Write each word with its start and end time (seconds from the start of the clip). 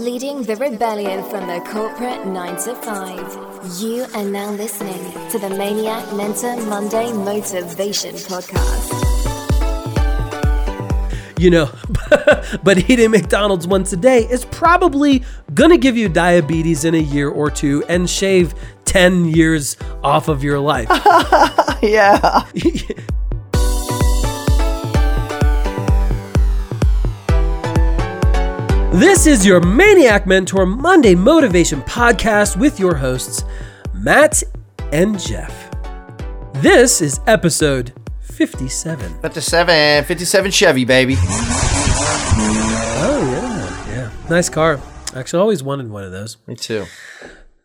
Leading 0.00 0.42
the 0.44 0.56
rebellion 0.56 1.22
from 1.24 1.46
the 1.46 1.60
corporate 1.70 2.26
9 2.26 2.56
to 2.62 2.74
5. 2.74 3.82
You 3.82 4.06
are 4.14 4.24
now 4.24 4.50
listening 4.52 5.12
to 5.28 5.38
the 5.38 5.50
Maniac 5.50 6.10
Mentor 6.14 6.56
Monday 6.56 7.12
Motivation 7.12 8.14
Podcast. 8.14 8.88
You 11.38 11.50
know, 11.50 11.70
but 12.62 12.88
eating 12.88 13.10
McDonald's 13.10 13.66
once 13.66 13.92
a 13.92 13.98
day 13.98 14.20
is 14.22 14.46
probably 14.46 15.22
gonna 15.52 15.76
give 15.76 15.98
you 15.98 16.08
diabetes 16.08 16.86
in 16.86 16.94
a 16.94 16.98
year 16.98 17.28
or 17.28 17.50
two 17.50 17.84
and 17.86 18.08
shave 18.08 18.54
10 18.86 19.26
years 19.26 19.76
off 20.02 20.28
of 20.28 20.42
your 20.42 20.60
life. 20.60 20.88
yeah. 21.82 22.44
This 29.00 29.26
is 29.26 29.46
your 29.46 29.62
Maniac 29.62 30.26
Mentor 30.26 30.66
Monday 30.66 31.14
Motivation 31.14 31.80
Podcast 31.80 32.58
with 32.58 32.78
your 32.78 32.94
hosts, 32.94 33.44
Matt 33.94 34.42
and 34.92 35.18
Jeff. 35.18 35.70
This 36.56 37.00
is 37.00 37.18
episode 37.26 37.94
57. 38.20 39.22
57, 39.22 40.04
57 40.04 40.50
Chevy, 40.50 40.84
baby. 40.84 41.14
Oh, 42.98 43.86
yeah. 43.88 43.94
Yeah. 43.94 44.10
Nice 44.28 44.50
car. 44.50 44.78
Actually, 45.16 45.40
always 45.40 45.62
wanted 45.62 45.88
one 45.88 46.04
of 46.04 46.12
those. 46.12 46.36
Me 46.46 46.54
too. 46.54 46.84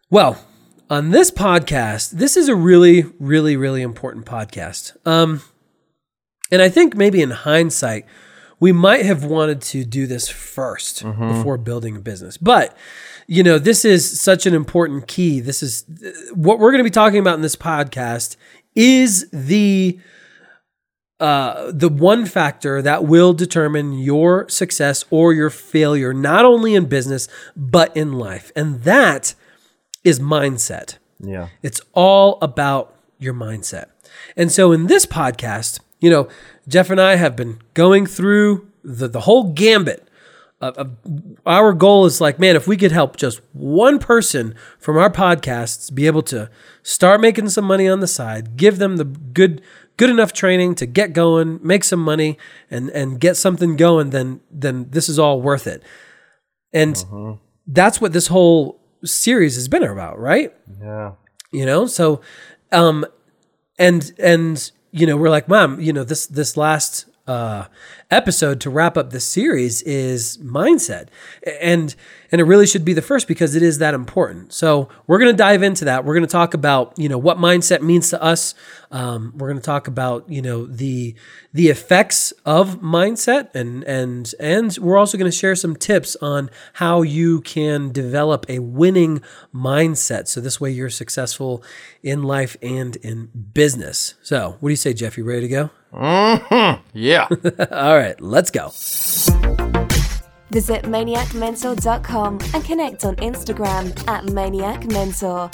Well, 0.10 0.42
on 0.90 1.12
this 1.12 1.32
podcast, 1.32 2.12
this 2.12 2.38
is 2.38 2.48
a 2.48 2.56
really, 2.56 3.04
really, 3.20 3.58
really 3.58 3.82
important 3.82 4.26
podcast. 4.26 4.96
Um, 5.06 5.42
and 6.50 6.62
I 6.62 6.70
think 6.70 6.96
maybe 6.96 7.22
in 7.22 7.32
hindsight, 7.32 8.06
we 8.66 8.72
might 8.72 9.06
have 9.06 9.24
wanted 9.24 9.62
to 9.62 9.86
do 9.86 10.08
this 10.08 10.28
1st 10.28 11.04
before 11.36 11.56
building 11.56 11.98
a 11.98 12.00
business. 12.00 12.36
But, 12.36 12.76
you 13.28 13.44
know, 13.44 13.60
this 13.60 13.86
is 13.86 14.20
such 14.20 14.48
an 14.48 14.56
important 14.56 15.06
key. 15.06 15.40
This 15.40 15.62
is 15.62 15.86
what 16.34 16.58
we're 16.58 16.72
going 16.72 16.80
to 16.80 16.84
be 16.84 16.90
talking 16.90 17.20
about 17.20 17.36
in 17.36 17.44
this 17.44 17.56
podcast 17.56 18.38
is 18.74 19.30
the 19.30 20.00
uh, 21.20 21.72
the 21.72 21.90
one 21.90 22.26
factor 22.26 22.82
that 22.82 23.06
will 23.06 23.34
determine 23.34 24.00
your 24.00 24.50
success 24.50 25.06
or 25.12 25.32
your 25.32 25.52
failure, 25.52 26.12
not 26.12 26.44
only 26.44 26.74
in 26.74 26.86
business, 26.86 27.28
but 27.56 27.96
in 27.96 28.14
life. 28.14 28.52
And 28.56 28.82
that 28.82 29.36
is 30.04 30.20
mindset. 30.20 30.98
Yeah. 31.20 31.50
It's 31.62 31.82
all 31.94 32.40
about 32.42 32.96
your 33.20 33.36
mindset. 33.36 33.90
And 34.36 34.52
so 34.52 34.72
in 34.72 34.88
this 34.88 35.06
podcast, 35.06 35.82
you 36.00 36.10
know, 36.10 36.28
Jeff 36.68 36.90
and 36.90 37.00
I 37.00 37.16
have 37.16 37.36
been 37.36 37.60
going 37.74 38.06
through 38.06 38.68
the, 38.84 39.08
the 39.08 39.22
whole 39.22 39.54
gambit 39.54 40.08
of, 40.62 40.78
of 40.78 40.92
our 41.46 41.74
goal 41.74 42.06
is 42.06 42.22
like, 42.22 42.40
man, 42.40 42.56
if 42.56 42.68
we 42.68 42.78
could 42.78 42.92
help 42.92 43.18
just 43.18 43.42
one 43.54 44.00
person 44.00 44.56
from 44.80 44.98
our 44.98 45.10
podcasts 45.10 45.94
be 45.94 46.08
able 46.08 46.24
to 46.24 46.50
start 46.82 47.22
making 47.22 47.50
some 47.50 47.66
money 47.66 47.88
on 47.88 48.00
the 48.00 48.08
side, 48.08 48.58
give 48.58 48.78
them 48.78 48.98
the 48.98 49.06
good 49.06 49.62
good 49.98 50.10
enough 50.10 50.34
training 50.34 50.76
to 50.76 50.86
get 50.86 51.14
going, 51.14 51.60
make 51.62 51.84
some 51.84 52.00
money 52.00 52.38
and 52.70 52.90
and 52.92 53.20
get 53.20 53.38
something 53.38 53.76
going, 53.76 54.12
then 54.12 54.40
then 54.50 54.88
this 54.90 55.10
is 55.10 55.20
all 55.20 55.42
worth 55.42 55.68
it. 55.68 55.84
And 56.74 57.40
that's 57.68 58.02
what 58.02 58.14
this 58.14 58.28
whole 58.28 58.80
series 59.04 59.56
has 59.56 59.68
been 59.68 59.84
about, 59.84 60.20
right? 60.20 60.54
Yeah. 60.82 61.14
you 61.52 61.66
know 61.66 61.86
so 61.86 62.22
um 62.72 63.06
and 63.78 64.12
and 64.20 64.72
you 64.96 65.06
know 65.06 65.18
we're 65.18 65.30
like 65.30 65.48
mom 65.48 65.80
you 65.80 65.92
know 65.92 66.04
this 66.04 66.26
this 66.28 66.56
last 66.56 67.06
uh 67.28 67.66
episode 68.12 68.62
to 68.62 68.70
wrap 68.70 68.98
up 68.98 69.10
the 69.10 69.20
series 69.20 69.82
is 69.84 70.38
mindset. 70.38 71.08
And 71.62 71.96
and 72.32 72.42
it 72.42 72.44
really 72.44 72.68
should 72.68 72.84
be 72.84 72.94
the 72.94 73.02
first 73.02 73.28
because 73.28 73.56
it 73.56 73.64
is 73.64 73.78
that 73.78 73.94
important. 73.94 74.52
So 74.52 74.90
we're 75.08 75.20
going 75.20 75.32
to 75.32 75.38
dive 75.38 75.64
into 75.64 75.86
that. 75.86 76.04
We're 76.04 76.16
going 76.16 76.26
to 76.26 76.32
talk 76.32 76.54
about 76.54 76.94
you 76.98 77.10
know 77.10 77.18
what 77.18 77.38
mindset 77.38 77.82
means 77.82 78.10
to 78.10 78.22
us. 78.22 78.56
Um, 78.92 79.34
we're 79.36 79.48
going 79.48 79.60
to 79.60 79.66
talk 79.66 79.88
about 79.88 80.30
you 80.30 80.42
know 80.42 80.66
the 80.66 81.16
the 81.54 81.70
effects 81.70 82.32
of 82.46 82.82
mindset 82.82 83.54
and 83.56 83.84
and 83.84 84.34
and 84.40 84.78
we're 84.80 84.98
also 84.98 85.18
going 85.18 85.32
to 85.32 85.38
share 85.38 85.56
some 85.56 85.76
tips 85.76 86.16
on 86.18 86.50
how 86.74 87.02
you 87.02 87.42
can 87.42 87.92
develop 87.92 88.46
a 88.50 88.60
winning 88.60 89.22
mindset 89.54 90.28
so 90.28 90.42
this 90.42 90.60
way 90.60 90.72
you're 90.72 90.90
successful 90.90 91.64
in 92.04 92.24
life 92.24 92.58
and 92.62 92.96
in 92.98 93.30
business. 93.54 94.16
So 94.22 94.58
what 94.60 94.70
do 94.70 94.74
you 94.74 94.78
say 94.78 94.94
jeff? 94.94 95.18
You 95.18 95.24
ready 95.24 95.42
to 95.42 95.48
go? 95.48 95.70
Yeah. 96.94 97.28
all 97.72 97.95
right 97.96 98.22
let's 98.22 98.52
go 98.52 98.72
Visit 100.52 100.84
maniacmentor.com 100.84 102.40
and 102.54 102.64
connect 102.64 103.04
on 103.04 103.18
Instagram 103.18 103.88
at 104.08 104.24
maniacmentor. 104.26 105.52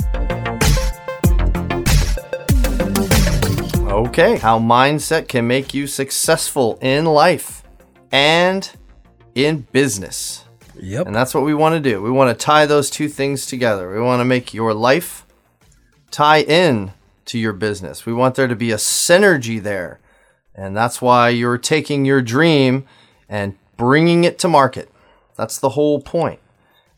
Okay. 3.89 4.37
How 4.37 4.59
mindset 4.59 5.27
can 5.27 5.47
make 5.47 5.73
you 5.73 5.87
successful 5.87 6.77
in 6.81 7.05
life 7.05 7.63
and 8.11 8.69
in 9.33 9.61
business. 9.71 10.45
yep 10.75 11.07
And 11.07 11.15
that's 11.15 11.33
what 11.33 11.45
we 11.45 11.53
want 11.53 11.73
to 11.73 11.79
do. 11.79 12.01
We 12.01 12.11
want 12.11 12.37
to 12.37 12.45
tie 12.45 12.65
those 12.65 12.89
two 12.89 13.07
things 13.07 13.45
together. 13.45 13.91
We 13.93 14.01
want 14.01 14.19
to 14.19 14.25
make 14.25 14.53
your 14.53 14.73
life 14.73 15.25
tie 16.11 16.41
in 16.41 16.91
to 17.25 17.39
your 17.39 17.53
business. 17.53 18.05
We 18.05 18.13
want 18.13 18.35
there 18.35 18.47
to 18.47 18.55
be 18.55 18.71
a 18.71 18.77
synergy 18.77 19.59
there. 19.61 20.00
And 20.53 20.75
that's 20.75 21.01
why 21.01 21.29
you're 21.29 21.57
taking 21.57 22.05
your 22.05 22.21
dream 22.21 22.85
and 23.29 23.55
bringing 23.77 24.23
it 24.23 24.37
to 24.39 24.47
market. 24.47 24.89
That's 25.35 25.57
the 25.57 25.69
whole 25.69 26.01
point. 26.01 26.39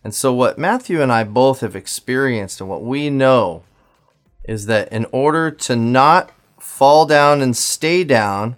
And 0.04 0.14
so, 0.14 0.34
what 0.34 0.58
Matthew 0.58 1.02
and 1.02 1.12
I 1.12 1.24
both 1.24 1.62
have 1.62 1.76
experienced 1.76 2.60
and 2.60 2.70
what 2.70 2.84
we 2.84 3.10
know 3.10 3.64
is 4.44 4.66
that 4.66 4.92
in 4.92 5.06
order 5.12 5.50
to 5.50 5.76
not 5.76 6.32
fall 6.60 7.06
down 7.06 7.42
and 7.42 7.56
stay 7.56 8.04
down, 8.04 8.58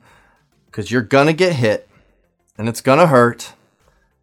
because 0.66 0.90
you're 0.90 1.02
going 1.02 1.28
to 1.28 1.34
get 1.34 1.54
hit 1.54 1.88
and 2.58 2.68
it's 2.68 2.82
going 2.82 3.00
to 3.00 3.08
hurt, 3.08 3.54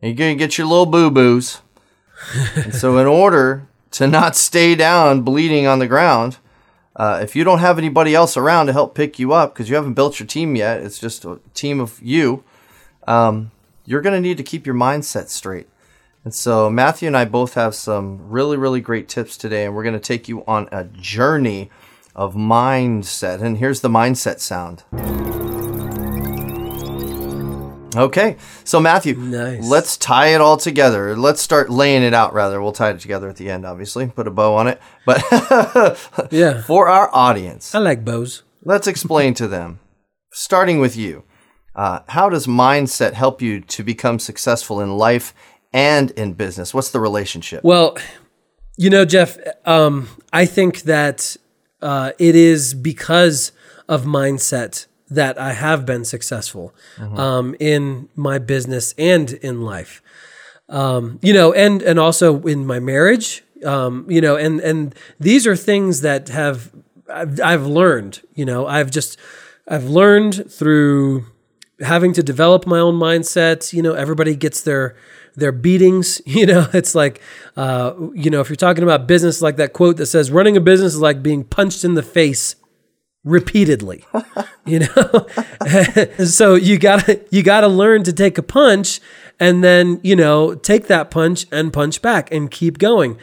and 0.01 0.11
you're 0.11 0.27
going 0.27 0.37
to 0.37 0.45
get 0.45 0.59
your 0.59 0.67
little 0.67 0.87
boo 0.87 1.11
boos. 1.11 1.61
and 2.57 2.75
so, 2.75 2.99
in 2.99 3.07
order 3.07 3.69
to 3.93 4.09
not 4.09 4.35
stay 4.35 4.75
down 4.75 5.23
bleeding 5.23 5.67
on 5.67 5.79
the 5.79 5.87
ground, 5.87 6.39
uh, 6.97 7.21
if 7.23 7.35
you 7.35 7.45
don't 7.45 7.61
have 7.61 7.79
anybody 7.79 8.15
else 8.15 8.37
around 8.37 8.67
to 8.67 8.73
help 8.73 8.95
pick 8.95 9.19
you 9.19 9.33
up 9.33 9.55
because 9.55 9.69
you 9.69 9.77
haven't 9.77 9.95
built 9.95 10.21
your 10.21 10.27
team 10.27 10.57
yet, 10.57 10.81
it's 10.81 10.99
just 10.99 11.25
a 11.25 11.41
team 11.55 11.81
of 11.81 12.01
you, 12.03 12.45
um, 13.07 13.51
you're 13.85 14.03
going 14.03 14.15
to 14.15 14.21
need 14.21 14.37
to 14.37 14.43
keep 14.43 14.67
your 14.67 14.75
mindset 14.75 15.29
straight. 15.29 15.69
And 16.25 16.35
so, 16.35 16.71
Matthew 16.71 17.09
and 17.09 17.17
I 17.17 17.25
both 17.25 17.55
have 17.55 17.75
some 17.75 18.31
really, 18.31 18.57
really 18.57 18.81
great 18.81 19.09
tips 19.09 19.37
today, 19.37 19.65
and 19.65 19.75
we're 19.75 19.83
going 19.83 19.95
to 19.95 20.01
take 20.01 20.29
you 20.29 20.45
on 20.47 20.69
a 20.71 20.85
journey 20.85 21.69
of 22.15 22.35
mindset. 22.35 23.43
And 23.43 23.59
here's 23.59 23.81
the 23.81 23.89
mindset 23.89 24.39
sound. 24.39 24.85
Okay, 27.95 28.37
so 28.65 28.81
Matthew, 28.81 29.15
Nice. 29.17 29.65
let's 29.69 29.97
tie 29.97 30.29
it 30.29 30.41
all 30.41 30.57
together. 30.57 31.17
Let's 31.17 31.43
start 31.43 31.69
laying 31.71 32.03
it 32.03 32.15
out, 32.15 32.33
rather. 32.33 32.63
We'll 32.63 32.73
tie 32.73 32.91
it 32.91 33.01
together 33.01 33.29
at 33.29 33.37
the 33.37 33.51
end, 33.51 33.67
obviously, 33.67 34.07
put 34.07 34.27
a 34.27 34.31
bow 34.31 34.55
on 34.55 34.67
it. 34.69 34.81
But 35.05 35.23
yeah 36.31 36.63
for 36.63 36.89
our 36.89 37.11
audience, 37.13 37.75
i 37.75 37.79
like 37.79 38.05
bows 38.05 38.43
let's 38.65 38.87
explain 38.87 39.35
to 39.35 39.49
them, 39.49 39.81
starting 40.33 40.81
with 40.81 40.97
you, 40.97 41.25
uh, 41.75 42.01
how 42.09 42.29
does 42.29 42.47
mindset 42.47 43.15
help 43.15 43.43
you 43.43 43.61
to 43.61 43.83
become 43.83 44.19
successful 44.19 44.81
in 44.81 44.97
life 44.97 45.35
and 45.73 46.11
in 46.13 46.35
business? 46.35 46.75
What's 46.75 46.91
the 46.91 47.01
relationship? 47.01 47.65
Well, 47.65 47.97
you 48.77 48.91
know, 48.91 49.05
Jeff, 49.05 49.39
um, 49.65 50.09
I 50.33 50.47
think 50.47 50.83
that 50.83 51.37
uh, 51.81 52.13
it 52.19 52.35
is 52.35 52.75
because 52.75 53.53
of 53.89 54.05
mindset 54.05 54.87
that 55.15 55.39
I 55.39 55.53
have 55.53 55.85
been 55.87 56.05
successful 56.05 56.75
um, 56.99 57.55
in 57.59 58.09
my 58.17 58.39
business 58.39 58.95
and 58.99 59.33
in 59.33 59.63
life. 59.63 60.03
Um, 60.69 61.19
you 61.23 61.33
know, 61.33 61.53
and 61.53 61.83
and 61.83 61.99
also 61.99 62.43
in 62.43 62.67
my 62.67 62.81
marriage. 62.81 63.43
Um, 63.65 64.07
you 64.09 64.21
know, 64.21 64.37
and 64.37 64.61
and 64.61 64.95
these 65.21 65.47
are 65.47 65.55
things 65.55 66.01
that 66.01 66.29
have 66.29 66.73
I've, 67.09 67.41
I've 67.41 67.67
learned. 67.67 68.23
You 68.35 68.45
know, 68.45 68.67
I've 68.67 68.91
just 68.91 69.19
I've 69.69 69.85
learned 69.85 70.51
through 70.51 71.27
having 71.81 72.13
to 72.15 72.23
develop 72.23 72.67
my 72.67 72.79
own 72.79 72.95
mindset. 72.95 73.73
You 73.73 73.83
know, 73.83 73.95
everybody 73.95 74.35
gets 74.35 74.63
their 74.63 74.97
their 75.35 75.53
beatings. 75.53 76.21
You 76.33 76.47
know, 76.47 76.67
it's 76.73 76.95
like, 76.95 77.21
uh, 77.57 77.93
you 78.15 78.31
know, 78.31 78.41
if 78.41 78.49
you're 78.49 78.57
talking 78.57 78.83
about 78.83 79.07
business, 79.07 79.43
like 79.43 79.57
that 79.57 79.73
quote 79.75 79.99
that 79.99 80.07
says, 80.07 80.31
"Running 80.31 80.57
a 80.57 80.61
business 80.61 80.95
is 80.95 81.01
like 81.01 81.23
being 81.23 81.45
punched 81.45 81.85
in 81.85 81.95
the 81.95 82.03
face 82.03 82.57
repeatedly." 83.25 84.05
you 84.67 84.81
know, 84.81 85.27
so 86.25 86.55
you 86.55 86.79
gotta 86.79 87.21
you 87.31 87.43
gotta 87.43 87.69
learn 87.69 88.03
to 88.05 88.13
take 88.13 88.39
a 88.39 88.43
punch 88.43 89.01
and 89.41 89.63
then 89.63 90.01
you 90.03 90.17
know 90.17 90.55
take 90.55 90.87
that 90.87 91.11
punch 91.11 91.47
and 91.53 91.73
punch 91.73 92.03
back 92.03 92.33
and 92.33 92.51
keep 92.51 92.79
going. 92.79 93.19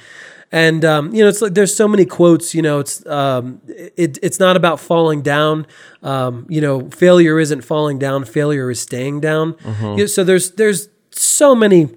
And 0.52 0.84
um, 0.84 1.14
you 1.14 1.22
know, 1.22 1.30
it's 1.30 1.42
like 1.42 1.54
there's 1.54 1.76
so 1.76 1.88
many 1.88 2.06
quotes. 2.06 2.56
You 2.56 2.64
know, 2.64 2.80
it's 2.80 3.06
um, 3.06 3.62
it, 3.68 4.18
it's 4.24 4.40
not 4.40 4.56
about 4.56 4.80
falling 4.80 5.22
down. 5.22 5.68
Um, 6.02 6.48
you 6.50 6.60
know, 6.60 6.90
failure 6.90 7.40
isn't 7.40 7.62
falling 7.62 8.00
down. 8.00 8.26
Failure 8.26 8.72
is 8.72 8.82
staying 8.82 9.20
down. 9.20 9.56
You 9.98 10.04
know, 10.04 10.06
so 10.08 10.24
there's 10.24 10.52
there's 10.52 10.90
so 11.12 11.54
many 11.54 11.90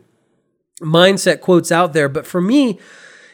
mindset 0.82 1.40
quotes 1.40 1.72
out 1.72 1.92
there, 1.92 2.08
but 2.08 2.26
for 2.26 2.40
me, 2.40 2.78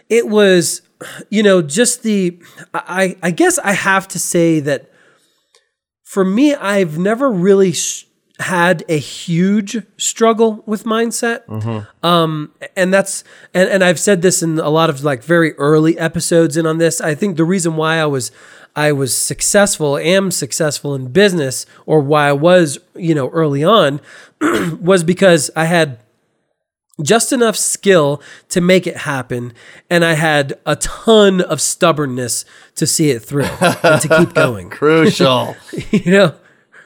it 0.09 0.29
was, 0.29 0.83
you 1.31 1.43
know, 1.43 1.63
just 1.63 2.03
the, 2.03 2.41
I, 2.75 3.17
I 3.23 3.31
guess 3.31 3.59
I 3.59 3.73
have 3.73 4.09
to 4.09 4.19
say 4.19 4.61
that 4.61 4.91
for 6.03 6.25
me, 6.25 6.55
I've 6.55 6.99
never 6.99 7.31
really 7.31 7.73
sh- 7.73 8.07
had 8.41 8.85
a 8.89 8.99
huge 8.99 9.83
struggle 9.97 10.63
with 10.65 10.85
mindset. 10.85 11.43
Um, 12.05 12.53
and 12.77 12.95
that's, 12.95 13.25
and, 13.53 13.69
and 13.69 13.85
I've 13.85 13.99
said 13.99 14.23
this 14.23 14.43
in 14.43 14.59
a 14.59 14.71
lot 14.71 14.91
of 14.91 15.03
like 15.05 15.23
very 15.23 15.55
early 15.55 15.99
episodes 15.99 16.57
in 16.57 16.67
on 16.67 16.79
this. 16.79 17.01
I 17.01 17.15
think 17.15 17.37
the 17.37 17.45
reason 17.45 17.77
why 17.77 17.97
I 17.97 18.07
was, 18.07 18.31
I 18.77 18.93
was 18.93 19.17
successful, 19.17 19.99
am 19.99 20.31
successful 20.31 20.95
in 20.95 21.09
business, 21.09 21.67
or 21.85 22.01
why 22.01 22.29
I 22.29 22.33
was, 22.33 22.79
you 22.95 23.15
know, 23.15 23.29
early 23.31 23.65
on, 23.65 24.01
was 24.81 25.03
because 25.03 25.51
I 25.57 25.65
had 25.65 25.99
just 27.03 27.33
enough 27.33 27.57
skill 27.57 28.21
to 28.51 28.61
make 28.61 28.87
it 28.87 28.99
happen, 28.99 29.53
and 29.89 30.05
I 30.05 30.15
had 30.15 30.59
a 30.67 30.77
ton 30.77 31.41
of 31.41 31.61
stubbornness 31.61 32.45
to 32.77 32.87
see 32.87 33.11
it 33.11 33.21
through 33.21 33.45
and 33.61 34.01
to 34.03 34.09
keep 34.19 34.35
going. 34.35 34.71
Crucial. 34.71 35.57
you 35.91 36.11
know. 36.13 36.35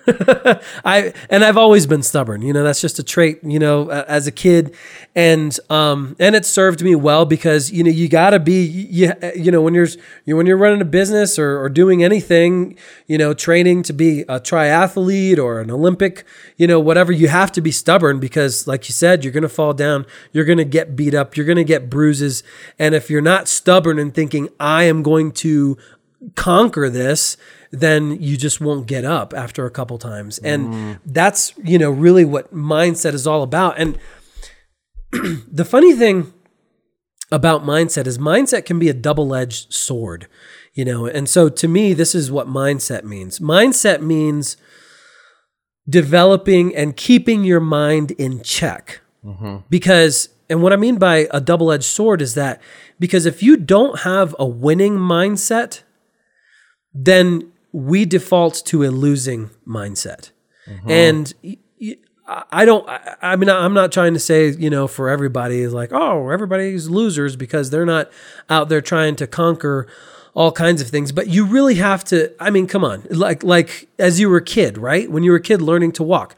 I 0.84 1.12
and 1.30 1.44
I've 1.44 1.56
always 1.56 1.86
been 1.86 2.02
stubborn. 2.02 2.42
You 2.42 2.52
know, 2.52 2.64
that's 2.64 2.80
just 2.80 2.98
a 2.98 3.02
trait. 3.02 3.38
You 3.42 3.58
know, 3.58 3.90
as 3.90 4.26
a 4.26 4.32
kid, 4.32 4.74
and 5.14 5.58
um 5.70 6.16
and 6.18 6.34
it 6.34 6.44
served 6.44 6.82
me 6.82 6.94
well 6.94 7.24
because 7.24 7.70
you 7.70 7.84
know 7.84 7.90
you 7.90 8.08
got 8.08 8.30
to 8.30 8.40
be 8.40 8.64
you 8.64 9.12
you 9.36 9.50
know 9.52 9.62
when 9.62 9.74
you're 9.74 9.88
you 10.24 10.36
when 10.36 10.46
you're 10.46 10.56
running 10.56 10.80
a 10.80 10.86
business 10.86 11.38
or 11.38 11.62
or 11.62 11.68
doing 11.68 12.02
anything, 12.02 12.76
you 13.06 13.16
know, 13.16 13.32
training 13.32 13.82
to 13.84 13.92
be 13.92 14.22
a 14.22 14.40
triathlete 14.40 15.38
or 15.38 15.60
an 15.60 15.70
Olympic, 15.70 16.24
you 16.56 16.66
know, 16.66 16.80
whatever, 16.80 17.12
you 17.12 17.28
have 17.28 17.52
to 17.52 17.60
be 17.60 17.70
stubborn 17.70 18.18
because, 18.18 18.66
like 18.66 18.88
you 18.88 18.92
said, 18.92 19.22
you're 19.22 19.32
gonna 19.32 19.48
fall 19.48 19.72
down, 19.72 20.04
you're 20.32 20.44
gonna 20.44 20.64
get 20.64 20.96
beat 20.96 21.14
up, 21.14 21.36
you're 21.36 21.46
gonna 21.46 21.64
get 21.64 21.88
bruises, 21.88 22.42
and 22.78 22.94
if 22.94 23.08
you're 23.08 23.20
not 23.20 23.46
stubborn 23.46 23.98
and 23.98 24.12
thinking 24.14 24.48
I 24.58 24.84
am 24.84 25.02
going 25.02 25.32
to 25.32 25.78
conquer 26.34 26.88
this 26.88 27.36
then 27.72 28.20
you 28.20 28.36
just 28.36 28.60
won't 28.60 28.86
get 28.86 29.04
up 29.04 29.34
after 29.34 29.66
a 29.66 29.70
couple 29.70 29.98
times. 29.98 30.38
And 30.38 31.00
that's 31.04 31.54
you 31.64 31.78
know 31.78 31.90
really 31.90 32.24
what 32.24 32.54
mindset 32.54 33.14
is 33.14 33.26
all 33.26 33.42
about. 33.42 33.78
And 33.78 33.98
the 35.12 35.64
funny 35.64 35.94
thing 35.94 36.32
about 37.30 37.64
mindset 37.64 38.06
is 38.06 38.18
mindset 38.18 38.64
can 38.66 38.78
be 38.78 38.88
a 38.88 38.94
double-edged 38.94 39.72
sword 39.72 40.28
you 40.74 40.84
know? 40.84 41.06
And 41.06 41.28
so 41.28 41.48
to 41.48 41.68
me 41.68 41.92
this 41.92 42.14
is 42.14 42.30
what 42.30 42.46
mindset 42.48 43.04
means. 43.04 43.38
Mindset 43.38 44.00
means 44.00 44.56
developing 45.88 46.74
and 46.74 46.96
keeping 46.96 47.44
your 47.44 47.60
mind 47.60 48.12
in 48.12 48.42
check. 48.42 49.00
Mm-hmm. 49.24 49.58
Because 49.68 50.28
and 50.48 50.62
what 50.62 50.72
i 50.72 50.76
mean 50.76 50.98
by 50.98 51.28
a 51.30 51.40
double-edged 51.40 51.84
sword 51.84 52.20
is 52.20 52.34
that 52.34 52.60
because 52.98 53.24
if 53.24 53.42
you 53.42 53.56
don't 53.56 54.00
have 54.00 54.34
a 54.38 54.46
winning 54.46 54.98
mindset 54.98 55.82
then 56.92 57.51
we 57.72 58.04
default 58.04 58.62
to 58.66 58.84
a 58.84 58.90
losing 58.90 59.50
mindset. 59.66 60.30
And 60.86 61.32
y- 61.42 61.56
y- 61.80 61.96
I 62.50 62.64
don't, 62.64 62.88
I 62.88 63.16
I 63.22 63.36
mean, 63.36 63.48
I'm 63.50 63.74
not 63.74 63.90
trying 63.92 64.14
to 64.14 64.20
say, 64.20 64.50
you 64.50 64.70
know, 64.70 64.86
for 64.86 65.08
everybody 65.08 65.60
is 65.60 65.72
like, 65.72 65.90
oh, 65.92 66.28
everybody's 66.30 66.88
losers 66.88 67.34
because 67.36 67.70
they're 67.70 67.84
not 67.86 68.10
out 68.48 68.68
there 68.68 68.80
trying 68.80 69.16
to 69.16 69.26
conquer 69.26 69.86
all 70.34 70.52
kinds 70.52 70.80
of 70.80 70.88
things. 70.88 71.12
But 71.12 71.26
you 71.28 71.44
really 71.44 71.74
have 71.74 72.04
to, 72.04 72.32
I 72.40 72.48
mean, 72.50 72.66
come 72.66 72.84
on, 72.84 73.02
like, 73.10 73.42
like 73.42 73.88
as 73.98 74.18
you 74.20 74.30
were 74.30 74.38
a 74.38 74.44
kid, 74.44 74.78
right? 74.78 75.10
When 75.10 75.22
you 75.24 75.32
were 75.32 75.36
a 75.38 75.42
kid 75.42 75.60
learning 75.60 75.92
to 75.92 76.02
walk, 76.02 76.36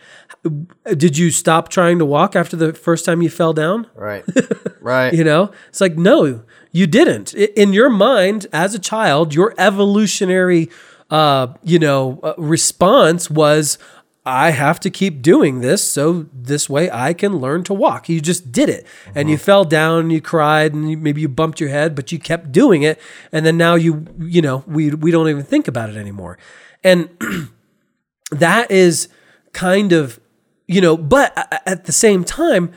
did 0.97 1.17
you 1.17 1.31
stop 1.31 1.69
trying 1.69 1.99
to 1.99 2.05
walk 2.05 2.35
after 2.35 2.57
the 2.57 2.73
first 2.73 3.05
time 3.05 3.23
you 3.23 3.31
fell 3.31 3.53
down? 3.53 3.87
Right. 3.95 4.25
Right. 4.81 5.15
You 5.15 5.25
know, 5.25 5.51
it's 5.71 5.81
like, 5.81 5.97
no, 5.97 6.43
you 6.71 6.87
didn't. 6.87 7.33
In 7.33 7.73
your 7.73 7.89
mind, 7.89 8.47
as 8.53 8.75
a 8.75 8.79
child, 8.79 9.33
your 9.35 9.55
evolutionary, 9.57 10.69
uh, 11.15 11.55
you 11.63 11.79
know, 11.79 12.19
uh, 12.25 12.35
response 12.37 13.31
was, 13.31 13.79
I 14.27 14.51
have 14.51 14.81
to 14.81 14.91
keep 14.91 15.23
doing 15.23 15.61
this 15.61 15.89
so 15.89 16.27
this 16.33 16.69
way 16.69 16.91
I 16.91 17.13
can 17.13 17.37
learn 17.37 17.63
to 17.65 17.75
walk. 17.75 18.09
You 18.09 18.21
just 18.21 18.51
did 18.51 18.69
it, 18.69 18.85
and 19.15 19.31
you 19.31 19.39
fell 19.39 19.65
down, 19.65 20.01
and 20.01 20.13
you 20.13 20.21
cried, 20.21 20.75
and 20.75 20.91
you, 20.91 20.97
maybe 20.97 21.21
you 21.21 21.29
bumped 21.29 21.61
your 21.61 21.69
head, 21.69 21.95
but 21.95 22.11
you 22.11 22.19
kept 22.19 22.51
doing 22.51 22.83
it, 22.83 23.01
and 23.31 23.47
then 23.47 23.57
now 23.57 23.77
you, 23.77 24.07
you 24.19 24.43
know, 24.43 24.65
we 24.67 24.91
we 24.91 25.13
don't 25.13 25.29
even 25.29 25.45
think 25.45 25.69
about 25.69 25.89
it 25.89 25.95
anymore, 25.95 26.37
and 26.83 27.09
that 28.33 28.73
is 28.73 29.09
kind 29.53 29.93
of, 29.93 30.19
you 30.67 30.81
know, 30.81 30.97
but 30.97 31.31
at 31.65 31.85
the 31.85 31.93
same 31.93 32.25
time, 32.25 32.73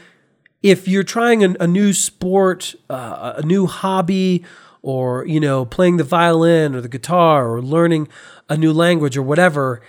if 0.62 0.88
you're 0.88 1.02
trying 1.02 1.44
a, 1.44 1.56
a 1.60 1.66
new 1.66 1.92
sport, 1.92 2.76
uh, 2.88 3.34
a 3.38 3.42
new 3.42 3.66
hobby, 3.66 4.44
or 4.88 5.28
you 5.28 5.38
know, 5.38 5.66
playing 5.66 5.98
the 5.98 6.04
violin 6.06 6.74
or 6.74 6.80
the 6.80 6.88
guitar 6.88 7.52
or 7.52 7.62
learning 7.62 8.08
a 8.48 8.56
new 8.56 8.72
language 8.72 9.18
or 9.18 9.22
whatever, 9.22 9.82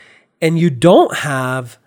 and 0.42 0.58
you 0.58 0.70
don't 0.70 1.18
have 1.18 1.78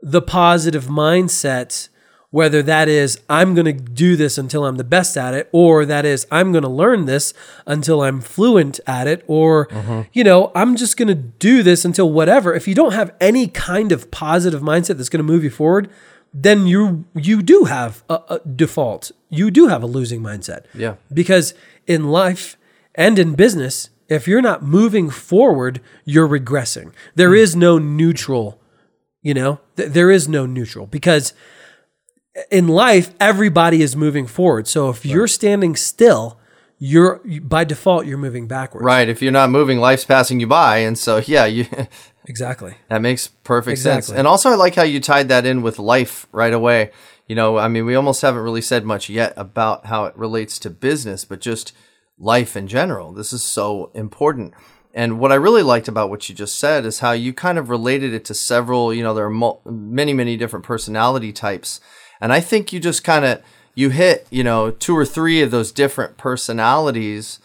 the 0.00 0.22
positive 0.22 0.84
mindset, 0.84 1.88
whether 2.30 2.62
that 2.62 2.86
is 2.86 3.18
I'm 3.28 3.56
going 3.56 3.64
to 3.64 3.72
do 3.72 4.14
this 4.14 4.38
until 4.38 4.64
I'm 4.64 4.76
the 4.76 4.84
best 4.84 5.16
at 5.16 5.34
it, 5.34 5.48
or 5.50 5.84
that 5.84 6.04
is 6.04 6.28
I'm 6.30 6.52
going 6.52 6.62
to 6.62 6.68
learn 6.68 7.06
this 7.06 7.34
until 7.66 8.02
I'm 8.02 8.20
fluent 8.20 8.78
at 8.86 9.08
it, 9.08 9.24
or 9.26 9.66
mm-hmm. 9.66 10.02
you 10.12 10.22
know 10.22 10.52
I'm 10.54 10.76
just 10.76 10.96
going 10.96 11.08
to 11.08 11.16
do 11.16 11.64
this 11.64 11.84
until 11.84 12.12
whatever. 12.12 12.54
If 12.54 12.68
you 12.68 12.76
don't 12.76 12.94
have 12.94 13.12
any 13.20 13.48
kind 13.48 13.90
of 13.90 14.12
positive 14.12 14.62
mindset 14.62 14.96
that's 14.96 15.08
going 15.08 15.26
to 15.26 15.32
move 15.32 15.42
you 15.42 15.50
forward, 15.50 15.90
then 16.32 16.68
you 16.68 17.04
you 17.16 17.42
do 17.42 17.64
have 17.64 18.04
a, 18.08 18.20
a 18.28 18.40
default. 18.48 19.10
You 19.28 19.50
do 19.50 19.66
have 19.66 19.82
a 19.82 19.86
losing 19.86 20.22
mindset. 20.22 20.66
Yeah. 20.72 20.94
Because 21.12 21.52
in 21.88 22.10
life 22.10 22.56
and 23.00 23.18
in 23.18 23.34
business, 23.34 23.88
if 24.08 24.28
you're 24.28 24.42
not 24.42 24.62
moving 24.62 25.08
forward, 25.08 25.80
you're 26.04 26.28
regressing. 26.28 26.92
There 27.14 27.34
is 27.34 27.56
no 27.56 27.78
neutral, 27.78 28.60
you 29.22 29.32
know, 29.32 29.60
Th- 29.76 29.88
there 29.88 30.10
is 30.10 30.28
no 30.28 30.44
neutral 30.44 30.86
because 30.86 31.32
in 32.50 32.68
life, 32.68 33.14
everybody 33.18 33.80
is 33.80 33.96
moving 33.96 34.26
forward. 34.26 34.68
So 34.68 34.90
if 34.90 35.06
you're 35.06 35.26
standing 35.26 35.76
still, 35.76 36.38
you're 36.78 37.22
by 37.40 37.64
default, 37.64 38.04
you're 38.04 38.18
moving 38.18 38.46
backwards. 38.46 38.84
Right. 38.84 39.08
If 39.08 39.22
you're 39.22 39.32
not 39.32 39.48
moving, 39.48 39.78
life's 39.78 40.04
passing 40.04 40.38
you 40.38 40.46
by. 40.46 40.78
And 40.78 40.98
so, 40.98 41.16
yeah, 41.26 41.46
you. 41.46 41.66
Exactly. 42.26 42.74
That 42.88 43.00
makes 43.00 43.26
perfect 43.26 43.78
sense. 43.78 44.08
And 44.08 44.26
also, 44.26 44.50
I 44.50 44.54
like 44.54 44.76
how 44.76 44.82
you 44.84 45.00
tied 45.00 45.30
that 45.30 45.46
in 45.46 45.62
with 45.62 45.80
life 45.80 46.28
right 46.30 46.52
away. 46.52 46.92
You 47.26 47.34
know, 47.34 47.56
I 47.56 47.66
mean, 47.66 47.86
we 47.86 47.96
almost 47.96 48.20
haven't 48.22 48.42
really 48.42 48.60
said 48.60 48.84
much 48.84 49.08
yet 49.08 49.32
about 49.36 49.86
how 49.86 50.04
it 50.04 50.16
relates 50.16 50.58
to 50.60 50.70
business, 50.70 51.24
but 51.24 51.40
just 51.40 51.72
life 52.20 52.56
in 52.56 52.68
general. 52.68 53.12
This 53.12 53.32
is 53.32 53.42
so 53.42 53.90
important. 53.94 54.54
And 54.92 55.18
what 55.18 55.32
I 55.32 55.36
really 55.36 55.62
liked 55.62 55.88
about 55.88 56.10
what 56.10 56.28
you 56.28 56.34
just 56.34 56.58
said 56.58 56.84
is 56.84 56.98
how 57.00 57.12
you 57.12 57.32
kind 57.32 57.58
of 57.58 57.70
related 57.70 58.12
it 58.12 58.24
to 58.26 58.34
several, 58.34 58.92
you 58.92 59.02
know, 59.02 59.14
there 59.14 59.26
are 59.26 59.30
mul- 59.30 59.62
many, 59.64 60.12
many 60.12 60.36
different 60.36 60.64
personality 60.64 61.32
types. 61.32 61.80
And 62.20 62.32
I 62.32 62.40
think 62.40 62.72
you 62.72 62.80
just 62.80 63.04
kind 63.04 63.24
of, 63.24 63.42
you 63.74 63.90
hit, 63.90 64.26
you 64.30 64.44
know, 64.44 64.70
two 64.70 64.96
or 64.96 65.06
three 65.06 65.42
of 65.42 65.50
those 65.50 65.72
different 65.72 66.18
personalities 66.18 67.38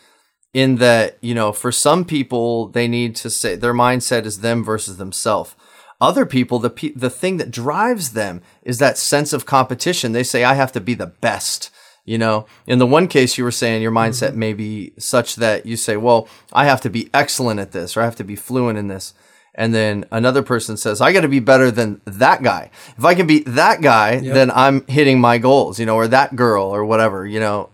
in 0.55 0.77
that 0.77 1.17
you 1.19 1.35
know 1.35 1.51
for 1.51 1.69
some 1.69 2.05
people 2.05 2.69
they 2.69 2.87
need 2.87 3.13
to 3.13 3.29
say 3.29 3.57
their 3.57 3.73
mindset 3.73 4.25
is 4.25 4.39
them 4.39 4.63
versus 4.63 4.95
themselves 4.95 5.53
other 5.99 6.25
people 6.25 6.59
the 6.59 6.69
pe- 6.69 6.93
the 6.93 7.09
thing 7.09 7.35
that 7.35 7.51
drives 7.51 8.13
them 8.13 8.41
is 8.63 8.79
that 8.79 8.97
sense 8.97 9.33
of 9.33 9.45
competition 9.45 10.13
they 10.13 10.23
say 10.23 10.45
i 10.45 10.53
have 10.53 10.71
to 10.71 10.79
be 10.79 10.93
the 10.93 11.05
best 11.05 11.69
you 12.05 12.17
know? 12.17 12.45
In 12.67 12.79
the 12.79 12.87
one 12.87 13.07
case 13.07 13.37
you 13.37 13.43
were 13.43 13.51
saying 13.51 13.81
your 13.81 13.91
mindset 13.91 14.29
mm-hmm. 14.29 14.39
may 14.39 14.53
be 14.53 14.93
such 14.97 15.35
that 15.35 15.65
you 15.65 15.75
say 15.75 15.97
well 15.97 16.27
i 16.53 16.65
have 16.65 16.81
to 16.81 16.89
be 16.89 17.09
excellent 17.13 17.59
at 17.59 17.71
this 17.71 17.97
or 17.97 18.01
i 18.01 18.05
have 18.05 18.15
to 18.15 18.23
be 18.23 18.35
fluent 18.35 18.77
in 18.77 18.87
this. 18.87 19.13
And 19.57 19.73
then 19.73 20.05
another 20.11 20.43
person 20.43 20.77
says 20.77 21.01
i 21.01 21.11
got 21.11 21.21
to 21.21 21.27
be 21.27 21.39
better 21.39 21.71
than 21.71 22.01
that 22.05 22.43
guy. 22.43 22.71
If 22.97 23.05
i 23.05 23.15
can 23.15 23.27
beat 23.27 23.45
that 23.47 23.81
guy 23.81 24.19
then 24.19 24.51
i'm 24.51 24.85
hitting 24.87 25.19
my 25.19 25.37
goals 25.37 25.79
you 25.79 25.85
know 25.85 25.95
or 25.95 26.07
that 26.07 26.35
girl 26.35 26.65
or 26.65 26.85
whatever 26.85 27.25
you 27.25 27.39
know 27.39 27.69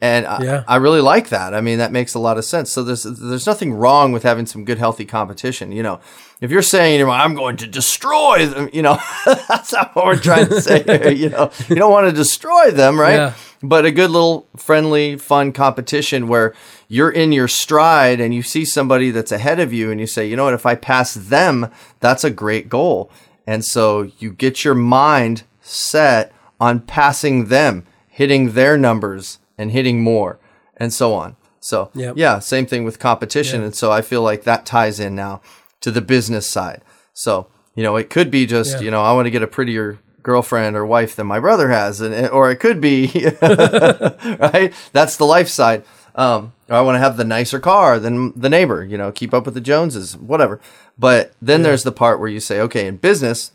and 0.00 0.26
I, 0.26 0.42
Yeah. 0.42 0.64
I 0.68 0.76
really 0.76 1.00
like 1.00 1.30
that. 1.30 1.54
I 1.54 1.60
mean, 1.60 1.78
that 1.78 1.90
makes 1.92 2.14
a 2.14 2.18
lot 2.18 2.36
of 2.36 2.44
sense. 2.44 2.70
So 2.70 2.82
there's 2.82 3.04
there's 3.04 3.46
nothing 3.46 3.72
wrong 3.72 4.12
with 4.12 4.24
having 4.24 4.46
some 4.46 4.64
good, 4.64 4.78
healthy 4.78 5.06
competition. 5.06 5.72
You 5.72 5.82
know, 5.82 6.00
if 6.40 6.50
you're 6.50 6.62
saying, 6.62 6.98
you 6.98 7.06
know, 7.06 7.10
I'm 7.12 7.34
going 7.34 7.56
to 7.58 7.66
destroy 7.66 8.46
them, 8.46 8.68
you 8.72 8.82
know, 8.82 8.98
that's 9.48 9.72
not 9.72 9.94
what 9.96 10.04
we're 10.04 10.16
trying 10.16 10.48
to 10.48 10.60
say. 10.60 10.82
here, 10.82 11.10
you 11.10 11.30
know, 11.30 11.50
you 11.68 11.76
don't 11.76 11.92
want 11.92 12.08
to 12.08 12.12
destroy 12.12 12.70
them, 12.70 13.00
right? 13.00 13.14
Yeah. 13.14 13.32
But 13.62 13.86
a 13.86 13.90
good 13.90 14.10
little 14.10 14.46
friendly, 14.54 15.16
fun 15.16 15.52
competition 15.52 16.28
where 16.28 16.54
you're 16.88 17.10
in 17.10 17.32
your 17.32 17.48
stride 17.48 18.20
and 18.20 18.34
you 18.34 18.42
see 18.42 18.66
somebody 18.66 19.10
that's 19.10 19.32
ahead 19.32 19.60
of 19.60 19.72
you 19.72 19.90
and 19.90 19.98
you 19.98 20.06
say, 20.06 20.28
you 20.28 20.36
know 20.36 20.44
what, 20.44 20.54
if 20.54 20.66
I 20.66 20.74
pass 20.74 21.14
them, 21.14 21.70
that's 22.00 22.22
a 22.22 22.30
great 22.30 22.68
goal. 22.68 23.10
And 23.46 23.64
so 23.64 24.10
you 24.18 24.32
get 24.32 24.62
your 24.62 24.74
mind 24.74 25.44
set 25.62 26.32
on 26.60 26.80
passing 26.80 27.46
them, 27.46 27.86
hitting 28.08 28.52
their 28.52 28.76
numbers 28.76 29.38
and 29.58 29.70
hitting 29.70 30.02
more 30.02 30.38
and 30.76 30.92
so 30.92 31.14
on. 31.14 31.36
So 31.60 31.90
Yep. 31.94 32.14
yeah, 32.16 32.38
same 32.38 32.66
thing 32.66 32.84
with 32.84 32.98
competition. 32.98 33.62
And 33.62 33.74
so 33.74 33.90
I 33.90 34.02
feel 34.02 34.22
like 34.22 34.44
that 34.44 34.66
ties 34.66 35.00
in 35.00 35.14
now 35.14 35.40
to 35.80 35.90
the 35.90 36.00
business 36.00 36.48
side. 36.48 36.82
So, 37.12 37.48
you 37.74 37.82
know, 37.82 37.96
it 37.96 38.10
could 38.10 38.30
be 38.30 38.46
just, 38.46 38.74
Yeah. 38.76 38.80
you 38.82 38.90
know, 38.90 39.02
I 39.02 39.12
want 39.12 39.26
to 39.26 39.30
get 39.30 39.42
a 39.42 39.46
prettier 39.46 39.98
girlfriend 40.22 40.76
or 40.76 40.84
wife 40.84 41.14
than 41.16 41.26
my 41.26 41.38
brother 41.40 41.68
has, 41.70 42.00
and 42.00 42.28
or 42.30 42.50
it 42.50 42.56
could 42.56 42.80
be 42.80 43.06
right. 43.42 44.72
That's 44.92 45.16
the 45.16 45.24
life 45.26 45.48
side. 45.48 45.84
Um, 46.14 46.52
or 46.68 46.76
I 46.76 46.80
want 46.80 46.96
to 46.96 47.00
have 47.00 47.16
the 47.16 47.24
nicer 47.24 47.60
car 47.60 47.98
than 48.00 48.32
the 48.38 48.48
neighbor. 48.48 48.84
You 48.84 48.96
know, 48.98 49.12
keep 49.12 49.34
up 49.34 49.44
with 49.44 49.54
the 49.54 49.60
Joneses, 49.60 50.16
whatever. 50.16 50.60
But 50.98 51.32
then 51.42 51.62
there's 51.62 51.82
the 51.82 51.92
part 51.92 52.18
where 52.18 52.28
you 52.28 52.40
say, 52.40 52.60
okay, 52.60 52.86
in 52.86 52.96
business, 52.96 53.52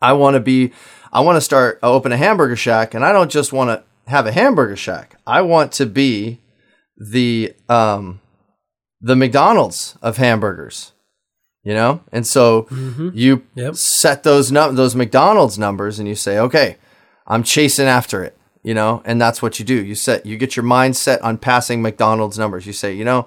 I 0.00 0.12
want 0.14 0.34
to 0.34 0.40
be, 0.40 0.72
I 1.12 1.20
want 1.20 1.36
to 1.36 1.40
start 1.40 1.78
open 1.82 2.12
a 2.12 2.16
hamburger 2.16 2.56
shack, 2.56 2.94
and 2.94 3.04
I 3.04 3.12
don't 3.12 3.30
just 3.30 3.52
want 3.52 3.68
to 3.70 3.84
have 4.06 4.26
a 4.26 4.32
hamburger 4.32 4.76
shack. 4.76 5.16
I 5.26 5.42
want 5.42 5.72
to 5.72 5.86
be 5.86 6.40
the 6.96 7.54
um, 7.68 8.20
the 9.00 9.16
McDonald's 9.16 9.96
of 10.02 10.16
hamburgers 10.18 10.92
you 11.62 11.74
know? 11.74 12.00
And 12.10 12.26
so 12.26 12.66
you 13.12 13.42
Yep. 13.54 13.74
set 13.76 14.22
those 14.22 14.50
num- 14.50 14.76
those 14.76 14.96
mcdonald's 14.96 15.58
numbers 15.58 15.98
and 15.98 16.08
you 16.08 16.14
say 16.14 16.38
okay 16.38 16.78
i'm 17.26 17.42
chasing 17.42 17.86
after 17.86 18.24
it 18.24 18.34
you 18.62 18.72
know? 18.74 19.00
And 19.06 19.20
that's 19.20 19.40
what 19.42 19.58
you 19.58 19.64
do. 19.64 19.74
You 19.82 19.94
set 19.94 20.24
you 20.26 20.36
get 20.38 20.54
your 20.56 20.64
mind 20.64 20.96
set 20.96 21.20
on 21.22 21.36
passing 21.38 21.80
mcdonald's 21.82 22.38
numbers. 22.38 22.66
You 22.66 22.72
say 22.74 22.94
you 22.94 23.04
know 23.04 23.26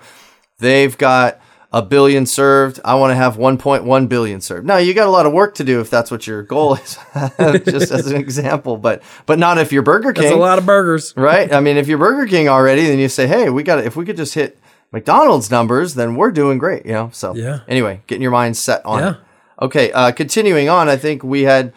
they've 0.60 0.96
got 0.98 1.40
a 1.76 1.82
billion 1.82 2.26
served 2.26 2.80
i 2.86 2.94
want 2.94 3.10
to 3.12 3.16
have 3.16 3.36
1.1 3.36 4.08
billion 4.08 4.40
served 4.40 4.66
now 4.66 4.78
you 4.78 4.94
got 4.94 5.08
a 5.08 5.12
lot 5.12 5.26
of 5.26 5.34
work 5.34 5.56
to 5.56 5.64
do 5.64 5.82
if 5.82 5.90
that's 5.90 6.12
what 6.12 6.28
your 6.28 6.44
goal 6.44 6.76
is 6.76 6.98
just 7.66 7.92
as 7.92 8.08
an 8.08 8.16
example 8.16 8.78
but 8.78 9.02
but 9.26 9.40
not 9.40 9.58
if 9.58 9.72
you're 9.72 9.82
burger 9.84 10.14
king 10.14 10.24
That's 10.24 10.36
a 10.36 10.40
lot 10.40 10.60
of 10.60 10.66
burgers. 10.66 11.14
right? 11.18 11.52
I 11.52 11.60
mean, 11.60 11.78
if 11.78 11.88
you're 11.88 11.98
Burger 11.98 12.28
King 12.28 12.48
already, 12.48 12.84
then 12.88 13.00
you 13.00 13.10
say, 13.10 13.26
"Hey, 13.28 13.50
we 13.50 13.64
got 13.64 13.84
if 13.84 13.96
we 13.96 14.06
could 14.06 14.18
just 14.18 14.34
hit 14.36 14.58
McDonald's 14.92 15.50
numbers, 15.50 15.96
then 15.96 16.16
we're 16.16 16.32
doing 16.32 16.58
great," 16.60 16.86
you 16.86 16.92
know. 16.94 17.10
So 17.12 17.36
Yeah. 17.36 17.62
Anyway, 17.68 18.02
getting 18.08 18.22
your 18.22 18.32
mind 18.32 18.56
set 18.56 18.86
on 18.86 19.00
Yeah. 19.00 19.10
it. 19.12 19.18
Okay, 19.62 19.92
uh, 19.92 20.12
continuing 20.12 20.70
on, 20.70 20.88
I 20.90 20.96
think 20.98 21.24
we 21.24 21.42
had. 21.44 21.74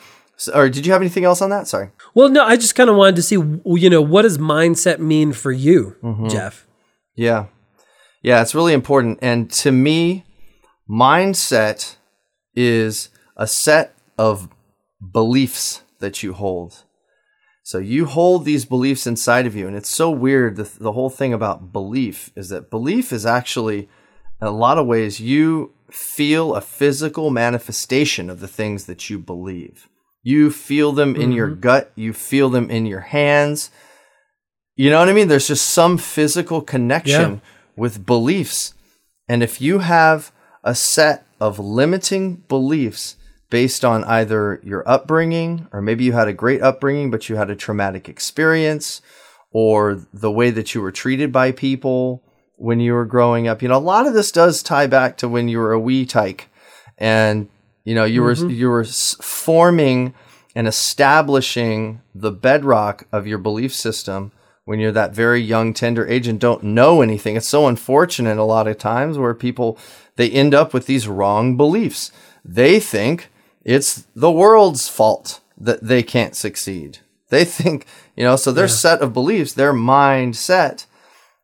Or 0.54 0.68
did 0.68 0.84
you 0.84 0.92
have 0.92 1.00
anything 1.00 1.24
else 1.24 1.40
on 1.40 1.48
that? 1.50 1.66
Sorry. 1.66 1.88
Well, 2.14 2.28
no, 2.28 2.44
I 2.44 2.56
just 2.56 2.74
kind 2.74 2.90
of 2.90 2.96
wanted 2.96 3.16
to 3.16 3.22
see, 3.22 3.36
you 3.36 3.88
know, 3.88 4.02
what 4.02 4.22
does 4.22 4.36
mindset 4.36 4.98
mean 4.98 5.32
for 5.32 5.50
you, 5.52 5.96
Mm-hmm. 6.02 6.28
Jeff? 6.28 6.66
Yeah, 7.14 7.46
yeah, 8.26 8.42
it's 8.42 8.56
really 8.56 8.72
important. 8.72 9.20
And 9.22 9.48
to 9.52 9.70
me, 9.70 10.24
mindset 10.90 11.94
is 12.56 13.08
a 13.36 13.46
set 13.46 13.94
of 14.18 14.48
beliefs 15.00 15.82
that 16.00 16.24
you 16.24 16.32
hold. 16.32 16.82
So 17.62 17.78
you 17.78 18.06
hold 18.06 18.44
these 18.44 18.64
beliefs 18.64 19.06
inside 19.06 19.46
of 19.46 19.54
you, 19.54 19.68
and 19.68 19.76
it's 19.76 19.94
so 19.94 20.10
weird. 20.10 20.56
The, 20.56 20.64
the 20.64 20.90
whole 20.90 21.08
thing 21.08 21.32
about 21.32 21.72
belief 21.72 22.32
is 22.34 22.48
that 22.48 22.68
belief 22.68 23.12
is 23.12 23.24
actually, 23.24 23.88
in 24.40 24.48
a 24.48 24.50
lot 24.50 24.76
of 24.76 24.88
ways, 24.88 25.20
you 25.20 25.72
feel 25.92 26.56
a 26.56 26.60
physical 26.60 27.30
manifestation 27.30 28.28
of 28.28 28.40
the 28.40 28.48
things 28.48 28.86
that 28.86 29.08
you 29.08 29.20
believe. 29.20 29.88
You 30.24 30.50
feel 30.50 30.90
them 30.90 31.14
in 31.14 31.30
your 31.30 31.50
mm-hmm. 31.50 31.60
gut, 31.60 31.92
you 31.94 32.12
feel 32.12 32.50
them 32.50 32.72
in 32.72 32.86
your 32.86 33.02
hands. 33.02 33.70
You 34.74 34.90
know 34.90 34.98
what 34.98 35.08
I 35.08 35.12
mean? 35.12 35.28
There's 35.28 35.46
just 35.46 35.68
some 35.68 35.96
physical 35.96 36.60
connection 36.60 37.34
Yeah. 37.34 37.40
With 37.76 38.06
beliefs. 38.06 38.74
And 39.28 39.42
if 39.42 39.60
you 39.60 39.80
have 39.80 40.32
a 40.64 40.74
set 40.74 41.26
of 41.40 41.58
limiting 41.58 42.36
beliefs 42.48 43.16
based 43.50 43.84
on 43.84 44.02
either 44.04 44.60
your 44.64 44.88
upbringing, 44.88 45.68
or 45.72 45.80
maybe 45.80 46.04
you 46.04 46.12
had 46.12 46.28
a 46.28 46.32
great 46.32 46.62
upbringing, 46.62 47.10
but 47.10 47.28
you 47.28 47.36
had 47.36 47.50
a 47.50 47.56
traumatic 47.56 48.08
experience, 48.08 49.00
or 49.52 50.06
the 50.12 50.30
way 50.30 50.50
that 50.50 50.74
you 50.74 50.80
were 50.80 50.92
treated 50.92 51.32
by 51.32 51.52
people 51.52 52.22
when 52.56 52.80
you 52.80 52.94
were 52.94 53.04
growing 53.04 53.46
up, 53.46 53.62
you 53.62 53.68
know, 53.68 53.76
a 53.76 53.78
lot 53.78 54.06
of 54.06 54.14
this 54.14 54.32
does 54.32 54.62
tie 54.62 54.86
back 54.86 55.16
to 55.18 55.28
when 55.28 55.48
you 55.48 55.58
were 55.58 55.72
a 55.72 55.80
wee 55.80 56.06
tyke 56.06 56.48
and 56.98 57.48
you 57.84 57.94
know 57.94 58.04
you 58.04 58.22
were 58.22 58.34
mm-hmm. 58.34 58.50
you 58.50 58.68
were 58.68 58.84
forming 58.84 60.14
and 60.54 60.66
establishing 60.66 62.00
the 62.14 62.32
bedrock 62.32 63.06
of 63.12 63.26
your 63.26 63.38
belief 63.38 63.74
system 63.74 64.32
when 64.66 64.78
you're 64.78 64.92
that 64.92 65.14
very 65.14 65.40
young 65.40 65.72
tender 65.72 66.06
age 66.06 66.28
and 66.28 66.38
don't 66.38 66.62
know 66.62 67.00
anything 67.00 67.36
it's 67.36 67.48
so 67.48 67.66
unfortunate 67.66 68.36
a 68.36 68.44
lot 68.44 68.68
of 68.68 68.76
times 68.76 69.16
where 69.16 69.32
people 69.32 69.78
they 70.16 70.30
end 70.30 70.54
up 70.54 70.74
with 70.74 70.84
these 70.84 71.08
wrong 71.08 71.56
beliefs 71.56 72.12
they 72.44 72.78
think 72.78 73.30
it's 73.64 74.06
the 74.14 74.30
world's 74.30 74.88
fault 74.88 75.40
that 75.56 75.82
they 75.82 76.02
can't 76.02 76.36
succeed 76.36 76.98
they 77.30 77.44
think 77.44 77.86
you 78.14 78.24
know 78.24 78.36
so 78.36 78.52
their 78.52 78.68
set 78.68 79.00
of 79.00 79.14
beliefs 79.14 79.54
their 79.54 79.72
mindset 79.72 80.84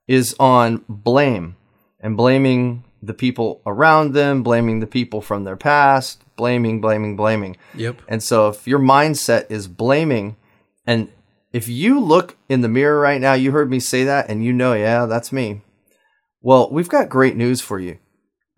is 0.07 0.37
on 0.39 0.85
blame 0.89 1.57
and 2.01 2.17
blaming 2.17 2.85
the 3.03 3.15
people 3.15 3.61
around 3.67 4.13
them, 4.13 4.43
blaming 4.43 4.81
the 4.81 4.87
people 4.87 5.21
from 5.21 5.45
their 5.45 5.57
past, 5.57 6.23
blaming, 6.37 6.81
blaming, 6.81 7.17
blaming. 7.17 7.57
Yep. 7.75 8.03
And 8.09 8.23
so 8.23 8.49
if 8.49 8.67
your 8.67 8.79
mindset 8.79 9.51
is 9.51 9.67
blaming, 9.67 10.37
and 10.87 11.09
if 11.53 11.69
you 11.69 12.01
look 12.01 12.37
in 12.49 12.63
the 12.63 12.69
mirror 12.69 12.99
right 12.99 13.21
now, 13.21 13.35
you 13.35 13.53
heard 13.53 13.71
me 13.71 13.79
say 13.79 14.05
that 14.05 14.29
and 14.29 14.45
you 14.45 14.53
know, 14.53 14.73
yeah, 14.73 15.07
that's 15.07 15.33
me. 15.33 15.63
Well, 16.41 16.71
we've 16.71 16.89
got 16.89 17.09
great 17.09 17.37
news 17.37 17.61
for 17.61 17.79
you. 17.79 17.99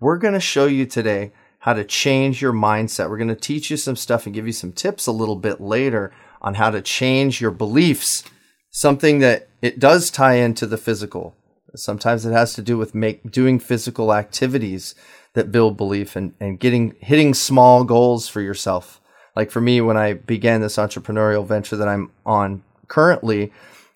We're 0.00 0.18
going 0.18 0.34
to 0.34 0.40
show 0.40 0.66
you 0.66 0.86
today 0.86 1.32
how 1.60 1.72
to 1.72 1.84
change 1.84 2.40
your 2.40 2.52
mindset. 2.52 3.08
We're 3.08 3.18
going 3.18 3.28
to 3.28 3.34
teach 3.34 3.70
you 3.70 3.76
some 3.76 3.96
stuff 3.96 4.26
and 4.26 4.34
give 4.34 4.46
you 4.46 4.52
some 4.52 4.72
tips 4.72 5.06
a 5.06 5.12
little 5.12 5.36
bit 5.36 5.60
later 5.60 6.12
on 6.40 6.54
how 6.54 6.70
to 6.70 6.82
change 6.82 7.40
your 7.40 7.50
beliefs. 7.50 8.22
Something 8.70 9.18
that 9.20 9.48
it 9.62 9.78
does 9.78 10.10
tie 10.10 10.34
into 10.34 10.66
the 10.66 10.76
physical. 10.76 11.34
Sometimes 11.74 12.24
it 12.24 12.32
has 12.32 12.54
to 12.54 12.62
do 12.62 12.76
with 12.76 12.94
make 12.94 13.30
doing 13.30 13.58
physical 13.58 14.14
activities 14.14 14.94
that 15.32 15.50
build 15.50 15.76
belief 15.76 16.16
and, 16.16 16.34
and 16.38 16.60
getting 16.60 16.94
hitting 17.00 17.34
small 17.34 17.82
goals 17.84 18.28
for 18.28 18.40
yourself. 18.40 19.00
Like 19.34 19.50
for 19.50 19.60
me, 19.60 19.80
when 19.80 19.96
I 19.96 20.12
began 20.12 20.60
this 20.60 20.76
entrepreneurial 20.76 21.46
venture 21.46 21.76
that 21.76 21.88
I'm 21.88 22.12
on 22.24 22.62
currently, 22.94 23.52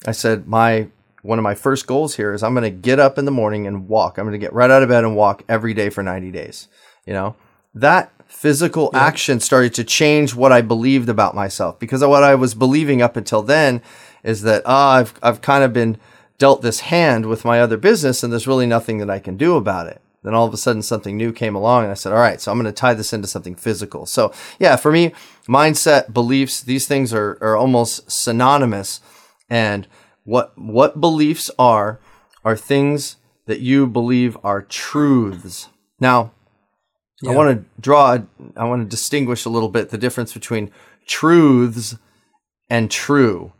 I 0.07 0.13
said 0.13 0.49
my 0.49 0.89
one 1.23 1.39
of 1.39 1.43
my 1.45 1.55
first 1.55 1.87
goals 1.87 2.17
here 2.17 2.33
is 2.35 2.43
I'm 2.43 2.55
going 2.55 2.65
to 2.65 2.89
get 2.89 2.99
up 2.99 3.17
in 3.17 3.27
the 3.27 3.31
morning 3.31 3.67
and 3.67 3.89
walk. 3.89 4.19
I'm 4.19 4.25
going 4.25 4.33
to 4.33 4.45
get 4.45 4.53
right 4.53 4.71
out 4.71 4.83
of 4.83 4.89
bed 4.89 5.05
and 5.05 5.15
walk 5.15 5.45
every 5.49 5.73
day 5.73 5.89
for 5.89 6.03
90 6.03 6.33
days. 6.33 6.69
You 7.07 7.13
know, 7.13 7.37
that 7.75 8.11
physical 8.27 8.91
action 8.95 9.39
started 9.39 9.75
to 9.75 9.85
change 9.85 10.35
what 10.35 10.51
I 10.53 10.63
believed 10.63 11.09
about 11.09 11.35
myself 11.35 11.79
because 11.79 12.05
what 12.05 12.25
I 12.25 12.35
was 12.35 12.55
believing 12.55 13.01
up 13.01 13.17
until 13.17 13.43
then 13.43 13.83
is 14.25 14.43
that 14.43 14.63
ah, 14.67 14.97
I've 14.97 15.15
I've 15.23 15.43
kind 15.43 15.63
of 15.63 15.73
been 15.73 15.99
dealt 16.39 16.63
this 16.63 16.81
hand 16.81 17.27
with 17.27 17.45
my 17.45 17.61
other 17.61 17.77
business 17.77 18.25
and 18.25 18.33
there's 18.33 18.49
really 18.49 18.67
nothing 18.67 18.99
that 18.99 19.11
I 19.11 19.21
can 19.21 19.37
do 19.37 19.57
about 19.57 19.87
it. 19.87 20.01
Then 20.23 20.35
all 20.35 20.47
of 20.47 20.55
a 20.55 20.57
sudden 20.57 20.83
something 20.83 21.17
new 21.17 21.33
came 21.33 21.55
along 21.55 21.85
and 21.85 21.91
I 21.93 21.95
said, 21.95 22.13
all 22.13 22.19
right, 22.19 22.41
so 22.41 22.51
I'm 22.51 22.59
going 22.59 22.73
to 22.73 22.73
tie 22.73 22.95
this 22.95 23.13
into 23.13 23.29
something 23.29 23.55
physical. 23.55 24.05
So 24.05 24.33
yeah, 24.59 24.77
for 24.77 24.91
me, 24.91 25.13
mindset, 25.49 26.13
beliefs, 26.13 26.61
these 26.61 26.87
things 26.87 27.15
are, 27.15 27.39
are 27.41 27.57
almost 27.57 28.11
synonymous. 28.11 29.01
And 29.49 29.87
what, 30.25 30.53
what 30.59 31.01
beliefs 31.01 31.51
are, 31.59 32.01
are 32.45 32.57
things 32.57 33.17
that 33.47 33.61
you 33.61 33.87
believe 33.87 34.37
are 34.43 34.63
truths. 34.63 35.69
Now, 36.01 36.33
I 37.27 37.35
want 37.35 37.59
to 37.59 37.65
draw, 37.81 38.19
I 38.57 38.65
want 38.65 38.83
to 38.83 38.89
distinguish 38.89 39.45
a 39.45 39.51
little 39.51 39.69
bit 39.69 39.91
the 39.91 39.99
difference 39.99 40.33
between 40.33 40.71
truths 41.07 41.97
and 42.71 42.91
true. 42.91 43.53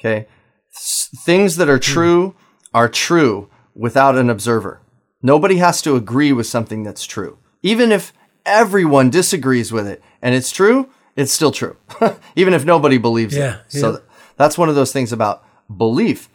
Okay. 0.00 0.26
S- 0.74 1.08
things 1.24 1.56
that 1.56 1.68
are 1.68 1.76
hmm. 1.76 1.92
true 1.92 2.34
are 2.72 2.88
true 2.88 3.50
without 3.74 4.16
an 4.16 4.30
observer. 4.30 4.80
Nobody 5.24 5.56
has 5.56 5.80
to 5.82 5.96
agree 5.96 6.32
with 6.32 6.46
something 6.46 6.82
that's 6.82 7.06
true. 7.06 7.38
Even 7.62 7.90
if 7.90 8.12
everyone 8.44 9.08
disagrees 9.08 9.72
with 9.72 9.86
it 9.86 10.02
and 10.20 10.34
it's 10.34 10.50
true, 10.50 10.90
it's 11.16 11.32
still 11.32 11.50
true. 11.50 11.78
Even 12.36 12.52
if 12.52 12.66
nobody 12.66 12.98
believes 12.98 13.34
Yeah, 13.34 13.60
it. 13.60 13.72
So 13.72 13.86
yeah. 13.86 13.96
th- 13.96 14.04
that's 14.36 14.58
one 14.58 14.68
of 14.68 14.74
those 14.74 14.92
things 14.92 15.12
about 15.12 15.42
belief. 15.74 16.28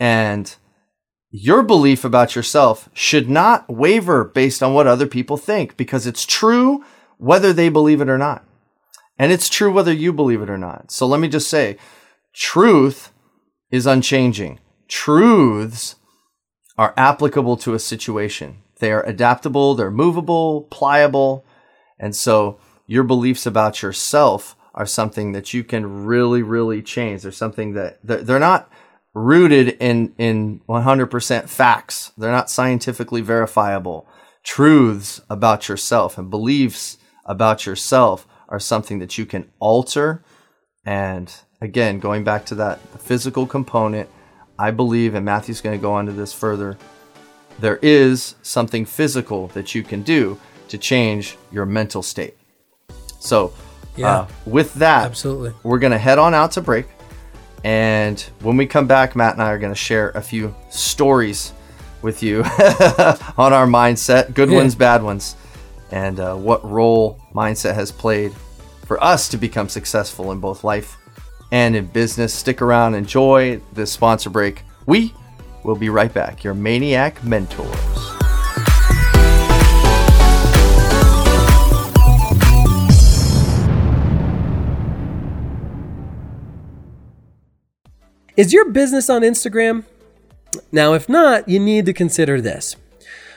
And 0.00 0.52
your 1.30 1.62
belief 1.62 2.04
about 2.04 2.34
yourself 2.34 2.88
should 2.92 3.30
not 3.30 3.72
waver 3.72 4.24
based 4.24 4.64
on 4.64 4.74
what 4.74 4.88
other 4.88 5.06
people 5.06 5.36
think 5.36 5.76
because 5.76 6.04
it's 6.04 6.26
true 6.26 6.84
whether 7.18 7.52
they 7.52 7.68
believe 7.68 8.00
it 8.00 8.08
or 8.08 8.18
not. 8.18 8.44
And 9.16 9.30
it's 9.30 9.48
true 9.48 9.72
whether 9.72 9.92
you 9.92 10.12
believe 10.12 10.42
it 10.42 10.50
or 10.50 10.58
not. 10.58 10.90
So 10.90 11.06
let 11.06 11.20
me 11.20 11.28
just 11.28 11.48
say 11.48 11.76
truth 12.32 13.12
is 13.70 13.86
unchanging. 13.86 14.58
Truths 14.88 15.94
are 16.76 16.94
applicable 16.96 17.56
to 17.58 17.74
a 17.74 17.78
situation. 17.78 18.58
They 18.78 18.92
are 18.92 19.04
adaptable, 19.04 19.74
they're 19.74 19.90
movable, 19.90 20.62
pliable. 20.70 21.44
And 21.98 22.14
so 22.14 22.58
your 22.86 23.04
beliefs 23.04 23.46
about 23.46 23.82
yourself 23.82 24.56
are 24.74 24.86
something 24.86 25.32
that 25.32 25.54
you 25.54 25.62
can 25.62 26.04
really, 26.04 26.42
really 26.42 26.82
change. 26.82 27.22
They're 27.22 27.32
something 27.32 27.74
that 27.74 27.98
they're, 28.02 28.40
not 28.40 28.68
rooted 29.14 29.68
in, 29.80 30.12
in 30.18 30.60
100% 30.68 31.48
facts. 31.48 32.12
They're 32.18 32.32
not 32.32 32.50
scientifically 32.50 33.20
verifiable. 33.20 34.08
Truths 34.42 35.20
about 35.30 35.68
yourself 35.68 36.18
and 36.18 36.28
beliefs 36.28 36.98
about 37.24 37.64
yourself 37.64 38.26
are 38.48 38.58
something 38.58 38.98
that 38.98 39.16
you 39.16 39.24
can 39.24 39.50
alter. 39.60 40.24
And 40.84 41.32
again, 41.60 42.00
going 42.00 42.24
back 42.24 42.44
to 42.46 42.56
that 42.56 42.80
physical 43.00 43.46
component, 43.46 44.10
I 44.58 44.70
believe, 44.70 45.14
and 45.14 45.24
Matthew's 45.24 45.60
going 45.60 45.76
to 45.78 45.82
go 45.82 45.92
on 45.92 46.06
to 46.06 46.12
this 46.12 46.32
further, 46.32 46.76
there 47.58 47.78
is 47.82 48.34
something 48.42 48.84
physical 48.84 49.48
that 49.48 49.74
you 49.74 49.82
can 49.82 50.02
do 50.02 50.38
to 50.68 50.78
change 50.78 51.36
your 51.52 51.66
mental 51.66 52.02
state. 52.02 52.36
So, 53.20 53.52
Yeah. 53.96 54.06
Uh, 54.20 54.26
with 54.44 54.74
that, 54.74 55.04
Absolutely. 55.06 55.52
we're 55.62 55.78
going 55.78 55.92
to 55.92 55.98
head 55.98 56.18
on 56.18 56.34
out 56.34 56.50
to 56.52 56.60
break. 56.60 56.86
And 57.62 58.20
when 58.42 58.56
we 58.56 58.66
come 58.66 58.86
back, 58.86 59.14
Matt 59.16 59.34
and 59.34 59.42
I 59.42 59.50
are 59.52 59.58
going 59.58 59.72
to 59.72 59.78
share 59.78 60.10
a 60.10 60.20
few 60.20 60.54
stories 60.68 61.52
with 62.02 62.22
you 62.22 62.42
on 63.38 63.52
our 63.52 63.66
mindset 63.66 64.34
good 64.34 64.50
Yeah. 64.50 64.56
ones, 64.58 64.74
bad 64.74 65.02
ones, 65.02 65.36
and 65.90 66.18
uh, 66.20 66.34
what 66.34 66.62
role 66.68 67.18
mindset 67.34 67.74
has 67.74 67.90
played 67.92 68.32
for 68.84 69.02
us 69.02 69.28
to 69.30 69.36
become 69.38 69.68
successful 69.68 70.32
in 70.32 70.40
both 70.40 70.64
life 70.64 70.98
and 71.54 71.76
in 71.76 71.86
business. 71.86 72.34
Stick 72.34 72.60
around, 72.60 72.96
enjoy 72.96 73.60
this 73.72 73.92
sponsor 73.92 74.28
break. 74.28 74.64
We 74.86 75.14
will 75.62 75.76
be 75.76 75.88
right 75.88 76.12
back, 76.12 76.42
your 76.42 76.52
Maniac 76.52 77.22
Mentors. 77.22 77.70
Is 88.36 88.52
your 88.52 88.68
business 88.72 89.08
on 89.08 89.22
Instagram? 89.22 89.84
Now, 90.72 90.94
if 90.94 91.08
not, 91.08 91.48
you 91.48 91.60
need 91.60 91.86
to 91.86 91.92
consider 91.92 92.40
this. 92.40 92.74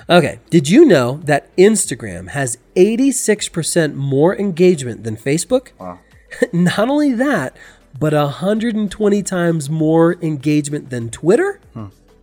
Okay, 0.09 0.39
did 0.49 0.67
you 0.67 0.85
know 0.85 1.19
that 1.25 1.55
Instagram 1.55 2.29
has 2.29 2.57
86% 2.75 3.93
more 3.93 4.35
engagement 4.35 5.03
than 5.03 5.15
Facebook? 5.15 5.67
Wow. 5.79 5.99
not 6.53 6.89
only 6.89 7.13
that, 7.13 7.55
but 7.99 8.13
120 8.13 9.23
times 9.23 9.69
more 9.69 10.15
engagement 10.21 10.89
than 10.89 11.09
Twitter? 11.09 11.59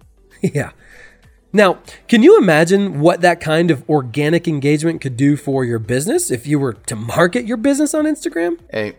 yeah. 0.42 0.70
Now, 1.52 1.78
can 2.08 2.24
you 2.24 2.36
imagine 2.36 3.00
what 3.00 3.20
that 3.20 3.40
kind 3.40 3.70
of 3.70 3.88
organic 3.88 4.48
engagement 4.48 5.00
could 5.00 5.16
do 5.16 5.36
for 5.36 5.64
your 5.64 5.78
business 5.78 6.30
if 6.30 6.48
you 6.48 6.58
were 6.58 6.72
to 6.72 6.96
market 6.96 7.44
your 7.44 7.56
business 7.56 7.94
on 7.94 8.06
Instagram? 8.06 8.58
Hey, 8.70 8.96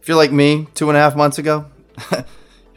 if 0.00 0.08
you're 0.08 0.16
like 0.16 0.32
me 0.32 0.68
two 0.74 0.88
and 0.88 0.96
a 0.96 1.00
half 1.00 1.14
months 1.14 1.38
ago, 1.38 1.66
you 2.10 2.24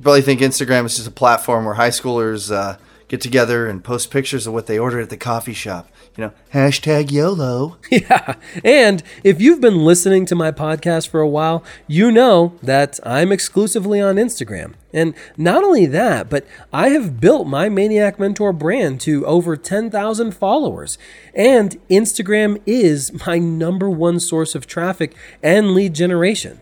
probably 0.01 0.21
think 0.21 0.41
Instagram 0.41 0.85
is 0.85 0.97
just 0.97 1.07
a 1.07 1.11
platform 1.11 1.63
where 1.63 1.75
high 1.75 1.91
schoolers 1.91 2.53
uh, 2.53 2.77
get 3.07 3.21
together 3.21 3.67
and 3.67 3.83
post 3.83 4.11
pictures 4.11 4.47
of 4.47 4.53
what 4.53 4.67
they 4.67 4.77
ordered 4.77 4.99
at 4.99 5.09
the 5.09 5.17
coffee 5.17 5.53
shop. 5.53 5.89
You 6.17 6.25
know, 6.25 6.33
hashtag 6.53 7.11
YOLO. 7.11 7.77
Yeah. 7.91 8.35
And 8.63 9.03
if 9.23 9.41
you've 9.41 9.61
been 9.61 9.85
listening 9.85 10.25
to 10.27 10.35
my 10.35 10.51
podcast 10.51 11.09
for 11.09 11.19
a 11.19 11.27
while, 11.27 11.63
you 11.87 12.11
know 12.11 12.57
that 12.63 12.99
I'm 13.05 13.31
exclusively 13.31 13.99
on 14.01 14.15
Instagram. 14.15 14.73
And 14.93 15.13
not 15.37 15.63
only 15.63 15.85
that, 15.87 16.29
but 16.29 16.45
I 16.73 16.89
have 16.89 17.19
built 17.19 17.47
my 17.47 17.69
Maniac 17.69 18.19
Mentor 18.19 18.51
brand 18.53 18.99
to 19.01 19.25
over 19.25 19.55
10,000 19.55 20.31
followers. 20.31 20.97
And 21.33 21.79
Instagram 21.89 22.61
is 22.65 23.25
my 23.25 23.37
number 23.37 23.89
one 23.89 24.19
source 24.19 24.55
of 24.55 24.67
traffic 24.67 25.15
and 25.41 25.73
lead 25.73 25.93
generation. 25.93 26.59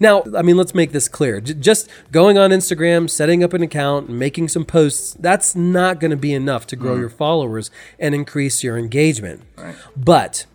Now, 0.00 0.24
I 0.36 0.42
mean, 0.42 0.56
let's 0.56 0.74
make 0.74 0.92
this 0.92 1.08
clear. 1.08 1.40
J- 1.40 1.54
Just 1.54 1.88
going 2.10 2.38
on 2.38 2.50
Instagram, 2.50 3.08
setting 3.08 3.44
up 3.44 3.52
an 3.52 3.62
account, 3.62 4.08
making 4.08 4.48
some 4.48 4.64
posts, 4.64 5.14
that's 5.18 5.54
not 5.54 6.00
going 6.00 6.10
to 6.10 6.16
be 6.16 6.32
enough 6.32 6.66
to 6.68 6.76
grow 6.76 6.96
mm. 6.96 7.00
your 7.00 7.08
followers 7.08 7.70
and 7.98 8.14
increase 8.14 8.62
your 8.62 8.76
engagement. 8.76 9.42
But 9.96 10.46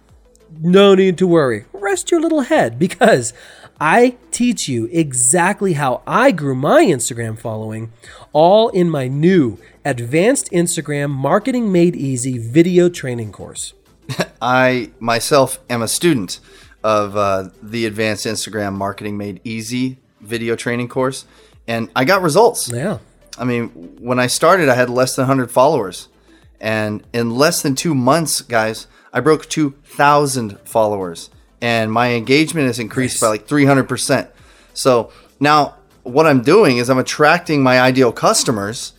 no 0.61 0.95
need 0.95 1.17
to 1.19 1.27
worry. 1.27 1.65
Rest 1.73 2.11
your 2.11 2.21
little 2.21 2.41
head 2.41 2.79
because 2.79 3.33
I 3.79 4.17
teach 4.31 4.67
you 4.67 4.89
exactly 4.91 5.73
how 5.73 6.01
I 6.05 6.31
grew 6.31 6.55
my 6.55 6.83
Instagram 6.83 7.39
following, 7.39 7.93
all 8.33 8.69
in 8.69 8.89
my 8.89 9.07
new 9.07 9.57
Advanced 9.85 10.51
Instagram 10.51 11.11
Marketing 11.11 11.71
Made 11.71 11.95
Easy 11.95 12.37
video 12.37 12.89
training 12.89 13.31
course. 13.31 13.73
I 14.41 14.91
myself 14.99 15.59
am 15.69 15.81
a 15.81 15.87
student 15.87 16.39
of 16.83 17.15
uh, 17.15 17.49
the 17.61 17.85
Advanced 17.85 18.25
Instagram 18.25 18.73
Marketing 18.73 19.17
Made 19.17 19.41
Easy 19.43 19.97
video 20.21 20.55
training 20.55 20.89
course, 20.89 21.25
and 21.67 21.89
I 21.95 22.05
got 22.05 22.21
results. 22.21 22.69
Yeah. 22.69 22.99
I 23.37 23.45
mean, 23.45 23.69
when 23.99 24.19
I 24.19 24.27
started, 24.27 24.69
I 24.69 24.75
had 24.75 24.89
less 24.89 25.15
than 25.15 25.23
100 25.23 25.49
followers. 25.49 26.09
And 26.59 27.05
in 27.13 27.31
less 27.31 27.61
than 27.61 27.73
two 27.73 27.95
months, 27.95 28.41
guys, 28.41 28.87
I 29.13 29.21
broke 29.21 29.47
2,000 29.47 30.59
followers. 30.65 31.29
And 31.61 31.91
my 31.91 32.13
engagement 32.13 32.67
has 32.67 32.79
increased 32.79 33.21
by 33.21 33.27
like 33.27 33.47
300%. 33.47 34.29
So 34.73 35.11
now 35.39 35.75
what 36.03 36.27
I'm 36.27 36.41
doing 36.41 36.77
is 36.77 36.89
I'm 36.89 36.97
attracting 36.97 37.63
my 37.63 37.79
ideal 37.79 38.11
customers, 38.11 38.93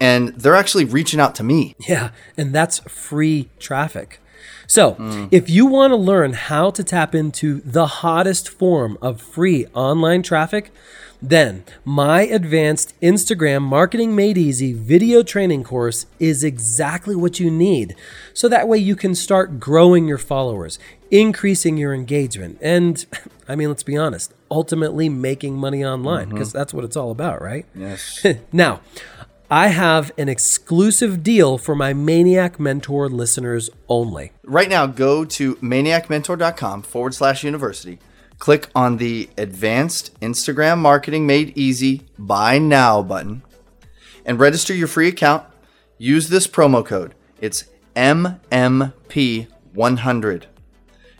and 0.00 0.28
they're 0.28 0.54
actually 0.54 0.84
reaching 0.84 1.20
out 1.20 1.34
to 1.36 1.42
me. 1.42 1.74
Yeah, 1.78 2.10
and 2.36 2.54
that's 2.54 2.78
free 2.80 3.48
traffic. 3.58 4.20
So, 4.66 4.94
mm. 4.94 5.28
if 5.30 5.48
you 5.50 5.66
want 5.66 5.92
to 5.92 5.96
learn 5.96 6.32
how 6.32 6.70
to 6.70 6.84
tap 6.84 7.14
into 7.14 7.60
the 7.60 7.86
hottest 7.86 8.48
form 8.48 8.98
of 9.00 9.20
free 9.20 9.66
online 9.74 10.22
traffic, 10.22 10.72
then 11.28 11.64
my 11.84 12.22
advanced 12.22 12.98
Instagram 13.00 13.62
Marketing 13.62 14.14
Made 14.14 14.36
Easy 14.36 14.72
video 14.72 15.22
training 15.22 15.64
course 15.64 16.06
is 16.18 16.44
exactly 16.44 17.16
what 17.16 17.40
you 17.40 17.50
need. 17.50 17.94
So 18.34 18.48
that 18.48 18.68
way 18.68 18.78
you 18.78 18.94
can 18.94 19.14
start 19.14 19.58
growing 19.58 20.06
your 20.06 20.18
followers, 20.18 20.78
increasing 21.10 21.78
your 21.78 21.94
engagement, 21.94 22.58
and 22.60 23.04
I 23.48 23.56
mean, 23.56 23.68
let's 23.68 23.82
be 23.82 23.96
honest, 23.96 24.32
ultimately 24.50 25.08
making 25.08 25.56
money 25.56 25.84
online 25.84 26.26
mm-hmm. 26.26 26.34
because 26.34 26.52
that's 26.52 26.72
what 26.72 26.84
it's 26.84 26.96
all 26.96 27.10
about, 27.10 27.42
right? 27.42 27.66
Yes. 27.74 28.24
now, 28.52 28.80
I 29.50 29.68
have 29.68 30.10
an 30.16 30.30
exclusive 30.30 31.22
deal 31.22 31.58
for 31.58 31.74
my 31.74 31.92
Maniac 31.92 32.58
Mentor 32.58 33.10
listeners 33.10 33.68
only. 33.88 34.32
right 34.42 34.70
now, 34.70 34.86
go 34.86 35.26
to 35.26 35.56
maniacmentor.com 35.56 36.80
forward 36.82 37.12
slash 37.14 37.44
university. 37.44 37.98
Click 38.38 38.68
on 38.74 38.96
the 38.96 39.28
Advanced 39.36 40.18
Instagram 40.20 40.78
Marketing 40.78 41.26
Made 41.26 41.52
Easy 41.56 42.02
Buy 42.18 42.58
Now 42.58 43.02
button 43.02 43.42
and 44.24 44.40
register 44.40 44.72
your 44.74 44.88
free 44.88 45.08
account. 45.08 45.44
Use 45.98 46.30
this 46.30 46.46
promo 46.46 46.82
code. 46.84 47.14
It's 47.40 47.64
MMP100 47.94 50.44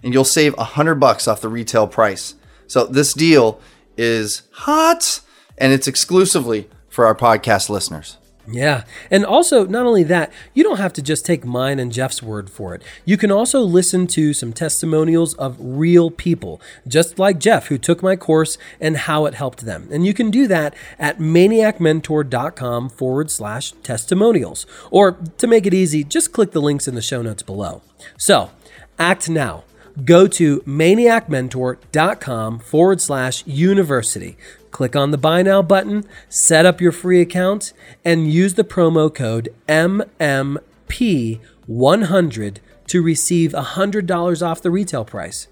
and 0.02 0.12
you'll 0.12 0.24
save 0.24 0.56
100 0.56 0.94
bucks 0.96 1.28
off 1.28 1.40
the 1.40 1.48
retail 1.48 1.86
price. 1.86 2.34
So 2.66 2.86
this 2.86 3.12
deal 3.12 3.60
is 3.96 4.42
hot 4.52 5.20
and 5.56 5.72
it's 5.72 5.86
exclusively 5.86 6.68
for 6.94 7.06
our 7.06 7.14
podcast 7.14 7.68
listeners. 7.68 8.18
Yeah. 8.46 8.84
And 9.10 9.24
also, 9.24 9.66
not 9.66 9.86
only 9.86 10.02
that, 10.04 10.32
you 10.52 10.62
don't 10.62 10.76
have 10.76 10.92
to 10.92 11.02
just 11.02 11.24
take 11.24 11.44
mine 11.44 11.78
and 11.78 11.90
Jeff's 11.90 12.22
word 12.22 12.50
for 12.50 12.74
it. 12.74 12.82
You 13.04 13.16
can 13.16 13.32
also 13.32 13.60
listen 13.60 14.06
to 14.08 14.32
some 14.34 14.52
testimonials 14.52 15.34
of 15.34 15.56
real 15.58 16.10
people, 16.10 16.60
just 16.86 17.18
like 17.18 17.38
Jeff, 17.40 17.66
who 17.66 17.78
took 17.78 18.02
my 18.02 18.16
course 18.16 18.58
and 18.80 18.96
how 18.96 19.24
it 19.26 19.34
helped 19.34 19.64
them. 19.64 19.88
And 19.90 20.06
you 20.06 20.14
can 20.14 20.30
do 20.30 20.46
that 20.46 20.74
at 20.98 21.18
maniacmentor.com 21.18 22.90
forward 22.90 23.30
slash 23.30 23.72
testimonials. 23.82 24.66
Or 24.90 25.12
to 25.38 25.46
make 25.46 25.66
it 25.66 25.74
easy, 25.74 26.04
just 26.04 26.32
click 26.32 26.52
the 26.52 26.62
links 26.62 26.86
in 26.86 26.94
the 26.94 27.02
show 27.02 27.22
notes 27.22 27.42
below. 27.42 27.82
So, 28.18 28.50
act 28.98 29.28
now. 29.28 29.64
Go 30.04 30.26
to 30.26 30.60
maniacmentor.com 30.60 32.58
forward 32.58 33.00
slash 33.00 33.46
university. 33.46 34.36
Click 34.74 34.94
on 34.96 35.12
the 35.12 35.16
buy 35.16 35.40
now 35.40 35.62
button, 35.62 36.04
set 36.28 36.66
up 36.66 36.80
your 36.80 36.90
free 36.90 37.20
account, 37.20 37.72
and 38.04 38.32
use 38.32 38.54
the 38.54 38.64
promo 38.64 39.14
code 39.14 39.54
MMP100 39.68 42.56
to 42.88 43.00
receive 43.00 43.52
$100 43.52 44.42
off 44.44 44.62
the 44.62 44.72
retail 44.72 45.04
price. 45.04 45.46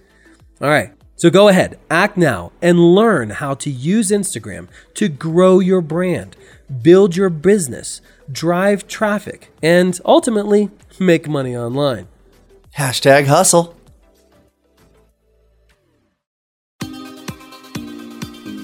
All 0.61 0.69
right, 0.69 0.93
so 1.15 1.31
go 1.31 1.47
ahead, 1.47 1.79
act 1.89 2.17
now, 2.17 2.51
and 2.61 2.97
learn 2.97 3.31
how 3.31 3.55
to 3.55 3.71
use 3.71 4.11
Instagram 4.11 4.67
to 4.95 5.09
grow 5.09 5.61
your 5.61 5.83
brand, 5.83 6.37
build 6.83 7.15
your 7.15 7.31
business, 7.31 8.01
drive 8.29 8.89
traffic, 8.89 9.53
and 9.63 10.01
ultimately 10.05 10.69
make 10.99 11.29
money 11.29 11.57
online. 11.57 12.09
Hashtag 12.77 13.27
hustle. 13.27 13.77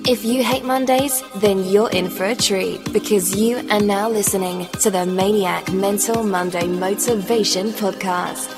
If 0.08 0.24
you 0.24 0.42
hate 0.42 0.64
Mondays, 0.64 1.22
then 1.36 1.66
you're 1.66 1.90
in 1.90 2.08
for 2.08 2.24
a 2.24 2.34
treat 2.34 2.94
because 2.94 3.36
you 3.36 3.58
are 3.70 3.78
now 3.78 4.08
listening 4.08 4.66
to 4.80 4.90
the 4.90 5.04
Maniac 5.04 5.70
Mentor 5.70 6.24
Monday 6.24 6.66
Motivation 6.66 7.72
Podcast. 7.72 8.48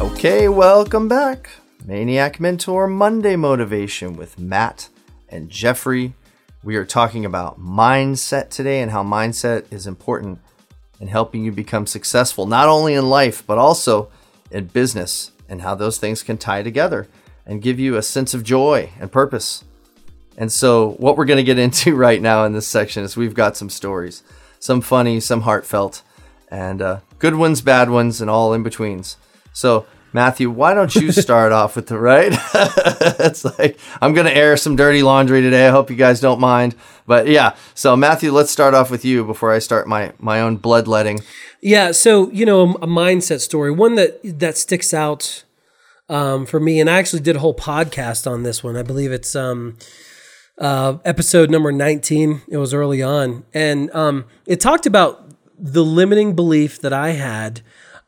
Okay, 0.00 0.48
welcome 0.48 1.06
back. 1.06 1.48
Maniac 1.84 2.40
Mentor 2.40 2.88
Monday 2.88 3.36
Motivation 3.36 4.16
with 4.16 4.36
Matt 4.36 4.88
and 5.28 5.48
Jeffrey. 5.48 6.14
We 6.64 6.74
are 6.74 6.84
talking 6.84 7.24
about 7.24 7.60
mindset 7.60 8.50
today 8.50 8.80
and 8.80 8.90
how 8.90 9.04
mindset 9.04 9.72
is 9.72 9.86
important 9.86 10.40
in 10.98 11.06
helping 11.06 11.44
you 11.44 11.52
become 11.52 11.86
successful, 11.86 12.46
not 12.46 12.66
only 12.66 12.94
in 12.94 13.08
life, 13.08 13.46
but 13.46 13.58
also 13.58 14.10
in 14.50 14.64
business, 14.64 15.30
and 15.48 15.62
how 15.62 15.76
those 15.76 15.98
things 15.98 16.24
can 16.24 16.36
tie 16.36 16.64
together 16.64 17.06
and 17.46 17.62
give 17.62 17.78
you 17.78 17.94
a 17.94 18.02
sense 18.02 18.34
of 18.34 18.42
joy 18.42 18.90
and 18.98 19.12
purpose. 19.12 19.62
And 20.38 20.52
so, 20.52 20.90
what 20.92 21.16
we're 21.16 21.24
going 21.24 21.38
to 21.38 21.42
get 21.42 21.58
into 21.58 21.94
right 21.96 22.22
now 22.22 22.44
in 22.44 22.52
this 22.52 22.66
section 22.66 23.02
is 23.02 23.16
we've 23.16 23.34
got 23.34 23.56
some 23.56 23.68
stories, 23.68 24.22
some 24.60 24.80
funny, 24.80 25.18
some 25.20 25.42
heartfelt, 25.42 26.02
and 26.48 26.80
uh, 26.80 27.00
good 27.18 27.34
ones, 27.34 27.60
bad 27.60 27.90
ones, 27.90 28.20
and 28.20 28.30
all 28.30 28.54
in 28.54 28.62
betweens. 28.62 29.16
So, 29.52 29.84
Matthew, 30.12 30.48
why 30.48 30.74
don't 30.74 30.94
you 30.94 31.10
start 31.24 31.50
off 31.50 31.74
with 31.74 31.88
the 31.88 31.98
right? 31.98 32.32
it's 33.20 33.44
like 33.44 33.78
I'm 34.00 34.14
going 34.14 34.26
to 34.26 34.34
air 34.34 34.56
some 34.56 34.76
dirty 34.76 35.02
laundry 35.02 35.42
today. 35.42 35.66
I 35.66 35.70
hope 35.70 35.90
you 35.90 35.96
guys 35.96 36.20
don't 36.20 36.40
mind. 36.40 36.76
But 37.04 37.26
yeah, 37.26 37.56
so 37.74 37.96
Matthew, 37.96 38.30
let's 38.30 38.52
start 38.52 38.74
off 38.74 38.92
with 38.92 39.04
you 39.04 39.24
before 39.24 39.52
I 39.52 39.58
start 39.58 39.88
my 39.88 40.12
my 40.20 40.40
own 40.40 40.56
bloodletting. 40.56 41.20
Yeah, 41.60 41.90
so 41.90 42.30
you 42.30 42.46
know, 42.46 42.74
a, 42.74 42.86
mindset 42.86 43.40
story, 43.40 43.72
one 43.72 43.96
that 43.96 44.20
that 44.38 44.56
sticks 44.56 44.94
out 44.94 45.42
um, 46.08 46.46
for 46.46 46.60
me, 46.60 46.78
and 46.78 46.88
I 46.88 46.98
actually 46.98 47.22
did 47.22 47.34
a 47.34 47.40
whole 47.40 47.54
podcast 47.54 48.30
on 48.30 48.44
this 48.44 48.62
one. 48.62 48.76
I 48.76 48.82
believe 48.82 49.10
it's 49.10 49.34
um, 49.34 49.76
uh, 50.58 50.98
episode 51.04 51.50
number 51.50 51.72
nineteen. 51.72 52.42
It 52.48 52.56
was 52.56 52.74
early 52.74 53.02
on, 53.02 53.44
and 53.54 53.90
um, 53.94 54.24
it 54.46 54.60
talked 54.60 54.86
about 54.86 55.30
the 55.58 55.84
limiting 55.84 56.34
belief 56.34 56.80
that 56.80 56.92
I 56.92 57.10
had. 57.10 57.62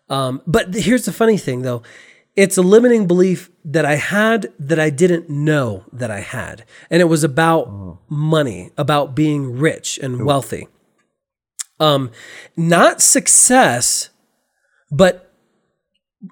Um, 0.09 0.43
but 0.47 0.75
here's 0.75 1.05
the 1.05 1.13
funny 1.13 1.37
thing, 1.37 1.63
though. 1.63 1.83
It's 2.37 2.57
a 2.57 2.63
limiting 2.63 3.07
belief 3.07 3.51
that 3.65 3.85
I 3.85 3.97
had 3.97 4.53
that 4.59 4.79
I 4.79 4.89
didn't 4.91 5.29
know 5.29 5.85
that 5.93 6.11
I 6.11 6.21
had. 6.21 6.65
And 6.89 7.03
it 7.03 7.07
was 7.07 7.25
about 7.25 7.67
oh. 7.67 7.99
money, 8.09 8.71
about 8.79 9.15
being 9.15 9.59
rich 9.59 9.99
and 10.03 10.25
wealthy. 10.25 10.69
Um, 11.81 12.11
not 12.57 13.01
success, 13.03 14.11
but 14.91 15.33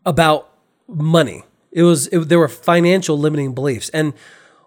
about 0.04 0.50
money. 0.87 1.42
It 1.72 1.83
was 1.83 2.07
it, 2.09 2.28
there 2.28 2.38
were 2.38 2.48
financial 2.48 3.18
limiting 3.18 3.54
beliefs, 3.54 3.88
and 3.90 4.14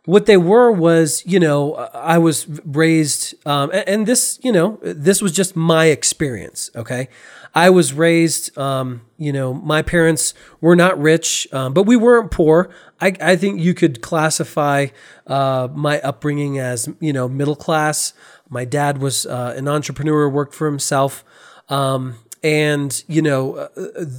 what 0.06 0.26
they 0.26 0.38
were 0.38 0.72
was 0.72 1.24
you 1.26 1.40
know 1.40 1.76
I 1.76 2.18
was 2.18 2.48
raised, 2.66 3.36
um, 3.46 3.72
and, 3.74 4.08
this 4.08 4.40
you 4.42 4.52
know 4.52 4.80
this 4.82 5.22
was 5.22 5.32
just 5.32 5.56
my 5.56 5.86
experience. 5.86 6.70
Okay, 6.76 7.08
I 7.54 7.70
was 7.70 7.94
raised, 7.94 8.58
um, 8.58 9.02
you 9.18 9.34
know, 9.34 9.54
my 9.54 9.82
parents 9.82 10.34
were 10.62 10.76
not 10.76 11.00
rich, 11.00 11.48
um, 11.52 11.74
but 11.74 11.84
we 11.84 11.98
weren't 11.98 12.32
poor. 12.32 12.70
I, 13.00 13.14
I 13.20 13.36
think 13.36 13.60
you 13.60 13.74
could 13.74 14.02
classify 14.02 14.88
uh, 15.28 15.68
my 15.74 16.00
upbringing 16.02 16.60
as 16.60 16.90
you 17.00 17.14
know 17.14 17.28
middle 17.28 17.56
class. 17.56 18.14
My 18.50 18.66
dad 18.66 19.00
was 19.00 19.26
uh, 19.26 19.54
an 19.56 19.68
entrepreneur, 19.68 20.30
worked 20.30 20.54
for 20.54 20.68
himself. 20.68 21.24
Um, 21.70 22.16
and 22.44 23.04
you 23.08 23.22
know 23.22 23.56
uh, 23.56 23.68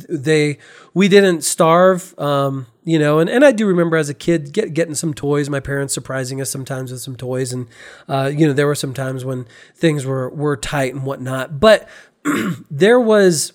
they 0.09 0.59
we 0.95 1.09
didn't 1.09 1.43
starve 1.43 2.17
um, 2.19 2.67
you 2.85 2.99
know 2.99 3.19
and, 3.19 3.29
and 3.29 3.45
i 3.45 3.51
do 3.51 3.67
remember 3.67 3.97
as 3.97 4.09
a 4.09 4.15
kid 4.15 4.53
get, 4.53 4.75
getting 4.75 4.95
some 4.95 5.15
toys. 5.15 5.49
My 5.49 5.61
parents 5.61 5.95
surprising 5.95 6.41
us 6.41 6.51
sometimes 6.51 6.93
with 6.93 7.01
some 7.01 7.17
toys. 7.17 7.53
And 7.53 7.67
uh, 8.09 8.31
you 8.35 8.47
know 8.47 8.53
there 8.53 8.67
were 8.67 8.75
some 8.75 8.95
times 8.95 9.25
when 9.25 9.47
things 9.75 10.05
were 10.05 10.29
were 10.31 10.57
tight 10.57 10.95
and 10.95 11.05
whatnot. 11.05 11.61
But 11.61 11.89
there 12.71 13.01
was 13.01 13.53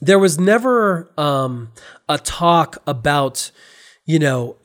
there 0.00 0.18
was 0.18 0.38
never 0.38 1.10
um, 1.18 1.72
a 2.08 2.18
talk 2.18 2.82
about 2.86 3.50
you 4.04 4.18
know 4.18 4.56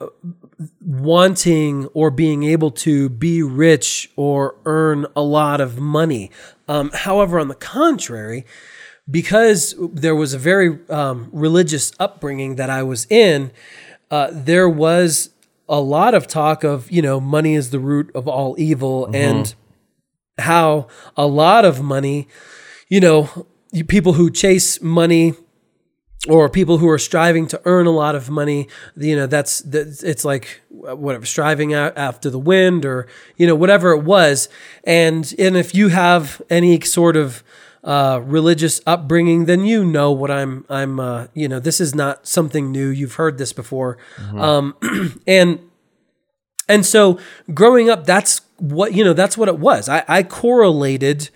wanting 0.81 1.87
or 1.87 2.09
being 2.11 2.43
able 2.43 2.71
to 2.71 3.09
be 3.09 3.43
rich 3.43 4.11
or 4.15 4.55
earn 4.65 5.05
a 5.15 5.21
lot 5.21 5.61
of 5.61 5.79
money. 5.79 6.31
Um, 6.67 6.91
however, 6.93 7.39
on 7.39 7.47
the 7.47 7.55
contrary, 7.55 8.45
because 9.09 9.75
there 9.79 10.15
was 10.15 10.33
a 10.33 10.39
very 10.39 10.79
um, 10.89 11.29
religious 11.31 11.91
upbringing 11.99 12.55
that 12.55 12.69
I 12.69 12.83
was 12.83 13.05
in, 13.09 13.51
uh, 14.09 14.29
there 14.31 14.69
was 14.69 15.29
a 15.67 15.79
lot 15.79 16.13
of 16.13 16.27
talk 16.27 16.63
of 16.63 16.91
you 16.91 17.01
know 17.01 17.19
money 17.19 17.55
is 17.55 17.71
the 17.71 17.79
root 17.79 18.11
of 18.15 18.27
all 18.27 18.55
evil 18.57 19.05
mm-hmm. 19.05 19.15
and 19.15 19.55
how 20.37 20.87
a 21.15 21.25
lot 21.25 21.65
of 21.65 21.81
money 21.81 22.27
you 22.87 22.99
know 22.99 23.47
people 23.87 24.13
who 24.13 24.29
chase 24.29 24.81
money 24.81 25.33
or 26.27 26.49
people 26.49 26.77
who 26.77 26.89
are 26.89 26.99
striving 26.99 27.47
to 27.47 27.61
earn 27.65 27.87
a 27.87 27.91
lot 27.91 28.15
of 28.15 28.29
money 28.29 28.67
you 28.95 29.15
know 29.15 29.25
that's, 29.25 29.59
that's 29.61 30.03
it's 30.03 30.23
like 30.23 30.61
whatever 30.69 31.25
striving 31.25 31.73
after 31.73 32.29
the 32.29 32.39
wind 32.39 32.85
or 32.85 33.07
you 33.37 33.47
know 33.47 33.55
whatever 33.55 33.91
it 33.91 34.03
was 34.03 34.47
and 34.83 35.33
and 35.39 35.57
if 35.57 35.73
you 35.73 35.87
have 35.87 36.41
any 36.49 36.79
sort 36.81 37.15
of 37.15 37.43
uh, 37.85 38.19
religious 38.23 38.81
upbringing, 38.87 39.45
then 39.45 39.63
you 39.63 39.85
know 39.85 40.11
what 40.11 40.31
I'm. 40.31 40.65
I'm. 40.69 40.99
Uh, 40.99 41.27
you 41.35 41.47
know, 41.47 41.59
this 41.59 41.79
is 41.79 41.93
not 41.93 42.27
something 42.27 42.71
new. 42.71 42.87
You've 42.89 43.13
heard 43.13 43.37
this 43.37 43.53
before, 43.53 43.99
mm-hmm. 44.17 44.41
um, 44.41 45.21
and 45.27 45.59
and 46.67 46.85
so 46.85 47.19
growing 47.53 47.89
up, 47.89 48.05
that's 48.05 48.41
what 48.57 48.93
you 48.93 49.03
know. 49.03 49.13
That's 49.13 49.37
what 49.37 49.47
it 49.47 49.59
was. 49.59 49.87
I, 49.87 50.03
I 50.07 50.23
correlated 50.23 51.29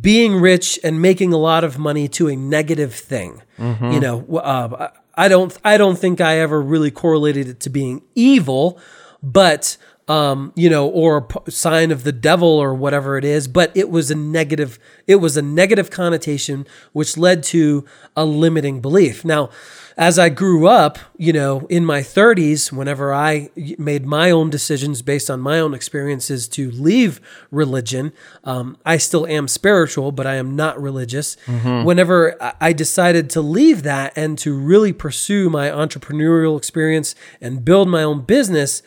being 0.00 0.36
rich 0.36 0.78
and 0.84 1.02
making 1.02 1.32
a 1.32 1.38
lot 1.38 1.64
of 1.64 1.76
money 1.76 2.06
to 2.08 2.28
a 2.28 2.36
negative 2.36 2.94
thing. 2.94 3.42
Mm-hmm. 3.58 3.90
You 3.90 4.00
know, 4.00 4.38
uh, 4.38 4.90
I 5.16 5.26
don't 5.26 5.58
I 5.64 5.76
don't 5.76 5.98
think 5.98 6.20
I 6.20 6.38
ever 6.38 6.62
really 6.62 6.92
correlated 6.92 7.48
it 7.48 7.60
to 7.60 7.70
being 7.70 8.02
evil, 8.14 8.78
but 9.24 9.76
um, 10.08 10.52
you 10.56 10.70
know, 10.70 10.88
or 10.88 11.28
a 11.46 11.50
sign 11.50 11.90
of 11.90 12.02
the 12.02 12.12
devil 12.12 12.48
or 12.48 12.74
whatever 12.74 13.18
it 13.18 13.24
is, 13.24 13.46
but 13.46 13.70
it 13.76 13.90
was 13.90 14.10
a 14.10 14.14
negative, 14.14 14.78
it 15.06 15.16
was 15.16 15.36
a 15.36 15.42
negative 15.42 15.90
connotation, 15.90 16.66
which 16.92 17.18
led 17.18 17.42
to 17.44 17.84
a 18.16 18.24
limiting 18.24 18.80
belief. 18.80 19.24
Now, 19.24 19.50
as 19.98 20.16
I 20.16 20.28
grew 20.28 20.68
up, 20.68 20.98
you 21.16 21.32
know, 21.32 21.66
in 21.68 21.84
my 21.84 22.00
30s, 22.00 22.72
whenever 22.72 23.12
I 23.12 23.50
made 23.78 24.06
my 24.06 24.30
own 24.30 24.48
decisions 24.48 25.02
based 25.02 25.28
on 25.28 25.40
my 25.40 25.58
own 25.58 25.74
experiences 25.74 26.46
to 26.50 26.70
leave 26.70 27.20
religion, 27.50 28.12
um, 28.44 28.78
I 28.86 28.96
still 28.96 29.26
am 29.26 29.48
spiritual, 29.48 30.12
but 30.12 30.24
I 30.24 30.36
am 30.36 30.54
not 30.54 30.80
religious. 30.80 31.36
Mm-hmm. 31.46 31.84
Whenever 31.84 32.36
I 32.60 32.72
decided 32.72 33.28
to 33.30 33.40
leave 33.40 33.82
that 33.82 34.12
and 34.16 34.38
to 34.38 34.56
really 34.56 34.92
pursue 34.92 35.50
my 35.50 35.68
entrepreneurial 35.68 36.56
experience 36.56 37.16
and 37.40 37.64
build 37.64 37.88
my 37.88 38.04
own 38.04 38.20
business, 38.20 38.82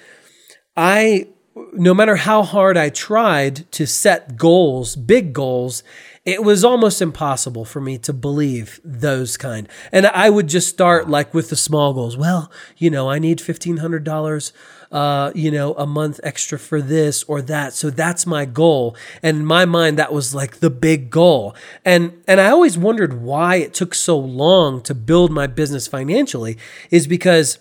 I 0.82 1.28
no 1.74 1.94
matter 1.94 2.16
how 2.16 2.42
hard 2.42 2.76
I 2.76 2.90
tried 2.90 3.72
to 3.74 3.86
set 3.86 4.36
goals, 4.36 4.96
big 4.96 5.32
goals, 5.32 5.84
it 6.26 6.44
was 6.44 6.64
almost 6.64 7.02
impossible 7.02 7.66
for 7.66 7.80
me 7.80 8.00
to 8.00 8.14
believe 8.14 8.80
those 8.84 9.38
kind. 9.38 9.70
And 9.92 10.08
I 10.08 10.32
would 10.32 10.48
just 10.48 10.70
start 10.70 11.08
like 11.08 11.36
with 11.36 11.52
the 11.52 11.56
small 11.56 11.94
goals. 11.94 12.18
Well, 12.18 12.52
you 12.78 12.90
know, 12.90 13.12
I 13.12 13.20
need 13.20 13.40
$1,500, 13.40 14.52
uh, 14.92 15.32
you 15.36 15.52
know, 15.52 15.74
a 15.76 15.86
month 15.86 16.20
extra 16.24 16.58
for 16.58 16.82
this 16.82 17.24
or 17.24 17.44
that. 17.44 17.74
So 17.74 17.92
that's 17.92 18.26
my 18.26 18.46
goal. 18.46 18.96
And 19.22 19.38
in 19.38 19.46
my 19.46 19.66
mind, 19.66 20.00
that 20.00 20.14
was 20.14 20.34
like 20.34 20.62
the 20.62 20.72
big 20.72 21.12
goal. 21.12 21.56
And, 21.86 22.24
and 22.28 22.42
I 22.42 22.50
always 22.50 22.78
wondered 22.78 23.22
why 23.22 23.58
it 23.58 23.74
took 23.76 23.94
so 23.94 24.18
long 24.18 24.82
to 24.84 24.96
build 24.96 25.32
my 25.32 25.48
business 25.48 25.88
financially 25.88 26.58
is 26.90 27.06
because 27.06 27.60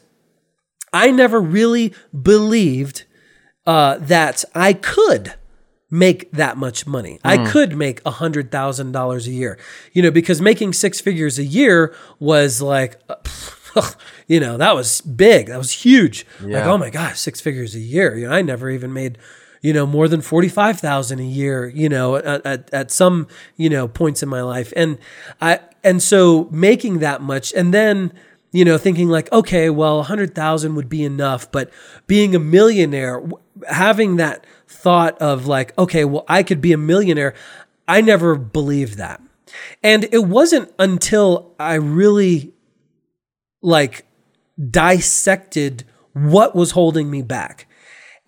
I 0.93 1.11
never 1.11 1.41
really 1.41 1.93
believed 2.23 3.05
uh, 3.71 3.99
that 4.01 4.45
I 4.53 4.73
could 4.73 5.35
make 5.93 6.33
that 6.33 6.57
much 6.57 6.89
money. 6.89 7.15
Mm. 7.19 7.21
I 7.23 7.37
hmm. 7.37 7.45
could 7.47 7.77
make 7.77 8.03
a 8.05 8.11
hundred 8.11 8.51
thousand 8.51 8.91
dollars 8.91 9.29
a 9.29 9.31
year, 9.31 9.59
you 9.93 10.03
know, 10.03 10.11
because 10.11 10.41
making 10.41 10.73
six 10.73 11.01
figures 11.01 11.39
a 11.39 11.45
year 11.45 11.95
was 12.19 12.61
like, 12.61 13.01
uh, 13.09 13.93
you 14.27 14.41
know, 14.41 14.57
that 14.57 14.75
was 14.75 15.01
big. 15.03 15.47
That 15.47 15.59
was 15.59 15.71
huge. 15.71 16.27
Yeah. 16.45 16.59
Like, 16.59 16.67
oh 16.67 16.79
my 16.79 16.91
gosh, 16.91 17.21
six 17.21 17.41
figures 17.41 17.77
a 17.77 17.79
year. 17.79 18.17
You 18.17 18.27
know, 18.27 18.35
I 18.35 18.43
never 18.43 18.71
even 18.71 18.93
made, 18.93 19.19
you 19.63 19.73
know, 19.73 19.87
more 19.87 20.09
than 20.09 20.21
45,000 20.21 21.21
a 21.21 21.23
year, 21.23 21.69
you 21.69 21.89
know, 21.89 22.17
at, 22.17 22.45
at, 22.45 22.75
at 22.75 22.91
some, 22.91 23.29
you 23.57 23.71
know, 23.71 23.87
points 23.87 24.21
in 24.21 24.29
my 24.29 24.43
life. 24.43 24.73
And 24.75 24.99
I, 25.41 25.61
and 25.85 26.03
so 26.03 26.49
making 26.51 26.99
that 26.99 27.23
much 27.23 27.53
and 27.53 27.73
then, 27.73 28.13
you 28.53 28.65
know, 28.65 28.79
thinking 28.79 29.09
like, 29.09 29.31
okay, 29.33 29.71
well, 29.71 29.99
100,000 29.99 30.75
would 30.75 30.89
be 30.89 31.05
enough, 31.05 31.51
but 31.53 31.71
being 32.07 32.35
a 32.35 32.41
millionaire, 32.41 33.23
having 33.69 34.17
that 34.17 34.45
thought 34.67 35.21
of 35.21 35.47
like, 35.47 35.77
okay, 35.79 36.05
well, 36.05 36.25
I 36.29 36.43
could 36.43 36.61
be 36.61 36.73
a 36.73 36.79
millionaire, 36.79 37.35
I 37.87 38.01
never 38.01 38.37
believed 38.37 38.99
that. 38.99 39.21
And 39.83 40.05
it 40.13 40.25
wasn't 40.27 40.73
until 40.79 41.55
I 41.59 41.75
really 41.75 42.53
like 43.63 44.07
dissected 44.71 45.85
what 46.13 46.55
was 46.55 46.73
holding 46.73 47.11
me 47.11 47.23
back. 47.23 47.67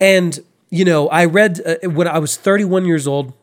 And, 0.00 0.38
you 0.70 0.84
know, 0.84 1.08
I 1.08 1.26
read 1.26 1.60
uh, 1.64 1.88
when 1.88 2.08
I 2.08 2.18
was 2.18 2.36
31 2.36 2.86
years 2.86 3.06
old, 3.06 3.34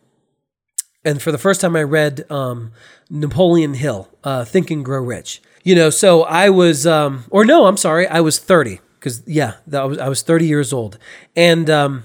and 1.05 1.21
for 1.21 1.31
the 1.31 1.37
first 1.37 1.61
time 1.61 1.75
I 1.75 1.83
read 1.83 2.29
um, 2.29 2.73
Napoleon 3.09 3.75
Hill, 3.75 4.09
uh, 4.23 4.43
Think 4.43 4.69
and 4.71 4.83
Grow 4.83 5.01
Rich. 5.01 5.41
You 5.63 5.75
know, 5.75 5.89
so 5.89 6.23
I 6.23 6.49
was, 6.49 6.85
um, 6.85 7.25
or 7.29 7.45
no, 7.45 7.65
I'm 7.65 7.77
sorry, 7.77 8.07
I 8.07 8.19
was 8.19 8.39
30 8.39 8.79
because 8.99 9.23
yeah, 9.25 9.53
that 9.67 9.83
was 9.83 9.97
I 9.97 10.09
was 10.09 10.21
30 10.21 10.45
years 10.45 10.73
old, 10.73 10.97
and 11.35 11.69
um, 11.69 12.03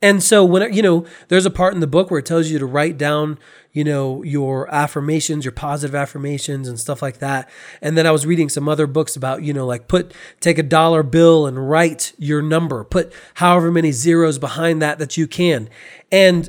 and 0.00 0.22
so 0.22 0.44
when 0.44 0.72
you 0.72 0.82
know, 0.82 1.04
there's 1.28 1.46
a 1.46 1.50
part 1.50 1.74
in 1.74 1.80
the 1.80 1.86
book 1.86 2.10
where 2.10 2.20
it 2.20 2.26
tells 2.26 2.48
you 2.48 2.58
to 2.60 2.66
write 2.66 2.96
down, 2.96 3.38
you 3.72 3.82
know, 3.82 4.22
your 4.22 4.72
affirmations, 4.72 5.44
your 5.44 5.52
positive 5.52 5.94
affirmations 5.94 6.68
and 6.68 6.78
stuff 6.78 7.02
like 7.02 7.18
that. 7.18 7.50
And 7.82 7.98
then 7.98 8.06
I 8.06 8.12
was 8.12 8.24
reading 8.24 8.48
some 8.48 8.68
other 8.68 8.86
books 8.86 9.16
about, 9.16 9.42
you 9.42 9.52
know, 9.52 9.66
like 9.66 9.88
put 9.88 10.14
take 10.40 10.58
a 10.58 10.62
dollar 10.62 11.02
bill 11.02 11.46
and 11.46 11.68
write 11.68 12.12
your 12.16 12.42
number, 12.42 12.84
put 12.84 13.12
however 13.34 13.72
many 13.72 13.90
zeros 13.90 14.38
behind 14.38 14.80
that 14.82 15.00
that 15.00 15.16
you 15.16 15.26
can. 15.26 15.68
And 16.12 16.48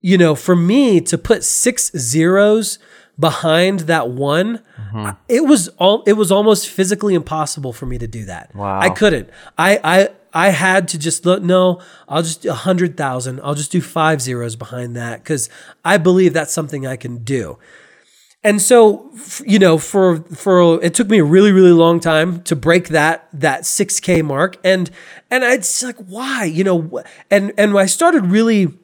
you 0.00 0.16
know, 0.16 0.34
for 0.34 0.54
me 0.54 1.00
to 1.00 1.18
put 1.18 1.42
six 1.42 1.90
zeros 1.96 2.78
behind 3.18 3.80
that 3.80 4.10
one, 4.10 4.62
mm-hmm. 4.76 5.10
it 5.28 5.44
was 5.44 5.68
all 5.78 6.02
it 6.06 6.14
was 6.14 6.30
almost 6.30 6.68
physically 6.68 7.14
impossible 7.14 7.72
for 7.72 7.86
me 7.86 7.98
to 7.98 8.06
do 8.06 8.24
that. 8.26 8.54
Wow. 8.54 8.80
I 8.80 8.90
couldn't. 8.90 9.30
I 9.56 9.80
I 9.82 10.08
I 10.32 10.48
had 10.50 10.88
to 10.88 10.98
just 10.98 11.26
look. 11.26 11.42
No, 11.42 11.80
I'll 12.08 12.22
just 12.22 12.42
do 12.42 12.50
a 12.50 12.54
hundred 12.54 12.96
thousand. 12.96 13.40
I'll 13.42 13.54
just 13.54 13.72
do 13.72 13.80
five 13.80 14.20
zeros 14.22 14.56
behind 14.56 14.96
that 14.96 15.22
because 15.22 15.48
I 15.84 15.96
believe 15.96 16.32
that's 16.32 16.52
something 16.52 16.86
I 16.86 16.96
can 16.96 17.24
do. 17.24 17.58
And 18.44 18.62
so, 18.62 19.12
you 19.44 19.58
know, 19.58 19.78
for 19.78 20.18
for 20.22 20.82
it 20.82 20.94
took 20.94 21.08
me 21.08 21.18
a 21.18 21.24
really 21.24 21.50
really 21.50 21.72
long 21.72 21.98
time 21.98 22.42
to 22.44 22.54
break 22.54 22.88
that 22.88 23.28
that 23.32 23.62
6k 23.62 24.24
mark 24.24 24.56
and 24.62 24.90
and 25.28 25.42
it's 25.42 25.82
like 25.82 25.96
why, 25.96 26.44
you 26.44 26.62
know, 26.62 27.02
and 27.30 27.52
and 27.58 27.76
I 27.76 27.86
started 27.86 28.26
really 28.26 28.78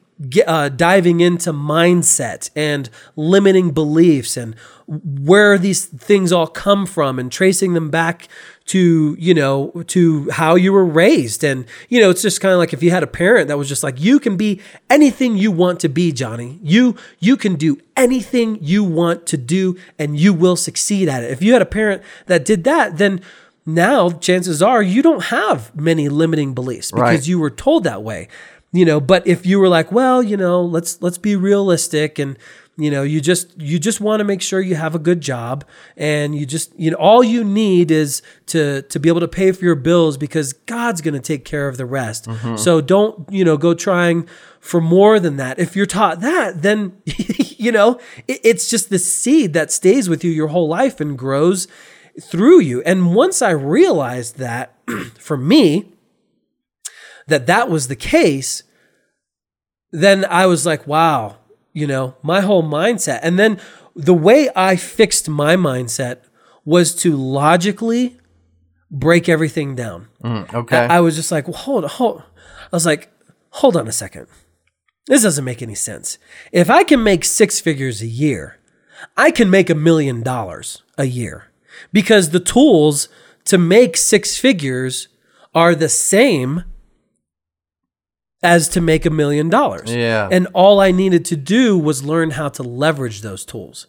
uh, 0.47 0.69
diving 0.69 1.19
into 1.19 1.51
mindset 1.51 2.49
and 2.55 2.89
limiting 3.15 3.71
beliefs 3.71 4.37
and 4.37 4.55
where 4.87 5.57
these 5.57 5.85
things 5.85 6.31
all 6.31 6.47
come 6.47 6.85
from 6.85 7.17
and 7.19 7.31
tracing 7.31 7.73
them 7.73 7.89
back 7.89 8.27
to 8.65 9.15
you 9.19 9.33
know 9.33 9.83
to 9.87 10.29
how 10.31 10.55
you 10.55 10.71
were 10.71 10.85
raised. 10.85 11.43
And 11.43 11.65
you 11.89 11.99
know 11.99 12.09
it's 12.09 12.21
just 12.21 12.39
kind 12.39 12.53
of 12.53 12.59
like 12.59 12.71
if 12.71 12.81
you 12.81 12.91
had 12.91 13.03
a 13.03 13.07
parent 13.07 13.47
that 13.49 13.57
was 13.57 13.67
just 13.67 13.83
like 13.83 13.99
you 13.99 14.19
can 14.19 14.37
be 14.37 14.61
anything 14.89 15.37
you 15.37 15.51
want 15.51 15.79
to 15.81 15.89
be 15.89 16.11
Johnny. 16.11 16.59
You 16.63 16.95
you 17.19 17.35
can 17.35 17.55
do 17.55 17.77
anything 17.97 18.57
you 18.61 18.83
want 18.83 19.25
to 19.27 19.37
do 19.37 19.77
and 19.99 20.17
you 20.19 20.33
will 20.33 20.55
succeed 20.55 21.09
at 21.09 21.23
it. 21.23 21.31
If 21.31 21.41
you 21.41 21.53
had 21.53 21.61
a 21.61 21.65
parent 21.65 22.01
that 22.27 22.45
did 22.45 22.63
that 22.63 22.97
then 22.97 23.21
now 23.65 24.11
chances 24.11 24.61
are 24.61 24.81
you 24.83 25.01
don't 25.01 25.25
have 25.25 25.75
many 25.75 26.07
limiting 26.07 26.53
beliefs 26.53 26.91
because 26.91 27.01
Right. 27.01 27.27
you 27.27 27.39
were 27.39 27.49
told 27.49 27.83
that 27.85 28.03
way 28.03 28.27
you 28.75 28.85
know 28.85 28.99
but 28.99 29.25
if 29.25 29.45
you 29.45 29.59
were 29.59 29.69
like 29.69 29.91
well 29.91 30.21
you 30.21 30.35
know 30.35 30.61
let's 30.61 31.01
let's 31.01 31.17
be 31.17 31.35
realistic 31.35 32.19
and 32.19 32.37
you 32.77 32.91
know 32.91 33.03
you 33.03 33.21
just 33.21 33.57
you 33.59 33.79
just 33.79 34.01
want 34.01 34.19
to 34.19 34.23
make 34.23 34.41
sure 34.41 34.59
you 34.59 34.75
have 34.75 34.95
a 34.95 34.99
good 34.99 35.21
job 35.21 35.63
and 35.95 36.35
you 36.35 36.45
just 36.45 36.77
you 36.77 36.91
know 36.91 36.97
all 36.97 37.23
you 37.23 37.43
need 37.43 37.89
is 37.89 38.21
to 38.47 38.81
to 38.83 38.99
be 38.99 39.07
able 39.07 39.21
to 39.21 39.27
pay 39.27 39.51
for 39.51 39.63
your 39.63 39.75
bills 39.75 40.17
because 40.17 40.51
god's 40.53 41.01
going 41.01 41.13
to 41.13 41.19
take 41.19 41.45
care 41.45 41.67
of 41.67 41.77
the 41.77 41.85
rest. 41.85 42.25
Mm-hmm. 42.25 42.57
So 42.57 42.81
don't 42.81 43.31
you 43.31 43.45
know 43.45 43.57
go 43.57 43.73
trying 43.73 44.27
for 44.59 44.81
more 44.81 45.19
than 45.19 45.37
that. 45.37 45.59
If 45.59 45.75
you're 45.75 45.85
taught 45.85 46.19
that 46.21 46.61
then 46.61 46.97
you 47.05 47.71
know 47.71 47.99
it, 48.27 48.41
it's 48.43 48.69
just 48.69 48.89
the 48.89 48.99
seed 48.99 49.53
that 49.53 49.71
stays 49.71 50.09
with 50.09 50.23
you 50.23 50.31
your 50.31 50.47
whole 50.47 50.67
life 50.67 50.99
and 50.99 51.17
grows 51.17 51.67
through 52.21 52.59
you. 52.59 52.81
And 52.83 53.15
once 53.15 53.41
i 53.41 53.51
realized 53.51 54.37
that 54.37 54.75
for 55.17 55.37
me 55.37 55.94
that 57.27 57.47
that 57.47 57.69
was 57.69 57.87
the 57.87 57.95
case, 57.95 58.63
then 59.91 60.25
I 60.25 60.45
was 60.45 60.65
like, 60.65 60.85
wow, 60.85 61.37
you 61.73 61.87
know, 61.87 62.15
my 62.21 62.41
whole 62.41 62.63
mindset. 62.63 63.19
And 63.23 63.39
then 63.39 63.59
the 63.95 64.13
way 64.13 64.49
I 64.55 64.75
fixed 64.75 65.29
my 65.29 65.55
mindset 65.55 66.19
was 66.63 66.95
to 66.95 67.15
logically 67.15 68.17
break 68.91 69.29
everything 69.29 69.75
down. 69.75 70.07
Mm, 70.23 70.53
okay. 70.53 70.77
I 70.77 70.99
was 70.99 71.15
just 71.15 71.31
like, 71.31 71.47
well, 71.47 71.57
hold 71.57 71.83
on, 71.83 71.89
hold. 71.89 72.23
I 72.71 72.75
was 72.75 72.85
like, 72.85 73.11
hold 73.51 73.77
on 73.77 73.87
a 73.87 73.91
second. 73.91 74.27
This 75.07 75.23
doesn't 75.23 75.45
make 75.45 75.61
any 75.61 75.75
sense. 75.75 76.17
If 76.51 76.69
I 76.69 76.83
can 76.83 77.03
make 77.03 77.23
six 77.23 77.59
figures 77.59 78.01
a 78.01 78.07
year, 78.07 78.59
I 79.15 79.31
can 79.31 79.49
make 79.49 79.69
a 79.69 79.75
million 79.75 80.23
dollars 80.23 80.81
a 80.97 81.05
year 81.05 81.51
because 81.93 82.29
the 82.29 82.39
tools 82.39 83.07
to 83.45 83.57
make 83.57 83.97
six 83.97 84.37
figures 84.37 85.07
are 85.53 85.75
the 85.75 85.89
same 85.89 86.63
as 88.43 88.67
to 88.69 88.81
make 88.81 89.05
a 89.05 89.09
million 89.09 89.49
dollars. 89.49 89.93
Yeah. 89.93 90.27
And 90.31 90.47
all 90.53 90.79
I 90.79 90.91
needed 90.91 91.25
to 91.25 91.35
do 91.35 91.77
was 91.77 92.03
learn 92.03 92.31
how 92.31 92.49
to 92.49 92.63
leverage 92.63 93.21
those 93.21 93.45
tools. 93.45 93.87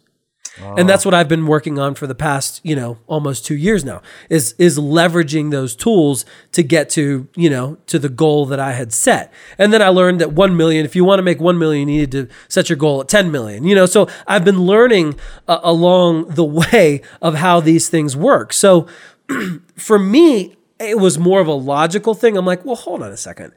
And 0.59 0.89
that's 0.89 1.05
what 1.05 1.13
I've 1.13 1.27
been 1.27 1.45
working 1.45 1.77
on 1.77 1.95
for 1.95 2.07
the 2.07 2.15
past, 2.15 2.61
you 2.63 2.75
know, 2.75 2.97
almost 3.07 3.45
2 3.45 3.55
years 3.55 3.85
now. 3.85 4.01
Is 4.29 4.55
is 4.57 4.77
leveraging 4.77 5.51
those 5.51 5.75
tools 5.75 6.25
to 6.51 6.63
get 6.63 6.89
to, 6.91 7.27
you 7.35 7.49
know, 7.49 7.77
to 7.87 7.99
the 7.99 8.09
goal 8.09 8.45
that 8.47 8.59
I 8.59 8.73
had 8.73 8.91
set. 8.91 9.31
And 9.57 9.71
then 9.71 9.81
I 9.81 9.89
learned 9.89 10.19
that 10.21 10.33
1 10.33 10.57
million, 10.57 10.85
if 10.85 10.95
you 10.95 11.05
want 11.05 11.19
to 11.19 11.23
make 11.23 11.39
1 11.39 11.57
million, 11.57 11.87
you 11.87 11.99
need 11.99 12.11
to 12.11 12.27
set 12.47 12.69
your 12.69 12.77
goal 12.77 13.01
at 13.01 13.07
10 13.07 13.31
million. 13.31 13.65
You 13.65 13.75
know, 13.75 13.85
so 13.85 14.07
I've 14.25 14.43
been 14.43 14.61
learning 14.63 15.19
uh, 15.47 15.59
along 15.63 16.29
the 16.29 16.45
way 16.61 17.01
of 17.21 17.35
how 17.35 17.59
these 17.59 17.89
things 17.89 18.15
work. 18.15 18.53
So 18.53 18.87
for 19.75 19.99
me, 19.99 20.55
it 20.79 20.99
was 20.99 21.17
more 21.17 21.39
of 21.39 21.47
a 21.47 21.53
logical 21.53 22.13
thing. 22.13 22.37
I'm 22.37 22.45
like, 22.45 22.65
well, 22.65 22.75
hold 22.75 23.01
on 23.01 23.11
a 23.11 23.17
second. 23.17 23.53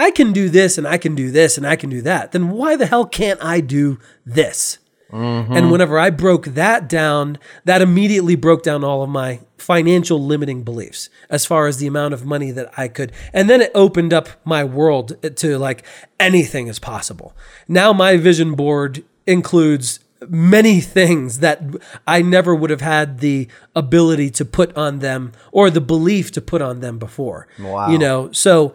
I 0.00 0.10
can 0.10 0.32
do 0.32 0.48
this 0.48 0.78
and 0.78 0.88
I 0.88 0.96
can 0.96 1.14
do 1.14 1.30
this 1.30 1.58
and 1.58 1.66
I 1.66 1.76
can 1.76 1.90
do 1.90 2.00
that. 2.02 2.32
Then 2.32 2.50
why 2.50 2.74
the 2.74 2.86
hell 2.86 3.04
can't 3.04 3.42
I 3.42 3.60
do 3.60 3.98
this? 4.24 4.78
Mm-hmm. 5.12 5.52
And 5.52 5.70
whenever 5.70 5.98
I 5.98 6.10
broke 6.10 6.46
that 6.46 6.88
down, 6.88 7.38
that 7.64 7.82
immediately 7.82 8.34
broke 8.36 8.62
down 8.62 8.82
all 8.82 9.02
of 9.02 9.10
my 9.10 9.40
financial 9.58 10.24
limiting 10.24 10.62
beliefs 10.62 11.10
as 11.28 11.44
far 11.44 11.66
as 11.66 11.78
the 11.78 11.86
amount 11.86 12.14
of 12.14 12.24
money 12.24 12.50
that 12.52 12.72
I 12.78 12.88
could. 12.88 13.12
And 13.32 13.50
then 13.50 13.60
it 13.60 13.72
opened 13.74 14.12
up 14.12 14.28
my 14.44 14.64
world 14.64 15.16
to 15.36 15.58
like 15.58 15.84
anything 16.18 16.68
is 16.68 16.78
possible. 16.78 17.36
Now 17.68 17.92
my 17.92 18.16
vision 18.16 18.54
board 18.54 19.04
includes 19.26 20.00
many 20.28 20.80
things 20.80 21.40
that 21.40 21.62
I 22.06 22.22
never 22.22 22.54
would 22.54 22.70
have 22.70 22.80
had 22.80 23.20
the 23.20 23.48
ability 23.74 24.30
to 24.30 24.44
put 24.44 24.76
on 24.76 25.00
them 25.00 25.32
or 25.52 25.70
the 25.70 25.80
belief 25.80 26.30
to 26.32 26.40
put 26.40 26.62
on 26.62 26.80
them 26.80 26.98
before. 26.98 27.48
Wow. 27.58 27.90
You 27.90 27.98
know, 27.98 28.32
so 28.32 28.74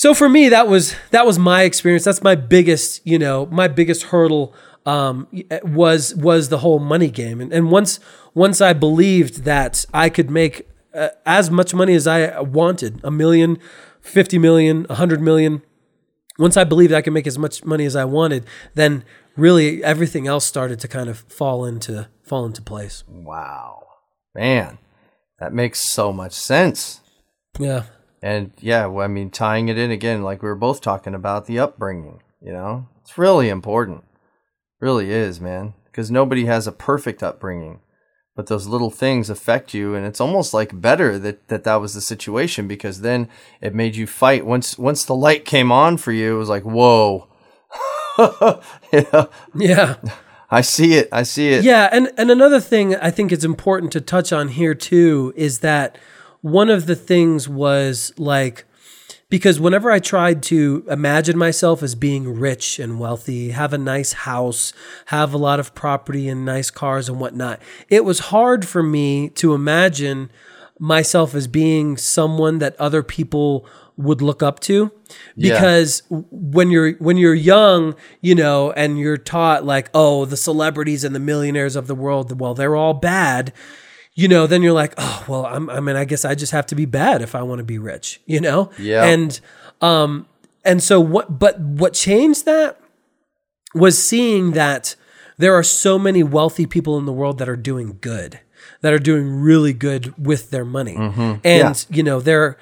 so 0.00 0.14
for 0.14 0.30
me 0.30 0.48
that 0.48 0.66
was 0.66 0.94
that 1.10 1.26
was 1.26 1.38
my 1.38 1.64
experience 1.64 2.04
that's 2.04 2.22
my 2.22 2.34
biggest 2.34 3.06
you 3.06 3.18
know 3.18 3.44
my 3.46 3.68
biggest 3.68 4.04
hurdle 4.04 4.54
um, 4.86 5.28
was 5.62 6.14
was 6.14 6.48
the 6.48 6.58
whole 6.58 6.78
money 6.78 7.10
game 7.10 7.38
and, 7.38 7.52
and 7.52 7.70
once 7.70 8.00
once 8.32 8.62
i 8.62 8.72
believed 8.72 9.44
that 9.44 9.84
i 9.92 10.08
could 10.08 10.30
make 10.30 10.66
uh, 10.94 11.08
as 11.26 11.50
much 11.50 11.74
money 11.74 11.94
as 11.94 12.06
i 12.06 12.40
wanted 12.40 12.98
a 13.04 13.10
million 13.10 13.58
50 14.00 14.38
million 14.38 14.84
100 14.84 15.20
million 15.20 15.60
once 16.38 16.56
i 16.56 16.64
believed 16.64 16.94
i 16.94 17.02
could 17.02 17.12
make 17.12 17.26
as 17.26 17.38
much 17.38 17.62
money 17.62 17.84
as 17.84 17.94
i 17.94 18.04
wanted 18.04 18.46
then 18.74 19.04
really 19.36 19.84
everything 19.84 20.26
else 20.26 20.46
started 20.46 20.80
to 20.80 20.88
kind 20.88 21.10
of 21.10 21.18
fall 21.28 21.66
into 21.66 22.08
fall 22.22 22.46
into 22.46 22.62
place 22.62 23.04
wow. 23.06 23.76
Man, 24.32 24.78
that 25.40 25.52
makes 25.52 25.80
so 25.80 26.12
much 26.12 26.32
sense. 26.32 27.00
yeah 27.58 27.82
And 28.22 28.52
yeah, 28.60 28.86
well, 28.86 29.04
I 29.04 29.08
mean, 29.08 29.30
tying 29.30 29.68
it 29.68 29.78
in 29.78 29.90
again, 29.90 30.22
like 30.22 30.42
we 30.42 30.48
were 30.48 30.54
both 30.54 30.80
talking 30.80 31.14
about 31.14 31.46
the 31.46 31.58
upbringing, 31.58 32.22
you 32.42 32.52
know, 32.52 32.86
it's 33.00 33.16
really 33.16 33.48
important. 33.48 34.04
Really 34.80 35.10
is, 35.10 35.40
man. 35.40 35.74
Because 35.86 36.10
nobody 36.10 36.44
has 36.44 36.66
a 36.66 36.72
perfect 36.72 37.22
upbringing, 37.22 37.80
but 38.36 38.46
those 38.46 38.66
little 38.66 38.90
things 38.90 39.28
affect 39.28 39.74
you. 39.74 39.94
And 39.94 40.06
it's 40.06 40.20
almost 40.20 40.54
like 40.54 40.80
better 40.80 41.18
that, 41.18 41.48
that 41.48 41.64
that 41.64 41.76
was 41.76 41.94
the 41.94 42.00
situation 42.00 42.68
because 42.68 43.00
then 43.00 43.28
it 43.60 43.74
made 43.74 43.96
you 43.96 44.06
fight. 44.06 44.46
Once, 44.46 44.78
once 44.78 45.04
the 45.04 45.14
light 45.14 45.44
came 45.44 45.72
on 45.72 45.96
for 45.96 46.12
you, 46.12 46.36
it 46.36 46.38
was 46.38 46.48
like, 46.48 46.62
whoa. 46.62 47.28
you 48.92 49.06
know, 49.12 49.30
yeah 49.54 49.96
I 50.50 50.62
see 50.62 50.94
it. 50.94 51.08
I 51.12 51.22
see 51.22 51.50
it. 51.50 51.64
Yeah, 51.64 51.88
and 51.92 52.10
and 52.16 52.30
another 52.30 52.60
thing 52.60 52.96
I 52.96 53.10
think 53.10 53.30
it's 53.30 53.44
important 53.44 53.92
to 53.92 54.00
touch 54.00 54.32
on 54.32 54.48
here 54.48 54.74
too 54.74 55.32
is 55.36 55.60
that 55.60 55.96
one 56.42 56.70
of 56.70 56.86
the 56.86 56.96
things 56.96 57.48
was 57.48 58.12
like 58.16 58.64
because 59.28 59.60
whenever 59.60 59.92
I 59.92 60.00
tried 60.00 60.42
to 60.44 60.84
imagine 60.90 61.38
myself 61.38 61.84
as 61.84 61.94
being 61.94 62.40
rich 62.40 62.80
and 62.80 62.98
wealthy, 62.98 63.50
have 63.50 63.72
a 63.72 63.78
nice 63.78 64.12
house, 64.12 64.72
have 65.06 65.32
a 65.32 65.38
lot 65.38 65.60
of 65.60 65.72
property 65.74 66.28
and 66.28 66.44
nice 66.44 66.68
cars 66.70 67.08
and 67.08 67.20
whatnot, 67.20 67.60
it 67.88 68.04
was 68.04 68.18
hard 68.18 68.66
for 68.66 68.82
me 68.82 69.28
to 69.30 69.54
imagine 69.54 70.30
myself 70.80 71.34
as 71.34 71.46
being 71.46 71.96
someone 71.96 72.58
that 72.58 72.74
other 72.80 73.02
people 73.04 73.66
would 73.96 74.22
look 74.22 74.42
up 74.42 74.58
to 74.60 74.90
Yeah. 75.36 75.52
because 75.54 76.02
when 76.08 76.70
you're 76.70 76.92
when 76.94 77.18
you're 77.18 77.34
young 77.34 77.94
you 78.22 78.34
know 78.34 78.72
and 78.72 78.98
you're 78.98 79.18
taught 79.18 79.66
like 79.66 79.90
oh 79.92 80.24
the 80.24 80.38
celebrities 80.38 81.04
and 81.04 81.14
the 81.14 81.20
millionaires 81.20 81.76
of 81.76 81.86
the 81.86 81.94
world 81.94 82.40
well 82.40 82.54
they're 82.54 82.74
all 82.76 82.94
bad 82.94 83.52
you 84.14 84.28
know 84.28 84.46
then 84.46 84.62
you're 84.62 84.72
like 84.72 84.94
oh 84.98 85.24
well 85.28 85.46
I'm, 85.46 85.70
i 85.70 85.80
mean 85.80 85.96
i 85.96 86.04
guess 86.04 86.24
i 86.24 86.34
just 86.34 86.52
have 86.52 86.66
to 86.66 86.74
be 86.74 86.84
bad 86.84 87.22
if 87.22 87.34
i 87.34 87.42
want 87.42 87.58
to 87.58 87.64
be 87.64 87.78
rich 87.78 88.20
you 88.26 88.40
know 88.40 88.70
Yeah. 88.78 89.04
and 89.04 89.38
um 89.80 90.26
and 90.64 90.82
so 90.82 91.00
what 91.00 91.38
but 91.38 91.58
what 91.60 91.94
changed 91.94 92.44
that 92.46 92.80
was 93.74 94.02
seeing 94.02 94.52
that 94.52 94.96
there 95.38 95.54
are 95.54 95.62
so 95.62 95.98
many 95.98 96.22
wealthy 96.22 96.66
people 96.66 96.98
in 96.98 97.06
the 97.06 97.12
world 97.12 97.38
that 97.38 97.48
are 97.48 97.56
doing 97.56 97.96
good, 98.02 98.40
that 98.82 98.92
are 98.92 98.98
doing 98.98 99.26
really 99.40 99.72
good 99.72 100.12
with 100.22 100.50
their 100.50 100.66
money. 100.66 100.96
And 100.96 101.40
Yeah. 101.44 101.74
you 101.88 102.02
know, 102.02 102.20
they're 102.20 102.58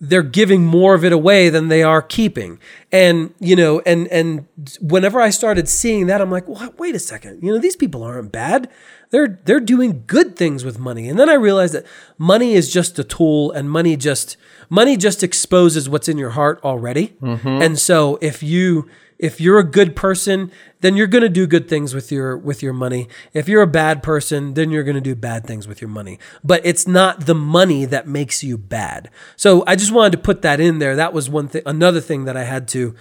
they're 0.00 0.22
giving 0.22 0.64
more 0.64 0.94
of 0.94 1.04
it 1.04 1.12
away 1.12 1.48
than 1.48 1.68
they 1.68 1.82
are 1.82 2.02
keeping. 2.02 2.58
And 2.92 3.34
you 3.40 3.56
know, 3.56 3.80
and 3.86 4.08
and 4.08 4.46
whenever 4.80 5.20
I 5.20 5.30
started 5.30 5.68
seeing 5.68 6.06
that, 6.06 6.20
I'm 6.20 6.30
like, 6.30 6.48
well, 6.48 6.74
wait 6.78 6.94
a 6.94 6.98
second. 6.98 7.42
You 7.42 7.52
know, 7.52 7.58
these 7.58 7.76
people 7.76 8.02
aren't 8.02 8.32
bad. 8.32 8.68
they're 9.10 9.40
they're 9.44 9.60
doing 9.60 10.04
good 10.06 10.36
things 10.36 10.64
with 10.64 10.78
money. 10.78 11.08
And 11.08 11.18
then 11.18 11.28
I 11.28 11.34
realized 11.34 11.74
that 11.74 11.86
money 12.16 12.54
is 12.54 12.72
just 12.72 12.98
a 12.98 13.04
tool 13.04 13.50
and 13.52 13.70
money 13.70 13.96
just 13.96 14.36
money 14.68 14.96
just 14.96 15.22
exposes 15.22 15.88
what's 15.88 16.08
in 16.08 16.18
your 16.18 16.30
heart 16.30 16.60
already. 16.62 17.16
Mm-hmm. 17.22 17.62
And 17.62 17.78
so 17.78 18.18
if 18.20 18.42
you 18.42 18.88
if 19.18 19.40
you're 19.40 19.58
a 19.58 19.64
good 19.64 19.96
person, 19.96 20.52
then 20.80 20.96
you're 20.96 21.08
going 21.08 21.22
to 21.22 21.28
do 21.28 21.46
good 21.46 21.68
things 21.68 21.94
with 21.94 22.12
your 22.12 22.36
with 22.36 22.62
your 22.62 22.72
money. 22.72 23.08
If 23.32 23.48
you're 23.48 23.62
a 23.62 23.66
bad 23.66 24.02
person, 24.02 24.54
then 24.54 24.70
you're 24.70 24.84
going 24.84 24.94
to 24.94 25.00
do 25.00 25.14
bad 25.16 25.44
things 25.46 25.66
with 25.66 25.80
your 25.80 25.90
money. 25.90 26.18
But 26.44 26.60
it's 26.64 26.86
not 26.86 27.26
the 27.26 27.34
money 27.34 27.84
that 27.84 28.06
makes 28.06 28.44
you 28.44 28.56
bad. 28.56 29.10
So 29.36 29.64
I 29.66 29.74
just 29.76 29.92
wanted 29.92 30.12
to 30.12 30.18
put 30.18 30.42
that 30.42 30.60
in 30.60 30.78
there. 30.78 30.94
That 30.94 31.12
was 31.12 31.28
one 31.28 31.48
thing 31.48 31.62
another 31.66 32.00
thing 32.00 32.24
that 32.26 32.36
I 32.36 32.44
had 32.44 32.68
to 32.68 32.94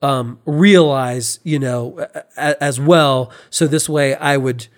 um, 0.00 0.38
realize, 0.46 1.40
you 1.42 1.58
know, 1.58 1.98
a- 2.36 2.62
as 2.62 2.80
well. 2.80 3.30
So 3.50 3.66
this 3.66 3.88
way 3.88 4.14
I 4.14 4.36
would 4.36 4.68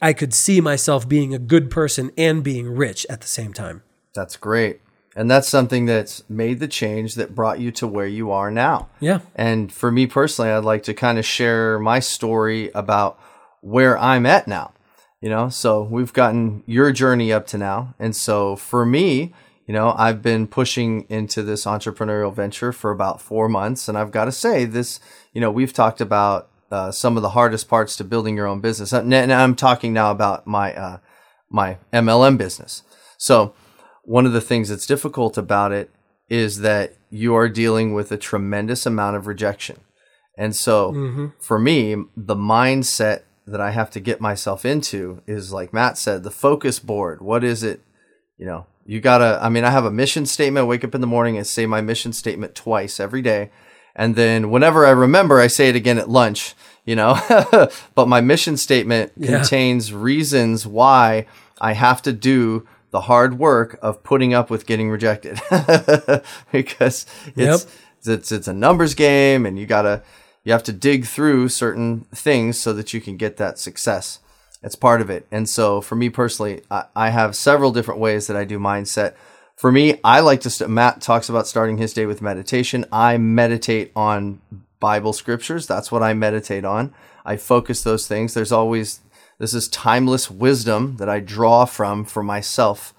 I 0.00 0.12
could 0.12 0.32
see 0.32 0.60
myself 0.60 1.08
being 1.08 1.34
a 1.34 1.38
good 1.38 1.70
person 1.70 2.10
and 2.16 2.42
being 2.42 2.68
rich 2.68 3.06
at 3.10 3.20
the 3.20 3.28
same 3.28 3.52
time. 3.52 3.82
That's 4.14 4.36
great. 4.36 4.80
And 5.18 5.28
that's 5.28 5.48
something 5.48 5.86
that's 5.86 6.22
made 6.30 6.60
the 6.60 6.68
change 6.68 7.16
that 7.16 7.34
brought 7.34 7.58
you 7.58 7.72
to 7.72 7.88
where 7.88 8.06
you 8.06 8.30
are 8.30 8.52
now. 8.52 8.88
Yeah. 9.00 9.18
And 9.34 9.72
for 9.72 9.90
me 9.90 10.06
personally, 10.06 10.52
I'd 10.52 10.62
like 10.62 10.84
to 10.84 10.94
kind 10.94 11.18
of 11.18 11.26
share 11.26 11.80
my 11.80 11.98
story 11.98 12.70
about 12.72 13.18
where 13.60 13.98
I'm 13.98 14.26
at 14.26 14.46
now. 14.46 14.74
You 15.20 15.28
know, 15.28 15.48
so 15.48 15.82
we've 15.82 16.12
gotten 16.12 16.62
your 16.66 16.92
journey 16.92 17.32
up 17.32 17.48
to 17.48 17.58
now. 17.58 17.96
And 17.98 18.14
so 18.14 18.54
for 18.54 18.86
me, 18.86 19.34
you 19.66 19.74
know, 19.74 19.92
I've 19.98 20.22
been 20.22 20.46
pushing 20.46 21.04
into 21.08 21.42
this 21.42 21.64
entrepreneurial 21.64 22.32
venture 22.32 22.70
for 22.70 22.92
about 22.92 23.20
four 23.20 23.48
months. 23.48 23.88
And 23.88 23.98
I've 23.98 24.12
got 24.12 24.26
to 24.26 24.32
say, 24.32 24.66
this, 24.66 25.00
you 25.32 25.40
know, 25.40 25.50
we've 25.50 25.72
talked 25.72 26.00
about 26.00 26.48
uh, 26.70 26.92
some 26.92 27.16
of 27.16 27.24
the 27.24 27.30
hardest 27.30 27.68
parts 27.68 27.96
to 27.96 28.04
building 28.04 28.36
your 28.36 28.46
own 28.46 28.60
business. 28.60 28.92
And 28.92 29.12
and 29.12 29.32
I'm 29.32 29.56
talking 29.56 29.92
now 29.92 30.12
about 30.12 30.46
my, 30.46 30.72
uh, 30.76 30.98
my 31.50 31.78
MLM 31.92 32.38
business. 32.38 32.84
So, 33.16 33.52
one 34.08 34.24
of 34.24 34.32
the 34.32 34.40
things 34.40 34.70
that's 34.70 34.86
difficult 34.86 35.36
about 35.36 35.70
it 35.70 35.90
is 36.30 36.60
that 36.60 36.94
you 37.10 37.34
are 37.34 37.48
dealing 37.48 37.92
with 37.92 38.10
a 38.10 38.16
tremendous 38.16 38.86
amount 38.86 39.16
of 39.16 39.26
rejection. 39.26 39.80
And 40.38 40.56
so 40.56 40.92
mm-hmm. 40.92 41.26
for 41.38 41.58
me, 41.58 41.94
the 42.16 42.34
mindset 42.34 43.22
that 43.46 43.60
I 43.60 43.70
have 43.72 43.90
to 43.90 44.00
get 44.00 44.18
myself 44.18 44.64
into 44.64 45.22
is 45.26 45.52
like 45.52 45.74
Matt 45.74 45.98
said, 45.98 46.22
the 46.22 46.30
focus 46.30 46.78
board. 46.78 47.20
What 47.20 47.44
is 47.44 47.62
it? 47.62 47.82
You 48.38 48.46
know, 48.46 48.66
you 48.86 49.00
gotta, 49.00 49.38
I 49.42 49.50
mean, 49.50 49.64
I 49.64 49.70
have 49.70 49.84
a 49.84 49.90
mission 49.90 50.24
statement, 50.24 50.64
I 50.64 50.66
wake 50.66 50.84
up 50.84 50.94
in 50.94 51.02
the 51.02 51.06
morning 51.06 51.36
and 51.36 51.46
say 51.46 51.66
my 51.66 51.82
mission 51.82 52.14
statement 52.14 52.54
twice 52.54 52.98
every 52.98 53.20
day. 53.20 53.50
And 53.94 54.16
then 54.16 54.50
whenever 54.50 54.86
I 54.86 54.90
remember, 54.90 55.38
I 55.38 55.48
say 55.48 55.68
it 55.68 55.76
again 55.76 55.98
at 55.98 56.08
lunch, 56.08 56.54
you 56.86 56.96
know, 56.96 57.20
but 57.94 58.08
my 58.08 58.22
mission 58.22 58.56
statement 58.56 59.12
Yeah. 59.18 59.36
contains 59.36 59.92
reasons 59.92 60.66
why 60.66 61.26
I 61.60 61.72
have 61.74 62.00
to 62.02 62.12
do 62.12 62.66
the 62.90 63.02
hard 63.02 63.38
work 63.38 63.78
of 63.82 64.02
putting 64.02 64.32
up 64.34 64.50
with 64.50 64.66
getting 64.66 64.90
rejected 64.90 65.40
because 66.52 67.06
it's, 67.36 67.66
it's, 68.04 68.32
it's 68.32 68.48
a 68.48 68.52
numbers 68.52 68.94
game 68.94 69.44
and 69.44 69.58
you 69.58 69.66
gotta, 69.66 70.02
you 70.44 70.52
have 70.52 70.62
to 70.64 70.72
dig 70.72 71.04
through 71.04 71.48
certain 71.48 72.06
things 72.14 72.58
so 72.58 72.72
that 72.72 72.94
you 72.94 73.00
can 73.00 73.16
get 73.16 73.36
that 73.36 73.58
success. 73.58 74.20
It's 74.62 74.74
part 74.74 75.00
of 75.00 75.10
it. 75.10 75.26
And 75.30 75.48
so 75.48 75.80
for 75.80 75.94
me 75.94 76.08
personally, 76.08 76.62
I, 76.70 76.84
I 76.96 77.10
have 77.10 77.36
several 77.36 77.72
different 77.72 78.00
ways 78.00 78.26
that 78.26 78.36
I 78.36 78.44
do 78.44 78.58
mindset. 78.58 79.14
For 79.56 79.70
me, 79.70 80.00
I 80.02 80.20
like 80.20 80.40
to, 80.42 80.50
st- 80.50 80.70
Matt 80.70 81.00
talks 81.00 81.28
about 81.28 81.46
starting 81.46 81.78
his 81.78 81.92
day 81.92 82.06
with 82.06 82.22
meditation. 82.22 82.84
I 82.90 83.18
meditate 83.18 83.92
on 83.94 84.40
Bible 84.80 85.12
scriptures. 85.12 85.66
That's 85.66 85.92
what 85.92 86.02
I 86.02 86.14
meditate 86.14 86.64
on. 86.64 86.94
I 87.24 87.36
focus 87.36 87.82
those 87.82 88.08
things. 88.08 88.34
There's 88.34 88.52
always, 88.52 89.00
this 89.38 89.54
is 89.54 89.68
timeless 89.68 90.30
wisdom 90.30 90.96
that 90.96 91.08
I 91.08 91.20
draw 91.20 91.64
from 91.64 92.04
for 92.04 92.22
myself. 92.22 92.94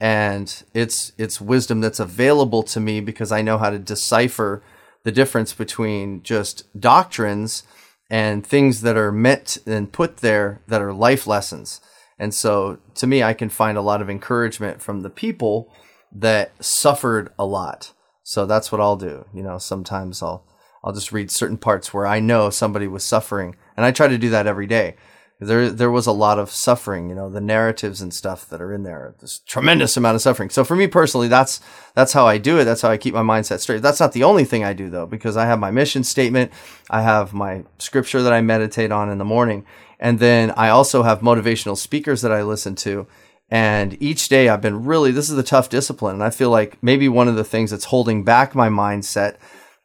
And 0.00 0.62
it's, 0.72 1.12
it's 1.18 1.40
wisdom 1.40 1.80
that's 1.80 2.00
available 2.00 2.62
to 2.64 2.80
me 2.80 3.00
because 3.00 3.32
I 3.32 3.42
know 3.42 3.58
how 3.58 3.70
to 3.70 3.78
decipher 3.78 4.62
the 5.04 5.12
difference 5.12 5.52
between 5.52 6.22
just 6.22 6.64
doctrines 6.78 7.64
and 8.10 8.46
things 8.46 8.80
that 8.82 8.96
are 8.96 9.12
meant 9.12 9.58
and 9.66 9.92
put 9.92 10.18
there 10.18 10.62
that 10.66 10.82
are 10.82 10.92
life 10.92 11.26
lessons. 11.26 11.80
And 12.18 12.34
so 12.34 12.78
to 12.96 13.06
me, 13.06 13.22
I 13.22 13.34
can 13.34 13.48
find 13.48 13.78
a 13.78 13.82
lot 13.82 14.02
of 14.02 14.10
encouragement 14.10 14.82
from 14.82 15.00
the 15.00 15.10
people 15.10 15.72
that 16.12 16.52
suffered 16.62 17.32
a 17.38 17.46
lot. 17.46 17.92
So 18.22 18.46
that's 18.46 18.70
what 18.70 18.80
I'll 18.80 18.96
do. 18.96 19.24
You 19.32 19.42
know, 19.42 19.58
sometimes 19.58 20.22
I'll 20.22 20.46
I'll 20.82 20.92
just 20.92 21.12
read 21.12 21.30
certain 21.30 21.58
parts 21.58 21.92
where 21.92 22.06
I 22.06 22.20
know 22.20 22.48
somebody 22.48 22.86
was 22.86 23.04
suffering, 23.04 23.54
and 23.76 23.84
I 23.84 23.90
try 23.90 24.08
to 24.08 24.16
do 24.16 24.30
that 24.30 24.46
every 24.46 24.66
day. 24.66 24.96
There 25.42 25.70
there 25.70 25.90
was 25.90 26.06
a 26.06 26.12
lot 26.12 26.38
of 26.38 26.50
suffering, 26.50 27.08
you 27.08 27.14
know, 27.14 27.30
the 27.30 27.40
narratives 27.40 28.02
and 28.02 28.12
stuff 28.12 28.46
that 28.50 28.60
are 28.60 28.74
in 28.74 28.82
there. 28.82 29.14
This 29.20 29.38
tremendous 29.46 29.96
amount 29.96 30.16
of 30.16 30.20
suffering. 30.20 30.50
So 30.50 30.64
for 30.64 30.76
me 30.76 30.86
personally, 30.86 31.28
that's 31.28 31.60
that's 31.94 32.12
how 32.12 32.26
I 32.26 32.36
do 32.36 32.58
it. 32.58 32.64
That's 32.64 32.82
how 32.82 32.90
I 32.90 32.98
keep 32.98 33.14
my 33.14 33.22
mindset 33.22 33.60
straight. 33.60 33.80
That's 33.80 34.00
not 34.00 34.12
the 34.12 34.24
only 34.24 34.44
thing 34.44 34.64
I 34.64 34.74
do 34.74 34.90
though, 34.90 35.06
because 35.06 35.38
I 35.38 35.46
have 35.46 35.58
my 35.58 35.70
mission 35.70 36.04
statement, 36.04 36.52
I 36.90 37.00
have 37.00 37.32
my 37.32 37.64
scripture 37.78 38.22
that 38.22 38.34
I 38.34 38.42
meditate 38.42 38.92
on 38.92 39.08
in 39.08 39.16
the 39.16 39.24
morning, 39.24 39.64
and 39.98 40.18
then 40.18 40.50
I 40.58 40.68
also 40.68 41.04
have 41.04 41.20
motivational 41.20 41.76
speakers 41.76 42.20
that 42.20 42.32
I 42.32 42.42
listen 42.42 42.74
to. 42.76 43.06
And 43.50 44.00
each 44.00 44.28
day 44.28 44.48
I've 44.48 44.60
been 44.60 44.84
really, 44.84 45.10
this 45.10 45.28
is 45.28 45.36
a 45.36 45.42
tough 45.42 45.68
discipline. 45.68 46.14
And 46.14 46.24
I 46.24 46.30
feel 46.30 46.50
like 46.50 46.80
maybe 46.82 47.08
one 47.08 47.26
of 47.26 47.34
the 47.34 47.44
things 47.44 47.72
that's 47.72 47.86
holding 47.86 48.22
back 48.22 48.54
my 48.54 48.68
mindset 48.68 49.36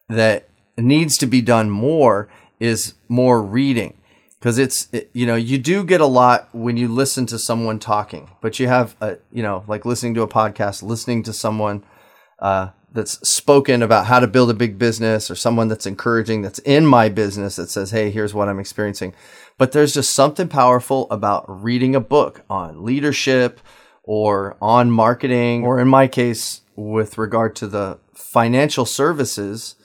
that 0.08 0.50
needs 0.78 1.18
to 1.18 1.26
be 1.26 1.42
done 1.42 1.70
more 1.70 2.30
is 2.60 2.94
more 3.08 3.42
reading. 3.42 3.98
Because 4.40 4.58
it's, 4.58 4.88
it, 4.92 5.10
you 5.14 5.26
know, 5.26 5.36
you 5.36 5.58
do 5.58 5.84
get 5.84 6.02
a 6.02 6.06
lot 6.06 6.50
when 6.54 6.78
you 6.78 6.88
listen 6.88 7.26
to 7.28 7.40
someone 7.40 7.80
talking, 7.80 8.30
but 8.42 8.60
you 8.60 8.68
have, 8.68 8.96
a, 9.02 9.18
you 9.32 9.42
know, 9.42 9.64
like 9.68 9.86
listening 9.86 10.14
to 10.16 10.22
a 10.22 10.28
podcast, 10.28 10.84
listening 10.84 11.24
to 11.24 11.34
someone 11.34 11.84
uh, 12.40 12.70
that's 12.92 13.14
spoken 13.28 13.82
about 13.82 14.06
how 14.06 14.20
to 14.20 14.28
build 14.28 14.50
a 14.50 14.54
big 14.54 14.78
business 14.78 15.32
or 15.32 15.36
someone 15.36 15.68
that's 15.68 15.86
encouraging 15.86 16.42
that's 16.42 16.60
in 16.60 16.86
my 16.86 17.10
business 17.10 17.56
that 17.56 17.70
says, 17.70 17.92
hey, 17.92 18.12
here's 18.12 18.34
what 18.34 18.48
I'm 18.48 18.60
experiencing. 18.60 19.14
But 19.58 19.72
there's 19.72 19.94
just 19.94 20.14
something 20.14 20.48
powerful 20.48 21.10
about 21.10 21.46
reading 21.48 21.96
a 21.96 22.00
book 22.00 22.44
on 22.50 22.84
leadership 22.84 23.62
or 24.04 24.56
on 24.62 24.92
marketing, 24.92 25.64
or 25.64 25.80
in 25.80 25.88
my 25.88 26.08
case, 26.08 26.62
with 26.76 27.18
regard 27.18 27.56
to 27.56 27.68
the 27.68 28.00
financial 28.14 28.86
services, 28.86 29.76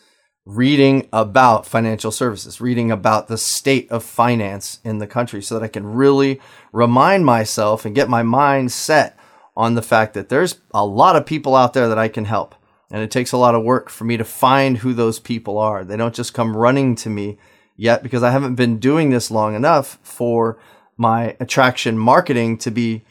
reading 0.47 1.09
about 1.13 1.67
financial 1.67 2.11
services, 2.11 2.61
reading 2.61 2.91
about 2.91 3.29
the 3.29 3.39
state 3.39 3.91
of 3.91 4.03
finance 4.03 4.81
in 4.85 4.99
the 4.99 5.07
country 5.07 5.43
so 5.43 5.59
that 5.59 5.65
I 5.65 5.69
can 5.69 5.87
really 5.87 6.41
remind 6.73 7.27
myself 7.27 7.85
and 7.85 7.95
get 7.95 8.09
my 8.09 8.23
mind 8.23 8.73
set 8.73 9.19
on 9.57 9.75
the 9.75 9.83
fact 9.83 10.15
that 10.15 10.29
there's 10.29 10.61
a 10.73 10.85
lot 10.85 11.17
of 11.17 11.27
people 11.27 11.55
out 11.55 11.75
there 11.75 11.89
that 11.89 11.99
I 11.99 12.09
can 12.09 12.25
help. 12.25 12.55
And 12.91 13.03
it 13.03 13.11
takes 13.11 13.33
a 13.33 13.37
lot 13.37 13.55
of 13.55 13.63
work 13.63 13.89
for 13.89 14.05
me 14.05 14.17
to 14.17 14.25
find 14.25 14.79
who 14.79 14.93
those 14.93 15.21
people 15.21 15.59
are. 15.59 15.85
They 15.85 15.97
don't 15.97 16.15
just 16.15 16.35
come 16.35 16.57
running 16.57 16.97
to 16.97 17.11
me 17.11 17.39
yet 17.77 18.03
because 18.03 18.23
I 18.23 18.31
haven't 18.31 18.57
been 18.57 18.79
doing 18.79 19.11
this 19.11 19.31
long 19.31 19.55
enough 19.55 19.99
for 20.03 20.59
my 20.97 21.37
attraction 21.39 21.97
marketing 21.97 22.59
to 22.59 22.71
be, 22.71 23.05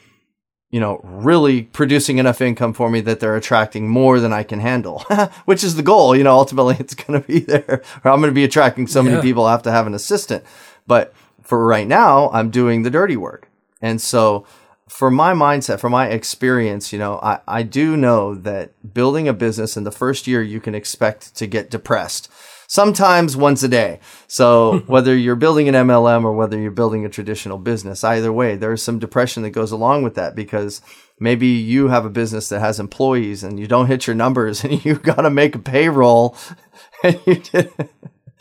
you 0.72 0.80
know, 0.80 1.00
really 1.04 1.64
producing 1.64 2.20
enough 2.20 2.42
income 2.42 2.74
for 2.74 2.90
me 2.90 3.02
that 3.02 3.20
they're 3.20 3.36
attracting 3.36 3.90
more 3.90 4.20
than 4.20 4.32
I 4.32 4.44
can 4.44 4.60
handle, 4.60 5.00
which 5.46 5.64
is 5.64 5.76
the 5.76 5.82
goal. 5.84 6.16
You 6.16 6.24
know, 6.24 6.36
ultimately 6.36 6.76
it's 6.80 6.94
going 7.04 7.20
to 7.22 7.28
be 7.28 7.40
there 7.40 7.82
or 8.04 8.12
I'm 8.12 8.20
going 8.22 8.32
to 8.32 8.36
be 8.36 8.44
attracting 8.44 8.86
so 8.88 9.02
many 9.02 9.16
Yeah. 9.16 9.22
people 9.22 9.46
I 9.46 9.52
have 9.52 9.64
to 9.64 9.72
have 9.72 9.88
an 9.88 9.94
assistant. 9.96 10.44
But 10.86 11.14
for 11.42 11.66
right 11.66 11.88
now, 11.88 12.30
I'm 12.32 12.52
doing 12.52 12.84
the 12.84 12.90
dirty 12.92 13.18
work. 13.18 13.50
And 13.82 14.00
so 14.00 14.46
for 14.90 15.12
my 15.12 15.34
mindset, 15.34 15.80
for 15.80 15.90
my 15.90 16.08
experience, 16.08 16.92
you 16.92 17.00
know, 17.00 17.20
I, 17.22 17.40
I 17.48 17.64
do 17.64 17.96
know 17.96 18.34
that 18.36 18.94
building 18.94 19.28
a 19.28 19.34
business 19.34 19.78
in 19.78 19.84
the 19.84 19.92
first 19.92 20.26
year, 20.28 20.42
you 20.42 20.60
can 20.60 20.74
expect 20.76 21.36
to 21.36 21.48
get 21.48 21.70
depressed. 21.70 22.30
Sometimes 22.68 23.36
once 23.36 23.64
a 23.64 23.68
day. 23.68 24.00
So 24.28 24.80
whether 24.88 25.16
you're 25.16 25.36
building 25.36 25.68
an 25.68 25.76
MLM 25.76 26.24
or 26.24 26.34
whether 26.34 26.60
you're 26.60 26.72
building 26.72 27.06
a 27.06 27.10
traditional 27.10 27.58
business, 27.58 28.04
either 28.04 28.32
way, 28.34 28.56
there's 28.56 28.84
some 28.84 29.00
depression 29.00 29.44
that 29.44 29.52
goes 29.52 29.72
along 29.72 30.04
with 30.04 30.16
that 30.16 30.36
because 30.36 30.82
maybe 31.20 31.48
you 31.48 31.88
have 31.90 32.06
a 32.06 32.10
business 32.10 32.50
that 32.50 32.60
has 32.60 32.80
employees 32.80 33.44
and 33.44 33.60
you 33.60 33.68
don't 33.68 33.88
hit 33.88 34.08
your 34.08 34.16
numbers 34.16 34.64
and 34.64 34.84
you've 34.86 35.04
got 35.04 35.22
to 35.22 35.30
make 35.30 35.56
a 35.56 35.60
payroll 35.60 36.36
and 37.04 37.20
you 37.26 37.36
did, 37.36 37.72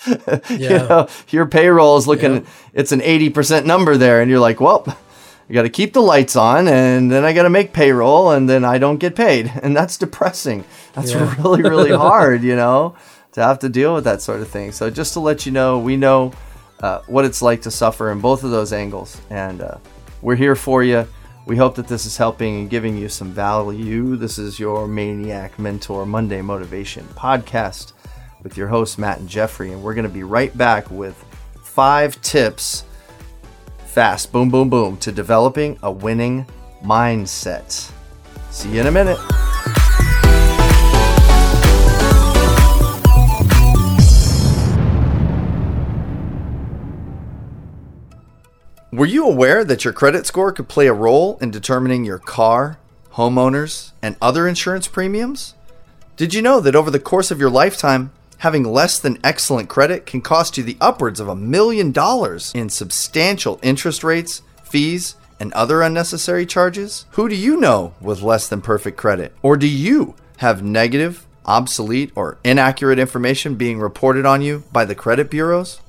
Yeah. 0.07 0.39
you 0.49 0.69
know, 0.69 1.09
your 1.29 1.47
payroll 1.47 1.97
is 1.97 2.07
looking, 2.07 2.47
it's 2.73 2.93
an 2.93 3.01
80% 3.01 3.65
number 3.65 3.97
there. 3.97 4.21
And 4.21 4.31
you're 4.31 4.41
like, 4.41 4.61
well, 4.61 4.85
I 5.49 5.55
got 5.55 5.63
to 5.63 5.71
keep 5.71 5.95
the 5.95 6.03
lights 6.03 6.37
on 6.37 6.69
and 6.69 7.11
then 7.11 7.25
I 7.25 7.33
got 7.33 7.45
to 7.45 7.51
make 7.51 7.73
payroll 7.73 8.33
and 8.33 8.49
then 8.49 8.65
I 8.65 8.79
don't 8.79 8.99
get 8.99 9.17
paid. 9.17 9.51
And 9.63 9.77
that's 9.77 9.97
depressing. 9.97 10.65
That's 10.95 11.13
Yeah. 11.13 11.35
really, 11.43 11.63
really 11.63 11.91
hard, 12.09 12.43
you 12.43 12.57
know, 12.57 12.95
to 13.33 13.43
have 13.43 13.59
to 13.61 13.69
deal 13.69 13.95
with 13.95 14.05
that 14.05 14.21
sort 14.21 14.41
of 14.41 14.49
thing. 14.49 14.73
So 14.73 14.91
just 14.91 15.15
to 15.15 15.21
let 15.21 15.47
you 15.47 15.53
know, 15.53 15.79
we 15.79 15.97
know 15.97 16.33
uh, 16.81 17.01
what 17.07 17.25
it's 17.25 17.43
like 17.43 17.63
to 17.63 17.71
suffer 17.71 18.13
in 18.13 18.21
both 18.21 18.45
of 18.45 18.51
those 18.51 18.73
angles. 18.73 19.21
And 19.31 19.63
uh, 19.63 19.79
we're 20.23 20.37
here 20.37 20.55
for 20.55 20.83
you. 20.85 21.07
We 21.47 21.57
hope 21.57 21.77
that 21.77 21.89
this 21.89 22.05
is 22.05 22.17
helping 22.17 22.61
and 22.61 22.71
giving 22.71 22.97
you 22.99 23.09
some 23.09 23.33
value. 23.33 24.17
This 24.17 24.39
is 24.39 24.61
your 24.61 24.87
Maniac 24.87 25.59
Mentor 25.59 26.05
Monday 26.05 26.43
Motivation 26.43 27.07
podcast 27.15 27.95
with 28.43 28.57
your 28.57 28.69
hosts, 28.69 28.99
Matt 28.99 29.19
and 29.19 29.29
Jeffrey. 29.29 29.73
And 29.73 29.83
we're 29.83 29.95
going 29.95 30.07
to 30.07 30.13
be 30.13 30.25
right 30.25 30.57
back 30.57 30.91
with 30.91 31.17
five 31.63 32.21
tips 32.21 32.85
fast, 33.89 34.31
boom, 34.31 34.51
boom, 34.51 34.69
boom, 34.69 34.97
to 34.99 35.11
developing 35.11 35.79
a 35.83 35.91
winning 35.91 36.47
mindset. 36.85 37.91
See 38.51 38.71
you 38.71 38.81
in 38.81 38.87
a 38.87 38.93
minute. 38.93 39.19
Were 48.93 49.07
you 49.07 49.27
aware 49.27 49.65
that 49.65 49.85
your 49.85 49.93
credit 49.93 50.27
score 50.27 50.53
could 50.53 50.69
play 50.69 50.87
a 50.87 50.93
role 50.93 51.39
in 51.41 51.51
determining 51.51 52.05
your 52.05 52.19
car, 52.19 52.79
homeowners, 53.13 53.93
and 54.03 54.17
other 54.21 54.47
insurance 54.49 54.89
premiums? 54.89 55.55
Did 56.17 56.35
you 56.35 56.43
know 56.43 56.61
that 56.61 56.75
over 56.75 56.91
the 56.91 56.99
course 56.99 57.31
of 57.31 57.39
your 57.39 57.51
lifetime, 57.51 58.13
having 58.39 58.65
less 58.65 58.99
than 58.99 59.19
excellent 59.23 59.69
credit 59.69 60.07
can 60.07 60.21
cost 60.21 60.57
you 60.57 60.65
the 60.65 60.77
upwards 60.81 61.21
of 61.21 61.29
a 61.29 61.37
million 61.37 61.93
dollars 61.93 62.53
in 62.55 62.69
substantial 62.69 63.59
interest 63.63 64.03
rates, 64.03 64.43
fees, 64.63 65.17
and 65.41 65.53
other 65.53 65.83
unnecessary 65.83 66.47
charges? 66.47 67.07
Who 67.11 67.29
do 67.29 67.35
you 67.35 67.57
know 67.57 67.95
with 68.01 68.23
less 68.23 68.49
than 68.49 68.61
perfect 68.61 68.97
credit? 68.97 69.35
Or 69.43 69.57
do 69.57 69.69
you 69.69 70.15
have 70.39 70.63
negative, 70.63 71.27
obsolete, 71.45 72.13
or 72.15 72.39
inaccurate 72.45 72.99
information 72.99 73.57
being 73.57 73.79
reported 73.79 74.27
on 74.27 74.43
you 74.43 74.65
by 74.73 74.85
the 74.85 74.95
credit 74.95 75.31
bureaus? 75.31 75.81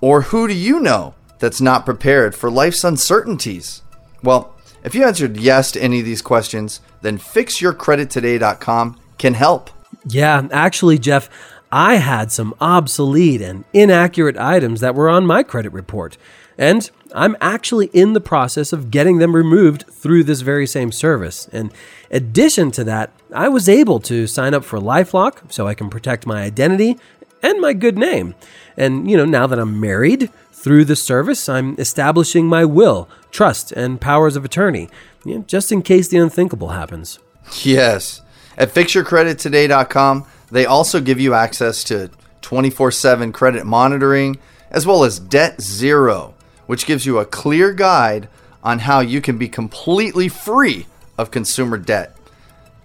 Or 0.00 0.22
who 0.22 0.48
do 0.48 0.54
you 0.54 0.80
know 0.80 1.14
that's 1.38 1.60
not 1.60 1.84
prepared 1.84 2.34
for 2.34 2.50
life's 2.50 2.84
uncertainties? 2.84 3.82
Well, 4.22 4.54
if 4.84 4.94
you 4.94 5.04
answered 5.04 5.36
yes 5.36 5.70
to 5.72 5.82
any 5.82 6.00
of 6.00 6.04
these 6.04 6.22
questions, 6.22 6.80
then 7.02 7.18
fixyourcredittoday.com 7.18 9.00
can 9.18 9.34
help. 9.34 9.70
Yeah, 10.06 10.48
actually, 10.50 10.98
Jeff, 10.98 11.28
I 11.72 11.96
had 11.96 12.30
some 12.30 12.54
obsolete 12.60 13.40
and 13.40 13.64
inaccurate 13.72 14.36
items 14.36 14.80
that 14.80 14.94
were 14.94 15.08
on 15.08 15.26
my 15.26 15.42
credit 15.42 15.72
report. 15.72 16.18
And 16.58 16.88
I'm 17.14 17.36
actually 17.40 17.86
in 17.86 18.12
the 18.12 18.20
process 18.20 18.72
of 18.72 18.90
getting 18.90 19.18
them 19.18 19.34
removed 19.34 19.86
through 19.90 20.24
this 20.24 20.42
very 20.42 20.66
same 20.66 20.92
service. 20.92 21.48
And 21.50 21.72
in 22.10 22.16
addition 22.18 22.70
to 22.72 22.84
that, 22.84 23.10
I 23.34 23.48
was 23.48 23.68
able 23.68 24.00
to 24.00 24.26
sign 24.26 24.52
up 24.52 24.64
for 24.64 24.78
Lifelock 24.78 25.50
so 25.50 25.66
I 25.66 25.74
can 25.74 25.88
protect 25.88 26.26
my 26.26 26.42
identity 26.42 26.98
and 27.42 27.60
my 27.60 27.72
good 27.72 27.96
name. 27.96 28.34
And, 28.76 29.10
you 29.10 29.16
know, 29.16 29.24
now 29.24 29.46
that 29.46 29.58
I'm 29.58 29.80
married, 29.80 30.30
through 30.62 30.84
the 30.84 30.94
service, 30.94 31.48
I'm 31.48 31.74
establishing 31.76 32.46
my 32.46 32.64
will, 32.64 33.08
trust, 33.32 33.72
and 33.72 34.00
powers 34.00 34.36
of 34.36 34.44
attorney, 34.44 34.88
you 35.24 35.38
know, 35.38 35.44
just 35.48 35.72
in 35.72 35.82
case 35.82 36.06
the 36.06 36.18
unthinkable 36.18 36.68
happens. 36.68 37.18
Yes. 37.62 38.22
At 38.56 38.72
fixyourcredittoday.com, 38.72 40.24
they 40.52 40.66
also 40.66 41.00
give 41.00 41.18
you 41.18 41.32
access 41.32 41.82
to 41.84 42.10
24 42.42 42.92
7 42.92 43.32
credit 43.32 43.64
monitoring, 43.64 44.38
as 44.70 44.86
well 44.86 45.02
as 45.02 45.18
Debt 45.18 45.60
Zero, 45.62 46.34
which 46.66 46.84
gives 46.84 47.06
you 47.06 47.18
a 47.18 47.24
clear 47.24 47.72
guide 47.72 48.28
on 48.62 48.80
how 48.80 49.00
you 49.00 49.22
can 49.22 49.38
be 49.38 49.48
completely 49.48 50.28
free 50.28 50.86
of 51.16 51.30
consumer 51.30 51.78
debt. 51.78 52.14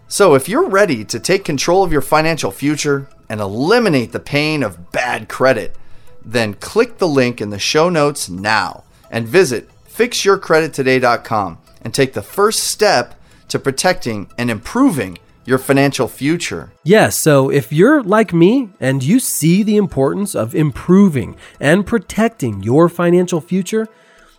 So, 0.07 0.34
if 0.34 0.47
you're 0.47 0.70
ready 0.70 1.03
to 1.05 1.20
take 1.20 1.43
control 1.43 1.84
of 1.84 1.91
your 1.91 2.01
financial 2.01 2.51
future 2.51 3.09
and 3.28 3.41
eliminate 3.41 4.13
the 4.13 4.22
pain 4.22 4.63
of 4.63 4.93
bad 4.93 5.28
credit, 5.28 5.76
then 6.24 6.53
click 6.53 6.99
the 6.99 7.07
link 7.07 7.41
in 7.41 7.49
the 7.49 7.59
show 7.59 7.89
notes 7.89 8.30
now 8.30 8.86
and 9.11 9.28
visit 9.28 9.70
fixyourcredittoday.com 9.89 11.57
and 11.82 11.93
take 11.93 12.13
the 12.13 12.22
first 12.22 12.63
step 12.63 13.15
to 13.49 13.59
protecting 13.59 14.30
and 14.38 14.49
improving 14.49 15.18
your 15.48 15.58
financial 15.58 16.08
future. 16.10 16.72
Yes, 16.84 17.18
so 17.18 17.50
if 17.50 17.72
you're 17.72 18.04
like 18.04 18.34
me 18.34 18.70
and 18.82 19.02
you 19.02 19.18
see 19.20 19.64
the 19.64 19.78
importance 19.78 20.36
of 20.36 20.54
improving 20.54 21.38
and 21.60 21.88
protecting 21.88 22.62
your 22.62 22.89
financial 22.89 23.39
future, 23.39 23.88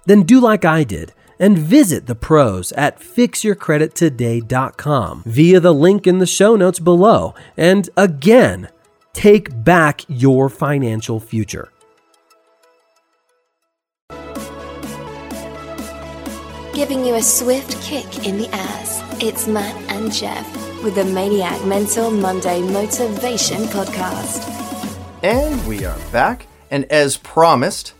then 0.04 0.22
do 0.22 0.38
like 0.38 0.66
I 0.66 0.84
did 0.84 1.14
and 1.40 1.56
visit 1.56 2.04
the 2.06 2.14
pros 2.14 2.72
at 2.72 3.00
fixyourcredittoday.com 3.00 5.22
via 5.24 5.61
the 5.61 5.72
link 5.72 6.06
in 6.06 6.18
the 6.18 6.26
show 6.26 6.56
notes 6.56 6.78
below. 6.78 7.34
And 7.56 7.88
again, 7.96 8.68
take 9.14 9.64
back 9.64 10.02
your 10.09 10.50
financial 10.50 11.20
future. 11.20 11.70
Giving 16.74 17.06
you 17.06 17.14
a 17.14 17.22
swift 17.22 17.80
kick 17.82 18.26
in 18.26 18.36
the 18.36 18.50
ass. 18.52 19.02
It's 19.22 19.46
Matt 19.48 19.74
and 19.90 20.12
Jeff 20.12 20.67
with 20.82 20.94
the 20.94 21.04
Maniac 21.04 21.64
Mentor 21.64 22.10
Monday 22.10 22.62
Motivation 22.62 23.62
Podcast. 23.64 24.46
And 25.24 25.66
we 25.66 25.84
are 25.84 25.98
back. 26.12 26.46
And 26.70 26.84
as 26.84 27.16
promised, 27.16 27.94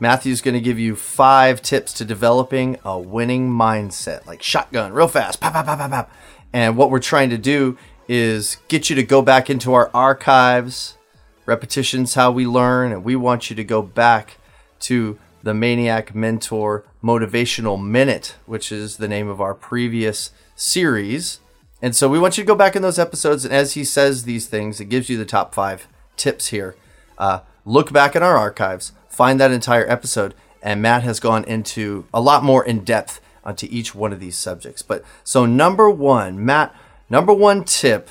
Matthew's 0.00 0.40
going 0.40 0.54
to 0.54 0.60
give 0.60 0.78
you 0.78 0.96
five 0.96 1.60
tips 1.60 1.92
to 1.94 2.06
developing 2.06 2.78
a 2.84 2.98
winning 2.98 3.50
mindset, 3.50 4.24
like 4.26 4.42
shotgun, 4.42 4.92
real 4.92 5.08
fast, 5.08 5.40
pop, 5.40 5.52
pop, 5.52 5.66
pop, 5.66 5.78
pop, 5.78 5.90
pop. 5.90 6.10
And 6.54 6.76
what 6.76 6.90
we're 6.90 7.00
trying 7.00 7.28
to 7.30 7.38
do 7.38 7.76
is 8.08 8.56
get 8.68 8.88
you 8.88 8.96
to 8.96 9.02
go 9.02 9.20
back 9.20 9.50
into 9.50 9.74
our 9.74 9.90
archives. 9.92 10.96
Repetitions 11.44 12.14
how 12.14 12.30
we 12.30 12.46
learn, 12.46 12.92
and 12.92 13.04
we 13.04 13.14
want 13.14 13.50
you 13.50 13.56
to 13.56 13.64
go 13.64 13.82
back 13.82 14.38
to 14.80 15.18
the 15.42 15.52
Maniac 15.52 16.14
Mentor 16.14 16.84
Motivational 17.04 17.82
Minute, 17.82 18.36
which 18.46 18.72
is 18.72 18.96
the 18.96 19.08
name 19.08 19.28
of 19.28 19.40
our 19.40 19.54
previous 19.54 20.30
series. 20.56 21.40
And 21.82 21.96
so 21.96 22.08
we 22.08 22.20
want 22.20 22.38
you 22.38 22.44
to 22.44 22.48
go 22.48 22.54
back 22.54 22.76
in 22.76 22.82
those 22.82 22.98
episodes, 22.98 23.44
and 23.44 23.52
as 23.52 23.74
he 23.74 23.82
says 23.82 24.22
these 24.22 24.46
things, 24.46 24.80
it 24.80 24.84
gives 24.84 25.10
you 25.10 25.18
the 25.18 25.24
top 25.24 25.52
five 25.52 25.88
tips 26.16 26.48
here. 26.48 26.76
Uh, 27.18 27.40
look 27.64 27.92
back 27.92 28.14
in 28.14 28.22
our 28.22 28.36
archives, 28.36 28.92
find 29.08 29.40
that 29.40 29.50
entire 29.50 29.88
episode, 29.90 30.32
and 30.62 30.80
Matt 30.80 31.02
has 31.02 31.18
gone 31.18 31.42
into 31.44 32.06
a 32.14 32.20
lot 32.20 32.44
more 32.44 32.64
in 32.64 32.84
depth 32.84 33.20
onto 33.44 33.66
each 33.68 33.96
one 33.96 34.12
of 34.12 34.20
these 34.20 34.38
subjects. 34.38 34.80
But 34.80 35.04
so, 35.24 35.44
number 35.44 35.90
one, 35.90 36.44
Matt, 36.44 36.72
number 37.10 37.34
one 37.34 37.64
tip 37.64 38.08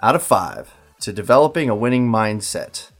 out 0.00 0.14
of 0.14 0.22
five 0.22 0.72
to 1.00 1.12
developing 1.12 1.68
a 1.68 1.74
winning 1.74 2.08
mindset 2.08 2.90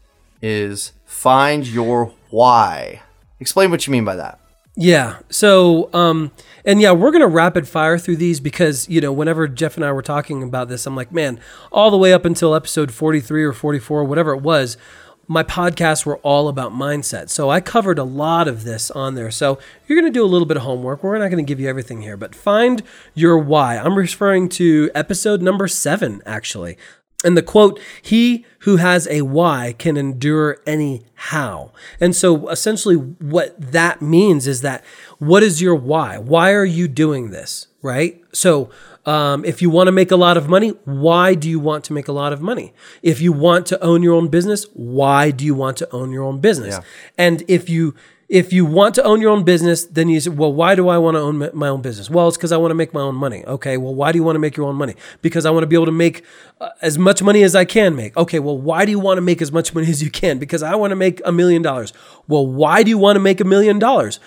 is 0.42 0.92
find 1.04 1.68
your 1.68 2.12
why. 2.30 3.02
Explain 3.38 3.70
what 3.70 3.86
you 3.86 3.92
mean 3.92 4.04
by 4.04 4.16
that. 4.16 4.40
Yeah. 4.74 5.18
So, 5.28 5.90
um, 5.92 6.30
and 6.64 6.80
yeah, 6.80 6.92
we're 6.92 7.10
gonna 7.10 7.26
rapid 7.26 7.68
fire 7.68 7.98
through 7.98 8.16
these 8.16 8.40
because 8.40 8.88
you 8.88 9.00
know, 9.00 9.12
whenever 9.12 9.46
Jeff 9.46 9.76
and 9.76 9.84
I 9.84 9.92
were 9.92 10.02
talking 10.02 10.42
about 10.42 10.68
this, 10.68 10.86
I'm 10.86 10.96
like, 10.96 11.12
man, 11.12 11.40
all 11.70 11.90
the 11.90 11.98
way 11.98 12.12
up 12.12 12.24
until 12.24 12.54
episode 12.54 12.92
43 12.92 13.44
or 13.44 13.52
44, 13.52 14.04
whatever 14.04 14.32
it 14.32 14.40
was, 14.40 14.78
my 15.28 15.42
podcasts 15.42 16.06
were 16.06 16.16
all 16.18 16.48
about 16.48 16.72
mindset. 16.72 17.28
So 17.28 17.50
I 17.50 17.60
covered 17.60 17.98
a 17.98 18.04
lot 18.04 18.48
of 18.48 18.64
this 18.64 18.90
on 18.90 19.14
there. 19.14 19.30
So 19.30 19.58
you're 19.86 20.00
gonna 20.00 20.12
do 20.12 20.24
a 20.24 20.26
little 20.26 20.46
bit 20.46 20.56
of 20.56 20.62
homework. 20.62 21.02
We're 21.02 21.18
not 21.18 21.28
gonna 21.28 21.42
give 21.42 21.60
you 21.60 21.68
everything 21.68 22.00
here, 22.00 22.16
but 22.16 22.34
find 22.34 22.82
your 23.14 23.38
why. 23.38 23.76
I'm 23.76 23.96
referring 23.96 24.48
to 24.50 24.90
episode 24.94 25.42
number 25.42 25.68
seven, 25.68 26.22
actually. 26.24 26.78
And 27.24 27.36
the 27.36 27.42
quote, 27.42 27.78
he 28.00 28.44
who 28.60 28.76
has 28.76 29.06
a 29.08 29.22
why 29.22 29.74
can 29.78 29.96
endure 29.96 30.58
any 30.66 31.02
how. 31.14 31.72
And 32.00 32.14
so 32.14 32.48
essentially 32.48 32.96
what 32.96 33.58
that 33.60 34.02
means 34.02 34.46
is 34.46 34.62
that 34.62 34.84
what 35.18 35.42
is 35.42 35.60
your 35.60 35.74
why? 35.74 36.18
Why 36.18 36.52
are 36.52 36.64
you 36.64 36.88
doing 36.88 37.30
this? 37.30 37.68
Right? 37.82 38.22
So 38.32 38.70
um, 39.04 39.44
if 39.44 39.60
you 39.60 39.70
want 39.70 39.88
to 39.88 39.92
make 39.92 40.10
a 40.10 40.16
lot 40.16 40.36
of 40.36 40.48
money, 40.48 40.70
why 40.84 41.34
do 41.34 41.48
you 41.48 41.58
want 41.58 41.84
to 41.84 41.92
make 41.92 42.06
a 42.08 42.12
lot 42.12 42.32
of 42.32 42.40
money? 42.40 42.72
If 43.02 43.20
you 43.20 43.32
want 43.32 43.66
to 43.66 43.82
own 43.82 44.02
your 44.02 44.14
own 44.14 44.28
business, 44.28 44.66
why 44.74 45.30
do 45.30 45.44
you 45.44 45.54
want 45.54 45.76
to 45.78 45.90
own 45.92 46.12
your 46.12 46.22
own 46.22 46.40
business? 46.40 46.76
Yeah. 46.76 46.84
And 47.18 47.42
if 47.48 47.68
you 47.68 47.94
if 48.32 48.50
you 48.50 48.64
want 48.64 48.94
to 48.94 49.04
own 49.04 49.20
your 49.20 49.28
own 49.28 49.44
business, 49.44 49.84
then 49.84 50.08
you 50.08 50.18
say, 50.18 50.30
well, 50.30 50.50
why 50.50 50.74
do 50.74 50.88
I 50.88 50.96
want 50.96 51.16
to 51.16 51.20
own 51.20 51.50
my 51.52 51.68
own 51.68 51.82
business? 51.82 52.08
Well, 52.08 52.28
it's 52.28 52.38
because 52.38 52.50
I 52.50 52.56
want 52.56 52.70
to 52.70 52.74
make 52.74 52.94
my 52.94 53.02
own 53.02 53.14
money. 53.14 53.44
Okay, 53.44 53.76
well, 53.76 53.94
why 53.94 54.10
do 54.10 54.16
you 54.16 54.24
want 54.24 54.36
to 54.36 54.40
make 54.40 54.56
your 54.56 54.66
own 54.66 54.74
money? 54.74 54.94
Because 55.20 55.44
I 55.44 55.50
want 55.50 55.64
to 55.64 55.66
be 55.66 55.76
able 55.76 55.84
to 55.84 55.92
make 55.92 56.24
uh, 56.58 56.70
as 56.80 56.96
much 56.96 57.22
money 57.22 57.42
as 57.42 57.54
I 57.54 57.66
can 57.66 57.94
make. 57.94 58.16
Okay, 58.16 58.38
well, 58.38 58.56
why 58.56 58.86
do 58.86 58.90
you 58.90 58.98
want 58.98 59.18
to 59.18 59.20
make 59.20 59.42
as 59.42 59.52
much 59.52 59.74
money 59.74 59.86
as 59.90 60.02
you 60.02 60.10
can? 60.10 60.38
Because 60.38 60.62
I 60.62 60.74
want 60.76 60.92
to 60.92 60.96
make 60.96 61.20
a 61.26 61.30
million 61.30 61.60
dollars. 61.60 61.92
Well, 62.26 62.46
why 62.46 62.82
do 62.82 62.88
you 62.88 62.96
want 62.96 63.16
to 63.16 63.20
make 63.20 63.38
a 63.42 63.44
million 63.44 63.78
dollars? 63.78 64.18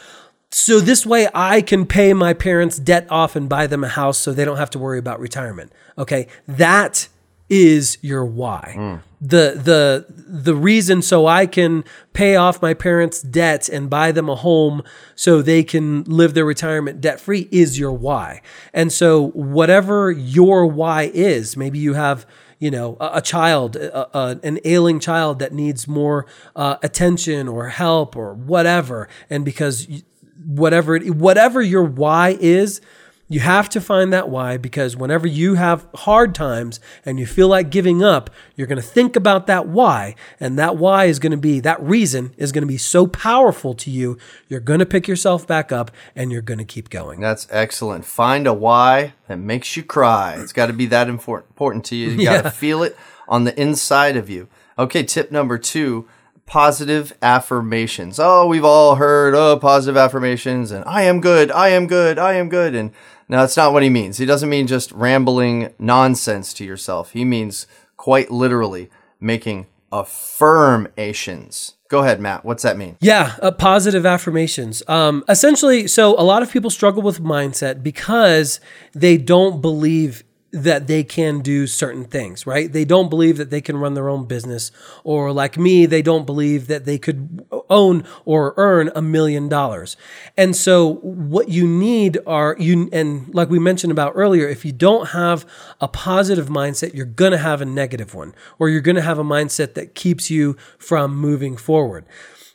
So 0.52 0.80
this 0.80 1.04
way 1.04 1.28
I 1.34 1.64
can 1.64 1.88
pay 1.88 2.14
my 2.14 2.36
parents' 2.36 2.78
debt 2.78 3.08
off 3.10 3.36
and 3.36 3.50
buy 3.50 3.66
them 3.66 3.84
a 3.84 3.90
house 3.90 4.20
so 4.20 4.34
they 4.34 4.46
don't 4.46 4.58
have 4.58 4.70
to 4.70 4.80
worry 4.80 5.00
about 5.00 5.20
retirement. 5.20 5.72
Okay, 5.98 6.28
that 6.48 7.08
is 7.50 7.98
your 8.02 8.26
why. 8.26 9.00
The 9.22 9.60
the 9.64 10.06
the 10.28 10.56
reason 10.56 11.02
so 11.02 11.26
I 11.28 11.46
can 11.46 11.84
pay 12.14 12.36
off 12.36 12.62
my 12.62 12.74
parents' 12.74 13.22
debt 13.22 13.70
and 13.70 13.90
buy 13.90 14.12
them 14.12 14.30
a 14.30 14.36
home 14.36 14.82
so 15.16 15.42
they 15.42 15.64
can 15.64 16.04
live 16.04 16.34
their 16.34 16.46
retirement 16.46 17.02
debt 17.02 17.20
free 17.20 17.48
is 17.52 17.78
your 17.80 17.92
why. 17.94 18.42
And 18.74 18.92
so 18.92 19.28
whatever 19.30 20.12
your 20.12 20.66
why 20.66 21.12
is, 21.14 21.56
maybe 21.56 21.80
you 21.80 21.94
have 21.94 22.26
you 22.60 22.72
know 22.72 22.98
a, 23.00 23.12
a 23.16 23.22
child 23.22 23.76
a, 23.76 24.18
a, 24.18 24.40
an 24.44 24.60
ailing 24.66 25.00
child 25.00 25.40
that 25.40 25.54
needs 25.54 25.88
more 25.88 26.26
uh, 26.56 26.78
attention 26.84 27.48
or 27.48 27.70
help 27.70 28.16
or 28.16 28.34
whatever 28.34 29.08
and 29.30 29.44
because 29.46 29.88
you- 29.88 30.02
whatever 30.46 30.96
it, 30.96 31.16
whatever 31.16 31.62
your 31.62 31.84
why 31.84 32.38
is 32.40 32.80
You 33.28 33.40
have 33.40 33.70
to 33.70 33.82
find 33.82 34.14
that 34.14 34.30
why 34.30 34.58
because 34.58 34.96
whenever 34.96 35.26
you 35.26 35.56
have 35.56 35.88
hard 35.96 36.36
times 36.36 36.80
and 37.04 37.20
you 37.20 37.26
feel 37.26 37.48
like 37.48 37.72
giving 37.72 38.04
up, 38.04 38.30
you're 38.56 38.68
going 38.68 38.82
to 38.82 38.88
think 38.88 39.16
about 39.16 39.48
that 39.48 39.68
why. 39.68 40.16
And 40.40 40.60
that 40.60 40.78
why 40.78 41.06
is 41.06 41.18
going 41.18 41.32
to 41.32 41.38
be, 41.38 41.60
that 41.62 41.82
reason 41.82 42.36
is 42.38 42.52
going 42.52 42.62
to 42.62 42.68
be 42.68 42.78
so 42.78 43.08
powerful 43.08 43.74
to 43.76 43.90
you. 43.90 44.20
You're 44.48 44.60
going 44.60 44.80
to 44.80 44.86
pick 44.86 45.08
yourself 45.08 45.48
back 45.48 45.72
up 45.72 45.90
and 46.16 46.32
you're 46.32 46.44
going 46.44 46.60
to 46.60 46.66
keep 46.66 46.92
going. 46.92 47.20
That's 47.20 47.48
excellent. 47.50 48.06
Find 48.06 48.46
a 48.46 48.54
why 48.54 49.14
that 49.28 49.38
makes 49.38 49.76
you 49.76 49.82
cry. 49.82 50.36
It's 50.40 50.54
got 50.54 50.68
to 50.68 50.74
be 50.74 50.86
that 50.88 51.10
important 51.10 51.86
to 51.86 51.96
you. 51.96 52.10
You 52.10 52.26
got 52.26 52.44
to 52.44 52.52
feel 52.52 52.84
it 52.84 52.96
on 53.28 53.44
the 53.44 53.60
inside 53.60 54.18
of 54.18 54.30
you. 54.30 54.48
Okay, 54.78 55.02
tip 55.02 55.32
number 55.32 55.58
two 55.58 56.08
positive 56.46 57.14
affirmations. 57.22 58.20
Oh, 58.20 58.46
we've 58.46 58.66
all 58.66 58.96
heard, 58.96 59.34
oh, 59.34 59.58
positive 59.58 59.98
affirmations 59.98 60.72
and 60.72 60.86
I 60.86 61.02
am 61.04 61.22
good, 61.22 61.52
I 61.52 61.70
am 61.70 61.88
good, 61.88 62.20
I 62.20 62.34
am 62.34 62.50
good. 62.50 62.76
And 62.76 62.92
now 63.28 63.42
that's 63.42 63.58
not 63.58 63.74
what 63.74 63.84
he 63.84 63.90
means. 63.90 64.18
He 64.18 64.26
doesn't 64.26 64.50
mean 64.50 64.68
just 64.68 64.92
rambling 64.92 65.74
nonsense 65.80 66.54
to 66.56 66.66
yourself. 66.66 67.12
He 67.12 67.26
means 67.26 67.68
quite 67.98 68.32
literally 68.32 68.90
making 69.20 69.68
affirmations. 69.92 71.74
Go 71.88 72.00
ahead, 72.00 72.20
Matt. 72.20 72.44
What's 72.44 72.64
that 72.64 72.78
mean? 72.78 72.98
Yeah, 73.00 73.36
uh, 73.42 73.52
positive 73.52 74.06
affirmations. 74.06 74.82
Um, 74.88 75.24
essentially, 75.30 75.88
so 75.88 76.20
a 76.20 76.24
lot 76.24 76.42
of 76.42 76.52
people 76.52 76.70
struggle 76.70 77.04
with 77.04 77.22
mindset 77.22 77.84
because 77.84 78.60
they 78.94 79.18
don't 79.18 79.62
believe 79.62 80.24
that 80.52 80.88
they 80.88 81.04
can 81.04 81.42
do 81.42 81.68
certain 81.68 82.06
things, 82.06 82.48
right? 82.48 82.72
They 82.72 82.86
don't 82.86 83.10
believe 83.10 83.38
that 83.38 83.50
they 83.50 83.60
can 83.60 83.78
run 83.78 83.94
their 83.94 84.08
own 84.08 84.26
business. 84.26 84.72
Or 85.04 85.34
like 85.34 85.58
me, 85.58 85.86
they 85.86 86.02
don't 86.02 86.26
believe 86.26 86.68
that 86.68 86.86
they 86.86 86.98
could 86.98 87.46
own 87.70 88.04
or 88.26 88.54
earn 88.58 88.92
a 88.96 89.02
million 89.02 89.50
dollars. 89.50 89.98
And 90.38 90.56
so 90.56 90.96
what 90.96 91.50
you 91.50 91.68
need 91.68 92.18
are 92.26 92.56
you, 92.60 92.90
and 92.92 93.34
like 93.34 93.50
we 93.50 93.60
mentioned 93.60 93.92
about 93.92 94.14
earlier, 94.16 94.48
if 94.48 94.66
you 94.66 94.72
don't 94.72 95.10
have 95.10 95.46
a 95.82 95.88
positive 95.88 96.48
mindset, 96.48 96.94
you're 96.94 97.06
going 97.06 97.32
to 97.32 97.38
have 97.38 97.62
a 97.62 97.66
negative 97.66 98.14
one, 98.14 98.34
or 98.60 98.70
you're 98.70 98.82
going 98.82 98.96
to 98.96 99.02
have 99.02 99.20
a 99.20 99.24
mindset 99.24 99.74
that 99.74 99.96
keeps 99.96 100.30
you 100.30 100.58
from 100.78 101.16
moving 101.16 101.58
forward. 101.58 102.06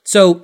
So 0.05 0.43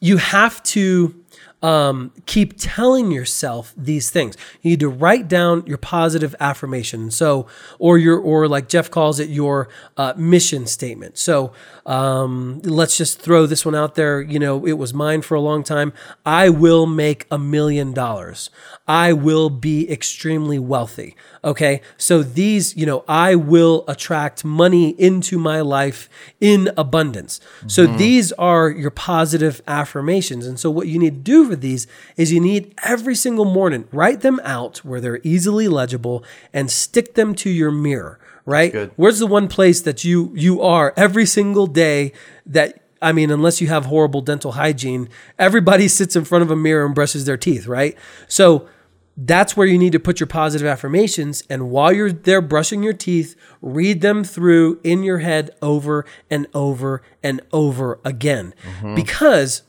you 0.00 0.16
have 0.16 0.62
to 0.64 1.21
um, 1.62 2.12
keep 2.26 2.54
telling 2.58 3.10
yourself 3.10 3.72
these 3.76 4.10
things. 4.10 4.36
You 4.60 4.70
need 4.70 4.80
to 4.80 4.88
write 4.88 5.28
down 5.28 5.64
your 5.66 5.78
positive 5.78 6.34
affirmation. 6.40 7.10
So, 7.10 7.46
or 7.78 7.98
your, 7.98 8.18
or 8.18 8.48
like 8.48 8.68
Jeff 8.68 8.90
calls 8.90 9.20
it, 9.20 9.28
your 9.28 9.68
uh, 9.96 10.14
mission 10.16 10.66
statement. 10.66 11.18
So, 11.18 11.52
um, 11.86 12.60
let's 12.64 12.96
just 12.96 13.20
throw 13.20 13.46
this 13.46 13.64
one 13.64 13.74
out 13.74 13.94
there. 13.94 14.20
You 14.20 14.38
know, 14.38 14.66
it 14.66 14.72
was 14.74 14.92
mine 14.92 15.22
for 15.22 15.34
a 15.34 15.40
long 15.40 15.62
time. 15.62 15.92
I 16.26 16.48
will 16.48 16.86
make 16.86 17.26
a 17.30 17.38
million 17.38 17.92
dollars. 17.92 18.50
I 18.86 19.12
will 19.12 19.50
be 19.50 19.90
extremely 19.90 20.58
wealthy. 20.58 21.16
Okay. 21.44 21.80
So 21.96 22.22
these, 22.22 22.76
you 22.76 22.86
know, 22.86 23.04
I 23.08 23.34
will 23.34 23.84
attract 23.88 24.44
money 24.44 24.90
into 24.90 25.38
my 25.38 25.60
life 25.60 26.08
in 26.40 26.70
abundance. 26.76 27.40
Mm-hmm. 27.58 27.68
So 27.68 27.86
these 27.86 28.32
are 28.32 28.70
your 28.70 28.90
positive 28.90 29.62
affirmations. 29.66 30.46
And 30.46 30.58
so 30.58 30.70
what 30.70 30.86
you 30.86 30.98
need 30.98 31.14
to 31.14 31.20
do 31.20 31.48
for 31.52 31.56
these 31.56 31.86
is 32.16 32.32
you 32.32 32.40
need 32.40 32.74
every 32.82 33.14
single 33.14 33.44
morning, 33.44 33.86
write 33.92 34.22
them 34.22 34.40
out 34.42 34.78
where 34.78 35.00
they're 35.00 35.20
easily 35.22 35.68
legible 35.68 36.24
and 36.52 36.70
stick 36.70 37.14
them 37.14 37.34
to 37.36 37.50
your 37.50 37.70
mirror 37.70 38.18
right? 38.44 38.72
Where's 38.96 39.20
the 39.20 39.26
one 39.28 39.46
place 39.46 39.82
that 39.82 40.02
you 40.02 40.32
you 40.34 40.60
are 40.62 40.92
every 40.96 41.26
single 41.26 41.68
day 41.68 42.12
that 42.44 42.82
I 43.00 43.12
mean, 43.12 43.30
unless 43.30 43.60
you 43.60 43.68
have 43.68 43.86
horrible 43.86 44.20
dental 44.20 44.52
hygiene, 44.52 45.08
everybody 45.38 45.86
sits 45.98 46.16
in 46.16 46.24
front 46.24 46.42
of 46.42 46.50
a 46.50 46.56
mirror 46.56 46.84
and 46.84 46.94
brushes 46.94 47.24
their 47.24 47.36
teeth, 47.36 47.68
right? 47.68 47.96
So 48.26 48.68
that's 49.16 49.56
where 49.56 49.66
you 49.66 49.76
need 49.76 49.92
to 49.92 50.00
put 50.00 50.20
your 50.20 50.26
positive 50.26 50.66
affirmations. 50.66 51.42
And 51.50 51.70
while 51.70 51.92
you're 51.92 52.12
there 52.12 52.40
brushing 52.40 52.82
your 52.82 52.94
teeth, 52.94 53.36
read 53.60 54.00
them 54.00 54.24
through 54.24 54.80
in 54.82 55.02
your 55.02 55.18
head 55.18 55.50
over 55.60 56.06
and 56.30 56.46
over 56.54 57.02
and 57.22 57.40
over 57.52 58.00
again. 58.04 58.54
Mm-hmm. 58.64 58.94
Because 58.94 59.62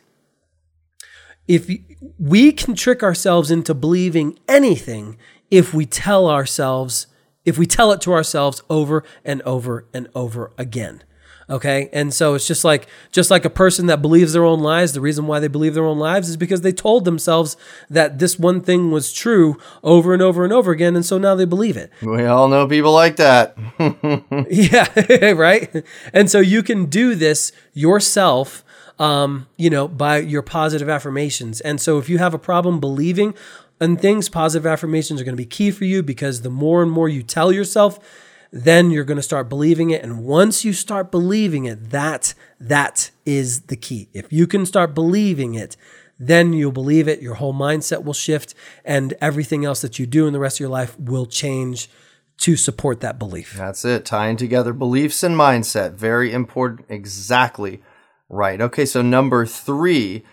if 1.48 1.70
we 2.18 2.52
can 2.52 2.76
trick 2.76 3.04
ourselves 3.04 3.52
into 3.52 3.74
believing 3.74 4.40
anything 4.48 5.18
if 5.52 5.74
we 5.74 5.86
tell 5.86 6.28
ourselves 6.28 7.08
if 7.46 7.58
we 7.58 7.66
tell 7.66 7.92
it 7.92 8.02
to 8.02 8.14
ourselves 8.14 8.64
over 8.70 9.04
and 9.26 9.42
over 9.42 9.86
and 9.94 10.08
over 10.16 10.54
again. 10.58 11.04
Okay. 11.50 11.90
And 11.92 12.14
so 12.14 12.36
it's 12.36 12.48
just 12.48 12.64
like 12.64 12.88
just 13.12 13.30
like 13.30 13.44
a 13.44 13.50
person 13.50 13.88
that 13.88 14.02
believes 14.02 14.34
their 14.34 14.46
own 14.46 14.62
lies, 14.62 14.94
the 14.94 15.02
reason 15.02 15.28
why 15.28 15.40
they 15.40 15.50
believe 15.50 15.74
their 15.74 15.86
own 15.86 16.00
lies 16.00 16.30
is 16.30 16.38
because 16.38 16.62
they 16.62 16.72
told 16.72 17.04
themselves 17.04 17.58
that 17.90 18.20
this 18.20 18.40
one 18.40 18.62
thing 18.62 18.92
was 18.92 19.12
true 19.12 19.58
over 19.84 20.14
and 20.14 20.22
over 20.22 20.44
and 20.46 20.54
over 20.54 20.72
again. 20.72 20.96
And 20.96 21.06
so 21.06 21.18
now 21.18 21.36
they 21.36 21.46
believe 21.46 21.76
it. 21.76 21.92
We 22.02 22.26
all 22.26 22.48
know 22.48 22.66
people 22.68 22.94
like 22.94 23.18
that. 23.18 23.58
yeah, 24.50 25.32
right. 25.32 25.86
And 26.14 26.32
so 26.32 26.40
you 26.40 26.64
can 26.64 26.86
do 26.86 27.14
this 27.14 27.52
yourself 27.74 28.64
um, 29.00 29.48
you 29.58 29.70
know, 29.70 29.88
by 29.88 30.18
your 30.18 30.42
positive 30.42 30.90
affirmations. 30.90 31.62
And 31.62 31.82
so 31.82 31.98
if 31.98 32.10
you 32.10 32.18
have 32.18 32.34
a 32.34 32.40
problem 32.40 32.80
believing 32.80 33.34
and 33.80 34.00
things, 34.00 34.30
positive 34.30 34.66
affirmations 34.66 35.20
are 35.20 35.24
going 35.24 35.36
to 35.36 35.42
be 35.42 35.46
key 35.46 35.72
for 35.72 35.86
you 35.86 36.04
because 36.04 36.42
the 36.42 36.50
more 36.50 36.82
and 36.82 36.92
more 36.92 37.10
you 37.10 37.24
tell 37.24 37.52
yourself, 37.52 38.00
then 38.52 38.92
you're 38.92 39.04
going 39.04 39.18
to 39.18 39.24
start 39.24 39.50
believing 39.50 39.90
it. 39.90 40.04
And 40.04 40.24
once 40.24 40.64
you 40.64 40.74
start 40.74 41.12
believing 41.12 41.66
it 41.66 41.90
that 41.90 42.34
that 42.60 43.12
is 43.26 43.62
the 43.62 43.76
key. 43.76 44.10
If 44.14 44.32
you 44.32 44.48
can 44.48 44.66
start 44.66 44.94
believing 44.94 45.56
it 45.56 45.76
then 46.20 46.54
you'll 46.54 46.72
believe 46.72 47.08
it. 47.08 47.22
Your 47.22 47.36
whole 47.36 47.54
mindset 47.54 48.04
will 48.04 48.14
shift 48.14 48.54
and 48.86 49.14
everything 49.20 49.66
else 49.66 49.82
that 49.82 50.00
you 50.00 50.06
do 50.06 50.28
in 50.28 50.34
the 50.34 50.40
rest 50.40 50.58
of 50.58 50.62
your 50.62 50.70
life 50.70 50.98
will 51.00 51.26
change 51.26 51.90
to 52.38 52.56
support 52.56 53.02
that 53.02 53.20
belief. 53.20 53.54
That's 53.54 53.84
it. 53.86 54.06
Tying 54.06 54.38
together 54.38 54.74
beliefs 54.74 55.24
and 55.24 55.36
mindset. 55.36 55.94
Very 55.94 56.32
important. 56.32 56.86
Exactly 56.90 57.82
right 58.30 58.62
okay 58.62 58.86
so 58.86 59.02
number 59.02 59.46
3 59.46 60.24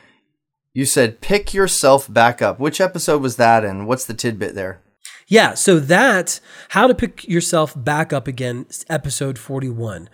you 0.73 0.85
said 0.85 1.21
pick 1.21 1.53
yourself 1.53 2.13
back 2.13 2.41
up. 2.41 2.61
Which 2.61 2.81
episode 2.81 3.23
was 3.23 3.37
that 3.37 3.65
and 3.65 3.87
what's 3.87 4.05
the 4.05 4.15
tidbit 4.15 4.55
there? 4.55 4.83
Yeah, 5.27 5.55
so 5.55 5.79
that 5.79 6.41
how 6.71 6.89
to 6.89 6.95
pick 6.95 7.27
yourself 7.29 7.73
back 7.77 8.13
up 8.13 8.27
again, 8.27 8.67
episode 8.89 9.39
41. 9.39 10.09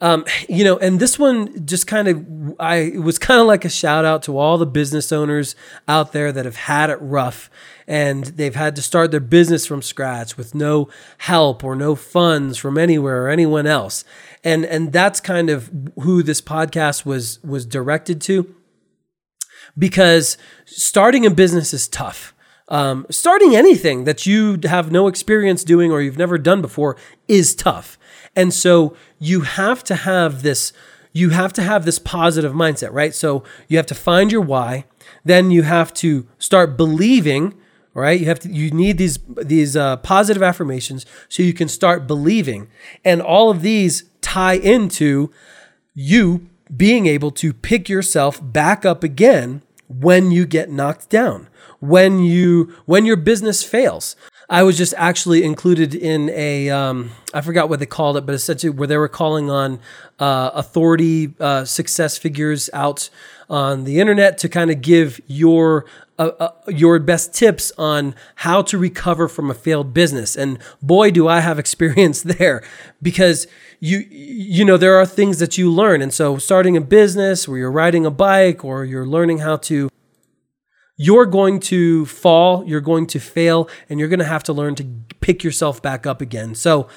Um, 0.00 0.24
you 0.48 0.64
know, 0.64 0.76
and 0.78 0.98
this 1.00 1.18
one 1.18 1.64
just 1.64 1.86
kind 1.86 2.08
of 2.08 2.26
I 2.58 2.76
it 2.76 3.02
was 3.02 3.18
kind 3.18 3.40
of 3.40 3.46
like 3.46 3.64
a 3.64 3.70
shout 3.70 4.04
out 4.04 4.22
to 4.24 4.36
all 4.36 4.58
the 4.58 4.66
business 4.66 5.10
owners 5.10 5.56
out 5.88 6.12
there 6.12 6.32
that 6.32 6.44
have 6.44 6.56
had 6.56 6.90
it 6.90 6.98
rough 7.00 7.48
and 7.86 8.24
they've 8.24 8.54
had 8.54 8.76
to 8.76 8.82
start 8.82 9.10
their 9.10 9.20
business 9.20 9.64
from 9.66 9.80
scratch 9.80 10.36
with 10.36 10.54
no 10.54 10.88
help 11.18 11.64
or 11.64 11.74
no 11.74 11.94
funds 11.94 12.58
from 12.58 12.76
anywhere 12.76 13.24
or 13.24 13.28
anyone 13.28 13.66
else. 13.66 14.04
And 14.44 14.64
and 14.64 14.92
that's 14.92 15.20
kind 15.20 15.50
of 15.50 15.70
who 16.00 16.22
this 16.22 16.40
podcast 16.40 17.04
was 17.04 17.42
was 17.42 17.66
directed 17.66 18.20
to 18.22 18.54
because 19.76 20.36
starting 20.64 21.26
a 21.26 21.30
business 21.30 21.72
is 21.72 21.88
tough. 21.88 22.34
Um, 22.68 23.06
starting 23.10 23.54
anything 23.54 24.04
that 24.04 24.26
you 24.26 24.58
have 24.64 24.90
no 24.90 25.06
experience 25.06 25.62
doing 25.62 25.92
or 25.92 26.02
you've 26.02 26.18
never 26.18 26.36
done 26.36 26.60
before 26.60 26.96
is 27.28 27.54
tough. 27.54 27.96
And 28.34 28.52
so 28.52 28.96
you 29.20 29.42
have 29.42 29.84
to 29.84 29.94
have 29.94 30.42
this 30.42 30.72
you 31.12 31.30
have 31.30 31.52
to 31.54 31.62
have 31.62 31.86
this 31.86 31.98
positive 31.98 32.52
mindset, 32.52 32.92
right? 32.92 33.14
So 33.14 33.42
you 33.68 33.78
have 33.78 33.86
to 33.86 33.94
find 33.94 34.30
your 34.30 34.42
why, 34.42 34.84
then 35.24 35.50
you 35.50 35.62
have 35.62 35.94
to 35.94 36.26
start 36.38 36.76
believing, 36.76 37.54
right? 37.94 38.20
You 38.20 38.26
have 38.26 38.40
to 38.40 38.52
you 38.52 38.70
need 38.70 38.98
these 38.98 39.18
these 39.36 39.76
uh, 39.76 39.96
positive 39.98 40.42
affirmations 40.42 41.06
so 41.28 41.42
you 41.42 41.54
can 41.54 41.68
start 41.68 42.06
believing. 42.06 42.68
And 43.04 43.22
all 43.22 43.48
of 43.48 43.62
these 43.62 44.04
tie 44.26 44.54
into 44.54 45.30
you 45.94 46.48
being 46.76 47.06
able 47.06 47.30
to 47.30 47.52
pick 47.52 47.88
yourself 47.88 48.40
back 48.42 48.84
up 48.84 49.04
again 49.04 49.62
when 49.88 50.32
you 50.32 50.44
get 50.44 50.68
knocked 50.68 51.08
down, 51.08 51.46
when 51.78 52.18
you 52.18 52.74
when 52.86 53.06
your 53.06 53.16
business 53.16 53.62
fails. 53.62 54.16
I 54.50 54.64
was 54.64 54.76
just 54.76 54.94
actually 54.96 55.44
included 55.44 55.94
in 55.94 56.28
a 56.30 56.70
um, 56.70 57.12
I 57.32 57.40
forgot 57.40 57.68
what 57.68 57.78
they 57.78 57.86
called 57.86 58.16
it, 58.16 58.26
but 58.26 58.34
essentially 58.34 58.70
where 58.70 58.88
they 58.88 58.96
were 58.96 59.08
calling 59.08 59.48
on 59.48 59.78
uh, 60.18 60.50
authority 60.54 61.32
uh, 61.38 61.64
success 61.64 62.18
figures 62.18 62.68
out 62.72 63.08
on 63.48 63.84
the 63.84 64.00
internet 64.00 64.38
to 64.38 64.48
kind 64.48 64.70
of 64.70 64.80
give 64.80 65.20
your 65.26 65.84
uh, 66.18 66.30
uh, 66.40 66.52
your 66.68 66.98
best 66.98 67.34
tips 67.34 67.72
on 67.76 68.14
how 68.36 68.62
to 68.62 68.78
recover 68.78 69.28
from 69.28 69.50
a 69.50 69.54
failed 69.54 69.92
business. 69.92 70.34
And 70.34 70.58
boy, 70.80 71.10
do 71.10 71.28
I 71.28 71.40
have 71.40 71.58
experience 71.66 72.22
there 72.22 72.62
because 73.02 73.46
you 73.80 73.98
you 74.10 74.64
know 74.64 74.76
there 74.76 74.96
are 74.96 75.06
things 75.06 75.38
that 75.38 75.58
you 75.58 75.70
learn 75.70 76.00
and 76.00 76.12
so 76.12 76.38
starting 76.38 76.76
a 76.76 76.80
business 76.80 77.46
where 77.46 77.58
you're 77.58 77.70
riding 77.70 78.06
a 78.06 78.10
bike 78.10 78.64
or 78.64 78.84
you're 78.84 79.06
learning 79.06 79.38
how 79.38 79.56
to 79.56 79.90
you're 80.96 81.26
going 81.26 81.60
to 81.60 82.06
fall 82.06 82.64
you're 82.66 82.80
going 82.80 83.06
to 83.06 83.20
fail 83.20 83.68
and 83.90 84.00
you're 84.00 84.08
going 84.08 84.18
to 84.18 84.24
have 84.24 84.42
to 84.42 84.52
learn 84.52 84.74
to 84.74 84.84
pick 85.20 85.44
yourself 85.44 85.82
back 85.82 86.06
up 86.06 86.22
again 86.22 86.54
so 86.54 86.88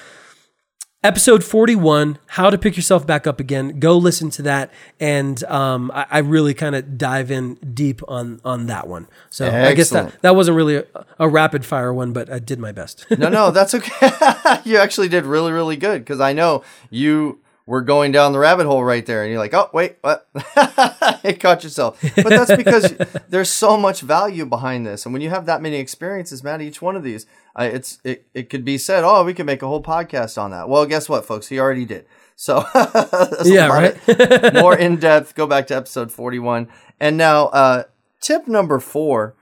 episode 1.02 1.42
41 1.42 2.18
how 2.26 2.50
to 2.50 2.58
pick 2.58 2.76
yourself 2.76 3.06
back 3.06 3.26
up 3.26 3.40
again 3.40 3.80
go 3.80 3.96
listen 3.96 4.28
to 4.28 4.42
that 4.42 4.70
and 4.98 5.42
um, 5.44 5.90
I, 5.94 6.06
I, 6.10 6.18
really 6.18 6.52
kind 6.52 6.74
of 6.74 6.98
dive 6.98 7.30
in 7.30 7.54
deep 7.54 8.02
on 8.06 8.38
on 8.44 8.66
that 8.66 8.86
one 8.86 9.08
so 9.30 9.46
Excellent. 9.46 9.66
i 9.66 9.74
guess 9.74 9.90
that 9.90 10.20
that 10.20 10.36
wasn't 10.36 10.58
really 10.58 10.76
a, 10.76 10.84
a, 11.18 11.26
rapid 11.26 11.64
fire 11.64 11.94
one 11.94 12.12
but 12.12 12.30
i 12.30 12.38
did 12.38 12.58
my 12.58 12.70
best 12.70 13.06
no 13.18 13.30
no 13.30 13.50
that's 13.50 13.72
okay 13.74 14.10
you 14.64 14.76
actually 14.76 15.08
did 15.08 15.24
really 15.24 15.52
really 15.52 15.76
good 15.76 16.02
because 16.02 16.20
i 16.20 16.34
know 16.34 16.62
you 16.90 17.40
we're 17.70 17.82
going 17.82 18.10
down 18.10 18.32
the 18.32 18.38
rabbit 18.40 18.66
hole 18.66 18.82
right 18.82 19.06
there. 19.06 19.22
And 19.22 19.30
you're 19.30 19.38
like, 19.38 19.54
oh, 19.54 19.70
wait, 19.72 19.98
what? 20.00 20.26
it 21.22 21.38
caught 21.38 21.62
yourself. 21.62 22.02
But 22.16 22.30
that's 22.30 22.56
because 22.56 22.92
there's 23.28 23.48
so 23.48 23.76
much 23.76 24.00
value 24.00 24.44
behind 24.44 24.84
this. 24.84 25.06
And 25.06 25.12
when 25.12 25.22
you 25.22 25.30
have 25.30 25.46
that 25.46 25.62
many 25.62 25.76
experiences, 25.76 26.42
Matt, 26.42 26.60
each 26.62 26.82
one 26.82 26.96
of 26.96 27.04
these, 27.04 27.26
uh, 27.58 27.68
it's 27.72 27.98
it, 28.04 28.26
it 28.34 28.50
could 28.50 28.64
be 28.64 28.78
said, 28.78 29.04
oh, 29.04 29.24
we 29.24 29.34
could 29.34 29.46
make 29.46 29.62
a 29.62 29.66
whole 29.66 29.82
podcast 29.82 30.40
on 30.40 30.50
that. 30.50 30.68
Well, 30.68 30.86
guess 30.86 31.08
what, 31.08 31.24
folks? 31.24 31.48
He 31.48 31.58
already 31.58 31.84
did. 31.84 32.06
So, 32.36 32.64
yeah, 33.44 33.66
right. 33.66 34.54
more 34.54 34.74
in 34.78 34.96
depth. 34.96 35.34
Go 35.34 35.46
back 35.46 35.66
to 35.66 35.76
episode 35.76 36.10
41. 36.10 36.68
And 36.98 37.16
now, 37.16 37.46
uh, 37.48 37.84
tip 38.20 38.48
number 38.48 38.78
four 38.78 39.34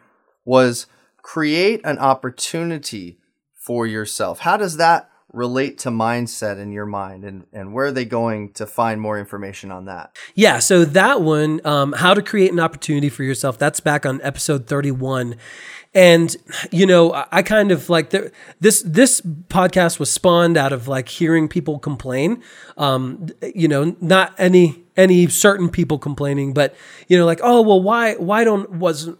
was 0.44 0.86
create 1.22 1.80
an 1.84 1.98
opportunity 1.98 3.18
for 3.54 3.86
yourself. 3.86 4.40
How 4.40 4.56
does 4.56 4.78
that 4.78 5.10
relate 5.32 5.76
to 5.76 5.90
mindset 5.90 6.58
in 6.58 6.72
your 6.72 6.86
mind 6.86 7.22
and, 7.22 7.46
and 7.52 7.74
where 7.74 7.86
are 7.86 7.92
they 7.92 8.06
going 8.06 8.50
to 8.50 8.66
find 8.66 8.98
more 8.98 9.18
information 9.18 9.70
on 9.70 9.84
that 9.84 10.16
yeah 10.34 10.58
so 10.58 10.86
that 10.86 11.20
one 11.20 11.60
um, 11.66 11.92
how 11.92 12.14
to 12.14 12.22
create 12.22 12.50
an 12.50 12.58
opportunity 12.58 13.10
for 13.10 13.24
yourself 13.24 13.58
that's 13.58 13.78
back 13.78 14.06
on 14.06 14.18
episode 14.22 14.66
31 14.66 15.36
and 15.98 16.36
you 16.70 16.86
know 16.86 17.12
i 17.32 17.42
kind 17.42 17.72
of 17.72 17.90
like 17.90 18.10
the, 18.10 18.30
this 18.60 18.82
this 18.82 19.20
podcast 19.48 19.98
was 19.98 20.08
spawned 20.08 20.56
out 20.56 20.72
of 20.72 20.86
like 20.86 21.08
hearing 21.08 21.48
people 21.48 21.78
complain. 21.80 22.40
Um, 22.76 23.26
you 23.54 23.66
know 23.66 23.96
not 24.00 24.32
any 24.38 24.84
any 24.98 25.26
certain 25.28 25.70
people 25.70 25.98
complaining 25.98 26.52
but 26.52 26.74
you 27.06 27.16
know 27.16 27.24
like 27.24 27.40
oh 27.42 27.62
well 27.62 27.80
why 27.80 28.14
why 28.16 28.44
don't 28.44 28.70
wasn't 28.72 29.18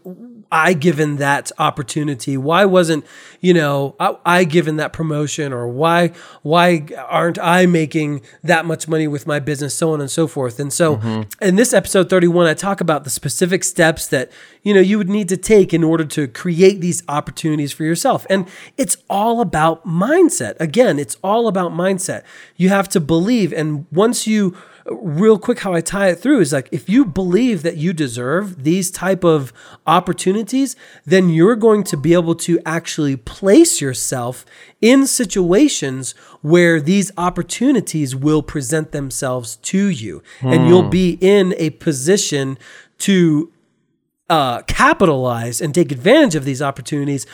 I 0.51 0.73
given 0.73 1.17
that 1.17 1.53
opportunity? 1.59 2.39
Why 2.39 2.65
wasn't, 2.65 3.05
you 3.41 3.53
know, 3.53 3.95
I, 4.01 4.17
I, 4.25 4.45
given 4.45 4.77
that 4.77 4.95
promotion 4.95 5.53
or 5.53 5.69
why 5.69 6.13
why 6.43 6.87
aren't 7.07 7.39
I 7.39 7.67
making 7.67 8.23
that 8.43 8.65
much 8.65 8.89
money 8.89 9.07
with 9.07 9.27
my 9.27 9.41
business 9.41 9.75
so 9.75 9.93
on 9.93 10.01
and 10.01 10.11
so 10.11 10.27
forth. 10.27 10.59
And 10.59 10.73
so 10.73 10.97
mm-hmm. 10.97 11.45
in 11.45 11.57
this 11.57 11.75
episode 11.75 12.09
31 12.09 12.47
I 12.47 12.55
talk 12.55 12.81
about 12.81 13.05
the 13.05 13.11
specific 13.11 13.63
steps 13.63 14.07
that, 14.09 14.33
you 14.63 14.73
know, 14.73 14.81
you 14.81 14.97
would 14.97 15.11
need 15.11 15.29
to 15.29 15.37
take 15.37 15.75
in 15.75 15.85
order 15.85 16.05
to 16.07 16.27
create 16.27 16.81
these 16.81 17.03
opportunities 17.09 17.73
for 17.73 17.85
yourself. 17.85 18.27
And 18.31 18.49
it's 18.79 18.97
all 19.11 19.43
about 19.43 19.87
mindset. 19.87 20.59
Again, 20.59 20.99
it's 20.99 21.17
all 21.23 21.47
about 21.47 21.73
mindset. 21.73 22.23
You 22.57 22.71
have 22.71 22.89
to 22.91 23.01
believe 23.01 23.53
and 23.53 23.87
once 23.93 24.27
you 24.27 24.57
real 24.91 25.39
quick 25.39 25.61
how 25.61 25.75
I 25.75 25.81
tie 25.81 26.09
it 26.09 26.17
through 26.17 26.41
is 26.41 26.53
like 26.53 26.69
if 26.73 26.89
you 26.89 27.05
believe 27.05 27.63
that 27.63 27.77
you 27.77 27.93
deserve 27.93 28.65
these 28.65 28.91
type 28.91 29.25
of 29.25 29.53
opportunities, 29.87 30.77
then 31.05 31.29
you're 31.29 31.57
going 31.57 31.85
to 31.85 31.97
be 31.97 32.13
able 32.15 32.35
to 32.37 32.61
actually 32.65 33.17
place 33.17 33.81
yourself 33.81 34.45
in 34.81 35.07
situations 35.07 36.13
where 36.43 36.81
these 36.81 37.11
opportunities 37.17 38.15
will 38.15 38.43
present 38.43 38.93
themselves 38.93 39.57
to 39.57 39.87
you 39.87 40.23
and 40.41 40.69
you'll 40.69 40.85
hmm. 40.85 40.91
be 40.91 41.19
in 41.21 41.55
a 41.59 41.71
position 41.71 42.59
to 42.99 43.53
uh, 44.31 44.63
capitalize 44.63 45.61
and 45.61 45.75
take 45.75 45.91
advantage 45.91 46.35
of 46.35 46.45
these 46.45 46.61
opportunities 46.61 47.27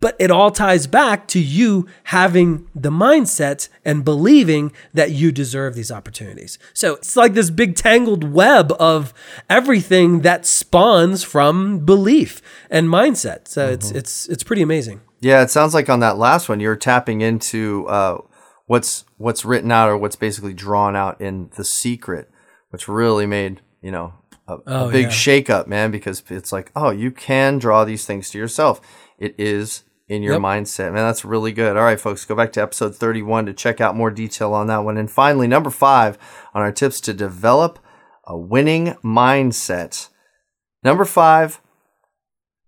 but 0.00 0.16
it 0.18 0.30
all 0.30 0.50
ties 0.50 0.86
back 0.86 1.26
to 1.28 1.40
you 1.40 1.86
having 2.04 2.68
the 2.74 2.90
mindset 2.90 3.68
and 3.84 4.04
believing 4.04 4.72
that 4.94 5.10
you 5.10 5.32
deserve 5.32 5.74
these 5.74 5.90
opportunities. 5.90 6.58
So 6.72 6.94
it's 6.94 7.16
like 7.16 7.34
this 7.34 7.50
big 7.50 7.74
tangled 7.74 8.24
web 8.24 8.72
of 8.78 9.12
everything 9.50 10.20
that 10.20 10.46
spawns 10.46 11.24
from 11.24 11.84
belief 11.84 12.40
and 12.70 12.88
mindset. 12.88 13.48
So 13.48 13.64
mm-hmm. 13.64 13.74
it's 13.74 13.90
it's 13.90 14.28
it's 14.28 14.42
pretty 14.42 14.62
amazing. 14.62 15.00
Yeah, 15.20 15.42
it 15.42 15.50
sounds 15.50 15.74
like 15.74 15.88
on 15.88 16.00
that 16.00 16.16
last 16.16 16.48
one 16.48 16.60
you're 16.60 16.76
tapping 16.76 17.20
into 17.20 17.86
uh, 17.88 18.18
what's 18.66 19.04
what's 19.16 19.44
written 19.44 19.72
out 19.72 19.88
or 19.88 19.96
what's 19.96 20.16
basically 20.16 20.54
drawn 20.54 20.94
out 20.94 21.20
in 21.20 21.50
the 21.56 21.64
secret, 21.64 22.30
which 22.70 22.86
really 22.86 23.26
made 23.26 23.60
you 23.82 23.90
know 23.90 24.14
a, 24.46 24.58
oh, 24.66 24.88
a 24.88 24.92
big 24.92 25.06
yeah. 25.06 25.10
shakeup, 25.10 25.66
man. 25.66 25.90
Because 25.90 26.22
it's 26.28 26.52
like, 26.52 26.70
oh, 26.76 26.90
you 26.90 27.10
can 27.10 27.58
draw 27.58 27.84
these 27.84 28.06
things 28.06 28.30
to 28.30 28.38
yourself. 28.38 28.80
It 29.18 29.34
is 29.36 29.82
in 30.08 30.22
your 30.22 30.34
yep. 30.34 30.42
mindset. 30.42 30.92
Man, 30.92 31.06
that's 31.06 31.24
really 31.24 31.52
good. 31.52 31.76
All 31.76 31.82
right, 31.82 32.00
folks, 32.00 32.24
go 32.24 32.34
back 32.34 32.52
to 32.52 32.62
episode 32.62 32.96
31 32.96 33.46
to 33.46 33.52
check 33.52 33.80
out 33.80 33.96
more 33.96 34.10
detail 34.10 34.54
on 34.54 34.66
that 34.68 34.84
one. 34.84 34.96
And 34.96 35.10
finally, 35.10 35.46
number 35.46 35.70
five 35.70 36.18
on 36.54 36.62
our 36.62 36.72
tips 36.72 37.00
to 37.02 37.12
develop 37.12 37.78
a 38.24 38.36
winning 38.36 38.94
mindset. 39.04 40.08
Number 40.82 41.04
five, 41.04 41.60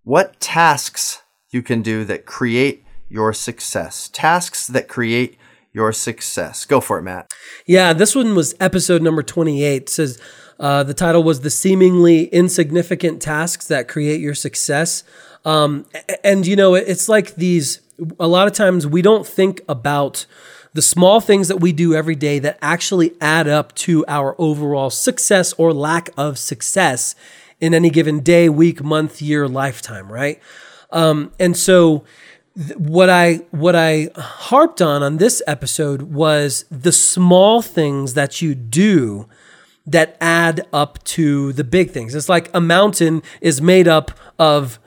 what 0.03 0.39
tasks 0.39 1.21
you 1.51 1.61
can 1.61 1.81
do 1.81 2.05
that 2.05 2.25
create 2.25 2.85
your 3.09 3.33
success. 3.33 4.09
Tasks 4.09 4.67
that 4.67 4.87
create 4.87 5.37
your 5.73 5.91
success. 5.91 6.65
Go 6.65 6.79
for 6.79 6.97
it, 6.99 7.03
Matt. 7.03 7.31
Yeah, 7.65 7.93
this 7.93 8.15
one 8.15 8.35
was 8.35 8.55
episode 8.59 9.01
number 9.01 9.23
28. 9.23 9.81
It 9.83 9.89
says, 9.89 10.19
uh, 10.59 10.83
the 10.83 10.93
title 10.93 11.23
was 11.23 11.41
The 11.41 11.49
Seemingly 11.49 12.25
Insignificant 12.25 13.21
Tasks 13.21 13.67
That 13.67 13.87
Create 13.87 14.21
Your 14.21 14.35
Success. 14.35 15.03
Um, 15.43 15.85
and, 16.23 16.45
you 16.45 16.55
know, 16.55 16.75
it's 16.75 17.09
like 17.09 17.35
these, 17.35 17.81
a 18.19 18.27
lot 18.27 18.47
of 18.47 18.53
times 18.53 18.85
we 18.85 19.01
don't 19.01 19.25
think 19.25 19.61
about 19.67 20.25
the 20.73 20.81
small 20.81 21.19
things 21.19 21.47
that 21.47 21.57
we 21.57 21.73
do 21.73 21.93
every 21.93 22.15
day 22.15 22.39
that 22.39 22.57
actually 22.61 23.13
add 23.19 23.47
up 23.47 23.73
to 23.75 24.05
our 24.07 24.35
overall 24.37 24.89
success 24.89 25.53
or 25.53 25.73
lack 25.73 26.09
of 26.17 26.37
success 26.37 27.15
in 27.59 27.73
any 27.73 27.89
given 27.89 28.21
day, 28.21 28.49
week, 28.49 28.83
month, 28.83 29.21
year, 29.21 29.47
lifetime, 29.47 30.11
right? 30.11 30.39
Um, 30.91 31.31
and 31.39 31.55
so, 31.55 32.03
what 32.75 33.09
I 33.09 33.35
what 33.51 33.77
I 33.77 34.09
harped 34.15 34.81
on 34.81 35.03
on 35.03 35.17
this 35.17 35.41
episode 35.47 36.01
was 36.01 36.65
the 36.69 36.91
small 36.91 37.61
things 37.61 38.13
that 38.15 38.41
you 38.41 38.55
do 38.55 39.29
that 39.85 40.17
add 40.19 40.67
up 40.73 41.01
to 41.03 41.53
the 41.53 41.63
big 41.63 41.91
things. 41.91 42.13
It's 42.13 42.27
like 42.27 42.49
a 42.53 42.59
mountain 42.59 43.23
is 43.39 43.61
made 43.61 43.87
up 43.87 44.11
of 44.37 44.79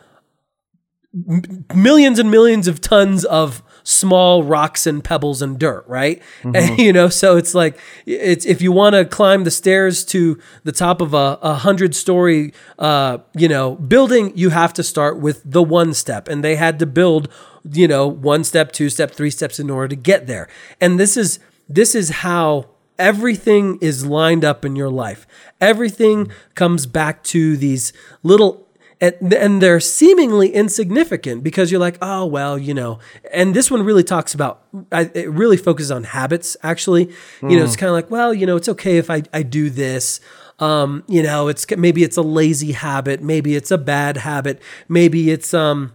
millions 1.75 2.19
and 2.19 2.31
millions 2.31 2.67
of 2.67 2.81
tons 2.81 3.25
of 3.25 3.63
small 3.85 4.43
rocks 4.43 4.87
and 4.87 5.05
pebbles 5.05 5.43
and 5.43 5.59
dirt, 5.59 5.85
right? 5.87 6.23
Mm-hmm. 6.45 6.57
And 6.57 6.79
you 6.79 6.93
know, 6.93 7.09
so 7.09 7.37
it's 7.37 7.55
like 7.55 7.79
it's 8.05 8.45
if 8.45 8.61
you 8.61 8.71
want 8.71 8.95
to 8.95 9.05
climb 9.05 9.45
the 9.45 9.51
stairs 9.51 10.05
to 10.07 10.39
the 10.65 10.73
top 10.73 11.01
of 11.01 11.15
a, 11.15 11.39
a 11.41 11.55
hundred 11.55 11.95
story 11.95 12.53
uh, 12.79 13.19
you 13.35 13.49
know, 13.49 13.77
building, 13.77 14.37
you 14.37 14.51
have 14.51 14.75
to 14.75 14.83
start 14.83 15.19
with 15.19 15.41
the 15.45 15.63
one 15.63 15.95
step. 15.95 16.29
And 16.29 16.45
they 16.45 16.57
had 16.57 16.79
to 16.81 16.87
build, 16.87 17.29
you 17.71 17.89
know, 17.89 18.07
one 18.07 18.45
step, 18.45 18.73
two 18.73 18.91
step, 18.91 19.13
three 19.13 19.31
steps 19.31 19.59
in 19.59 19.71
order 19.71 19.89
to 19.89 19.97
get 19.97 20.27
there. 20.27 20.49
And 20.81 21.01
this 21.01 21.17
is 21.17 21.39
this 21.69 21.95
is 21.95 22.11
how 22.11 22.69
everything 22.99 23.79
is 23.81 24.05
lined 24.05 24.45
up 24.45 24.65
in 24.65 24.77
your 24.77 24.91
life. 24.91 25.27
Everything 25.61 26.31
comes 26.55 26.87
back 26.87 27.23
to 27.25 27.57
these 27.57 27.93
little 28.23 28.69
and, 29.01 29.33
and 29.33 29.63
they're 29.63 29.81
seemingly 29.81 30.51
insignificant 30.51 31.43
because 31.43 31.71
you're 31.71 31.81
like, 31.81 31.99
oh, 32.01 32.27
well, 32.27 32.59
you 32.59 32.75
know. 32.75 32.99
And 33.33 33.55
this 33.55 33.71
one 33.71 33.83
really 33.83 34.05
talks 34.05 34.35
about, 34.35 34.63
it 34.93 35.31
really 35.31 35.57
focuses 35.57 35.91
on 35.91 36.05
habits, 36.05 36.57
actually. 36.63 37.07
Mm. 37.41 37.51
You 37.51 37.57
know, 37.59 37.65
it's 37.65 37.75
hmm. 37.75 37.81
kind 37.81 37.89
of 37.89 37.95
like, 37.95 38.11
well, 38.11 38.33
you 38.33 38.47
know, 38.47 38.57
it's 38.57 38.69
okay 38.69 38.99
if 38.99 39.11
I, 39.11 39.23
I 39.33 39.43
do 39.43 39.71
this. 39.71 40.21
Um, 40.61 41.03
you 41.09 41.23
know, 41.23 41.49
it's 41.49 41.67
maybe 41.77 42.05
it's 42.05 42.17
a 42.17 42.23
lazy 42.23 42.73
habit, 42.73 43.21
maybe 43.21 43.57
it's 43.57 43.73
a 43.73 43.79
bad 43.79 44.19
habit, 44.19 44.63
maybe 44.89 45.31
it's, 45.31 45.53
um, 45.53 45.93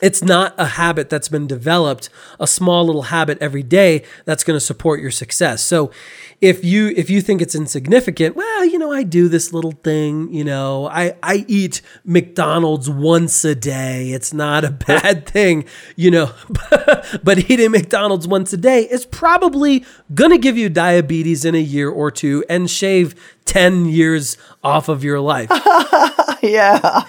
it's 0.00 0.22
not 0.22 0.54
a 0.58 0.66
habit 0.66 1.10
that's 1.10 1.28
been 1.28 1.46
developed 1.46 2.08
a 2.38 2.46
small 2.46 2.84
little 2.86 3.02
habit 3.02 3.38
every 3.40 3.62
day 3.62 4.04
that's 4.24 4.44
going 4.44 4.56
to 4.56 4.64
support 4.64 5.00
your 5.00 5.10
success. 5.10 5.62
So 5.62 5.90
if 6.40 6.64
you 6.64 6.88
if 6.96 7.10
you 7.10 7.20
think 7.20 7.42
it's 7.42 7.54
insignificant 7.54 8.34
well 8.34 8.64
you 8.64 8.78
know 8.78 8.90
i 8.90 9.02
do 9.02 9.28
this 9.28 9.52
little 9.52 9.72
thing 9.72 10.32
you 10.32 10.42
know 10.42 10.88
i 10.88 11.14
i 11.22 11.44
eat 11.48 11.82
mcdonald's 12.04 12.88
once 12.88 13.44
a 13.44 13.54
day. 13.54 14.10
It's 14.10 14.32
not 14.32 14.64
a 14.64 14.70
bad 14.86 15.26
thing 15.26 15.64
you 15.96 16.10
know 16.10 16.32
but 17.22 17.50
eating 17.50 17.70
mcdonald's 17.70 18.26
once 18.26 18.52
a 18.52 18.56
day 18.56 18.82
is 18.82 19.04
probably 19.06 19.84
going 20.14 20.30
to 20.30 20.38
give 20.38 20.56
you 20.56 20.68
diabetes 20.68 21.44
in 21.44 21.54
a 21.54 21.58
year 21.58 21.90
or 21.90 22.10
two 22.10 22.44
and 22.48 22.70
shave 22.70 23.14
10 23.44 23.86
years 23.86 24.38
off 24.62 24.88
of 24.88 25.02
your 25.02 25.20
life. 25.20 25.50
Yeah 26.42 27.04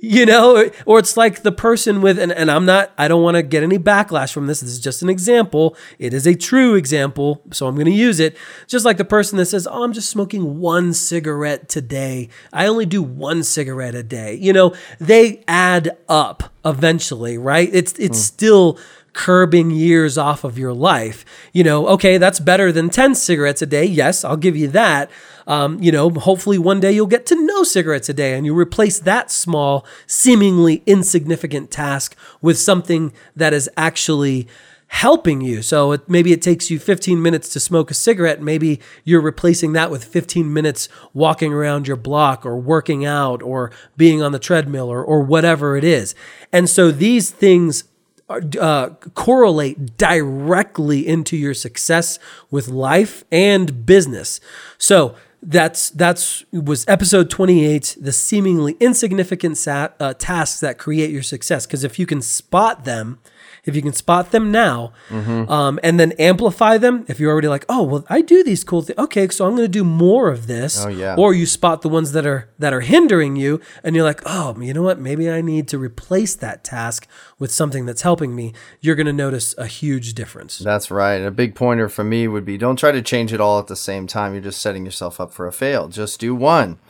you 0.00 0.26
know, 0.26 0.68
or 0.84 0.98
it's 0.98 1.16
like 1.16 1.42
the 1.42 1.52
person 1.52 2.02
with, 2.02 2.18
and, 2.18 2.32
and 2.32 2.50
I'm 2.50 2.64
not, 2.64 2.92
I 2.98 3.08
don't 3.08 3.22
want 3.22 3.36
to 3.36 3.42
get 3.42 3.62
any 3.62 3.78
backlash 3.78 4.32
from 4.32 4.46
this. 4.46 4.60
This 4.60 4.70
is 4.70 4.80
just 4.80 5.02
an 5.02 5.08
example. 5.08 5.76
It 5.98 6.12
is 6.12 6.26
a 6.26 6.34
true 6.34 6.74
example, 6.74 7.42
so 7.52 7.66
I'm 7.66 7.74
going 7.74 7.86
to 7.86 7.92
use 7.92 8.18
it. 8.18 8.36
Just 8.66 8.84
like 8.84 8.96
the 8.96 9.04
person 9.04 9.38
that 9.38 9.46
says, 9.46 9.68
Oh, 9.70 9.84
I'm 9.84 9.92
just 9.92 10.10
smoking 10.10 10.58
one 10.58 10.92
cigarette 10.92 11.68
today. 11.68 12.28
I 12.52 12.66
only 12.66 12.86
do 12.86 13.02
one 13.02 13.42
cigarette 13.44 13.94
a 13.94 14.02
day. 14.02 14.34
You 14.34 14.52
know, 14.52 14.74
they 14.98 15.44
add 15.46 15.96
up 16.08 16.52
eventually, 16.64 17.38
right? 17.38 17.68
It's, 17.72 17.92
it's 17.98 18.18
mm. 18.18 18.22
still 18.22 18.78
curbing 19.12 19.70
years 19.70 20.16
off 20.16 20.44
of 20.44 20.58
your 20.58 20.72
life. 20.72 21.24
You 21.52 21.64
know, 21.64 21.86
okay, 21.88 22.18
that's 22.18 22.40
better 22.40 22.72
than 22.72 22.90
10 22.90 23.14
cigarettes 23.14 23.62
a 23.62 23.66
day. 23.66 23.84
Yes, 23.84 24.24
I'll 24.24 24.36
give 24.36 24.56
you 24.56 24.68
that. 24.68 25.10
Um, 25.46 25.82
you 25.82 25.92
know, 25.92 26.10
hopefully 26.10 26.58
one 26.58 26.80
day 26.80 26.92
you'll 26.92 27.06
get 27.06 27.26
to 27.26 27.46
no 27.46 27.62
cigarettes 27.62 28.08
a 28.08 28.14
day 28.14 28.34
and 28.34 28.46
you 28.46 28.56
replace 28.56 28.98
that 29.00 29.30
small, 29.30 29.86
seemingly 30.06 30.82
insignificant 30.86 31.70
task 31.70 32.16
with 32.40 32.58
something 32.58 33.12
that 33.36 33.52
is 33.52 33.68
actually 33.76 34.48
helping 34.92 35.40
you. 35.40 35.62
So 35.62 35.92
it, 35.92 36.06
maybe 36.06 36.32
it 36.32 36.42
takes 36.42 36.70
you 36.70 36.78
15 36.78 37.22
minutes 37.22 37.48
to 37.54 37.60
smoke 37.60 37.90
a 37.90 37.94
cigarette. 37.94 38.42
Maybe 38.42 38.78
you're 39.04 39.22
replacing 39.22 39.72
that 39.72 39.90
with 39.90 40.04
15 40.04 40.52
minutes 40.52 40.90
walking 41.14 41.50
around 41.50 41.88
your 41.88 41.96
block 41.96 42.44
or 42.44 42.58
working 42.58 43.02
out 43.06 43.42
or 43.42 43.72
being 43.96 44.20
on 44.20 44.32
the 44.32 44.38
treadmill 44.38 44.90
or, 44.90 45.02
or 45.02 45.22
whatever 45.22 45.78
it 45.78 45.84
is. 45.84 46.14
And 46.52 46.68
so 46.68 46.90
these 46.90 47.30
things 47.30 47.84
uh, 48.28 48.90
correlate 49.14 49.96
directly 49.96 51.06
into 51.06 51.38
your 51.38 51.54
success 51.54 52.18
with 52.50 52.68
life 52.68 53.24
and 53.32 53.86
business. 53.86 54.40
So 54.76 55.16
that's 55.42 55.90
that's 55.90 56.44
was 56.52 56.84
episode 56.86 57.28
28 57.28 57.98
the 58.00 58.12
seemingly 58.12 58.76
insignificant 58.78 59.58
sat, 59.58 59.96
uh, 59.98 60.14
tasks 60.14 60.60
that 60.60 60.78
create 60.78 61.10
your 61.10 61.22
success. 61.22 61.66
Because 61.66 61.82
if 61.82 61.98
you 61.98 62.06
can 62.06 62.22
spot 62.22 62.84
them 62.84 63.18
if 63.64 63.76
you 63.76 63.82
can 63.82 63.92
spot 63.92 64.32
them 64.32 64.50
now 64.50 64.92
mm-hmm. 65.08 65.50
um, 65.50 65.78
and 65.84 66.00
then 66.00 66.12
amplify 66.12 66.78
them, 66.78 67.04
if 67.08 67.20
you're 67.20 67.30
already 67.30 67.48
like, 67.48 67.64
oh, 67.68 67.82
well, 67.82 68.04
I 68.08 68.20
do 68.20 68.42
these 68.42 68.64
cool 68.64 68.82
things. 68.82 68.98
Okay, 68.98 69.28
so 69.28 69.44
I'm 69.44 69.52
going 69.52 69.64
to 69.64 69.68
do 69.68 69.84
more 69.84 70.30
of 70.30 70.48
this. 70.48 70.84
Oh, 70.84 70.88
yeah. 70.88 71.14
Or 71.16 71.32
you 71.32 71.46
spot 71.46 71.82
the 71.82 71.88
ones 71.88 72.12
that 72.12 72.26
are 72.26 72.50
that 72.58 72.72
are 72.72 72.80
hindering 72.80 73.36
you, 73.36 73.60
and 73.84 73.94
you're 73.94 74.04
like, 74.04 74.20
oh, 74.26 74.60
you 74.60 74.74
know 74.74 74.82
what? 74.82 74.98
Maybe 74.98 75.30
I 75.30 75.40
need 75.40 75.68
to 75.68 75.78
replace 75.78 76.34
that 76.36 76.64
task 76.64 77.06
with 77.38 77.52
something 77.52 77.86
that's 77.86 78.02
helping 78.02 78.34
me. 78.34 78.52
You're 78.80 78.96
going 78.96 79.06
to 79.06 79.12
notice 79.12 79.54
a 79.56 79.66
huge 79.66 80.14
difference. 80.14 80.58
That's 80.58 80.90
right. 80.90 81.14
And 81.14 81.26
a 81.26 81.30
big 81.30 81.54
pointer 81.54 81.88
for 81.88 82.02
me 82.02 82.26
would 82.26 82.44
be 82.44 82.58
don't 82.58 82.76
try 82.76 82.90
to 82.90 83.02
change 83.02 83.32
it 83.32 83.40
all 83.40 83.60
at 83.60 83.68
the 83.68 83.76
same 83.76 84.08
time. 84.08 84.32
You're 84.32 84.42
just 84.42 84.60
setting 84.60 84.84
yourself 84.84 85.20
up 85.20 85.32
for 85.32 85.46
a 85.46 85.52
fail. 85.52 85.88
Just 85.88 86.18
do 86.18 86.34
one. 86.34 86.80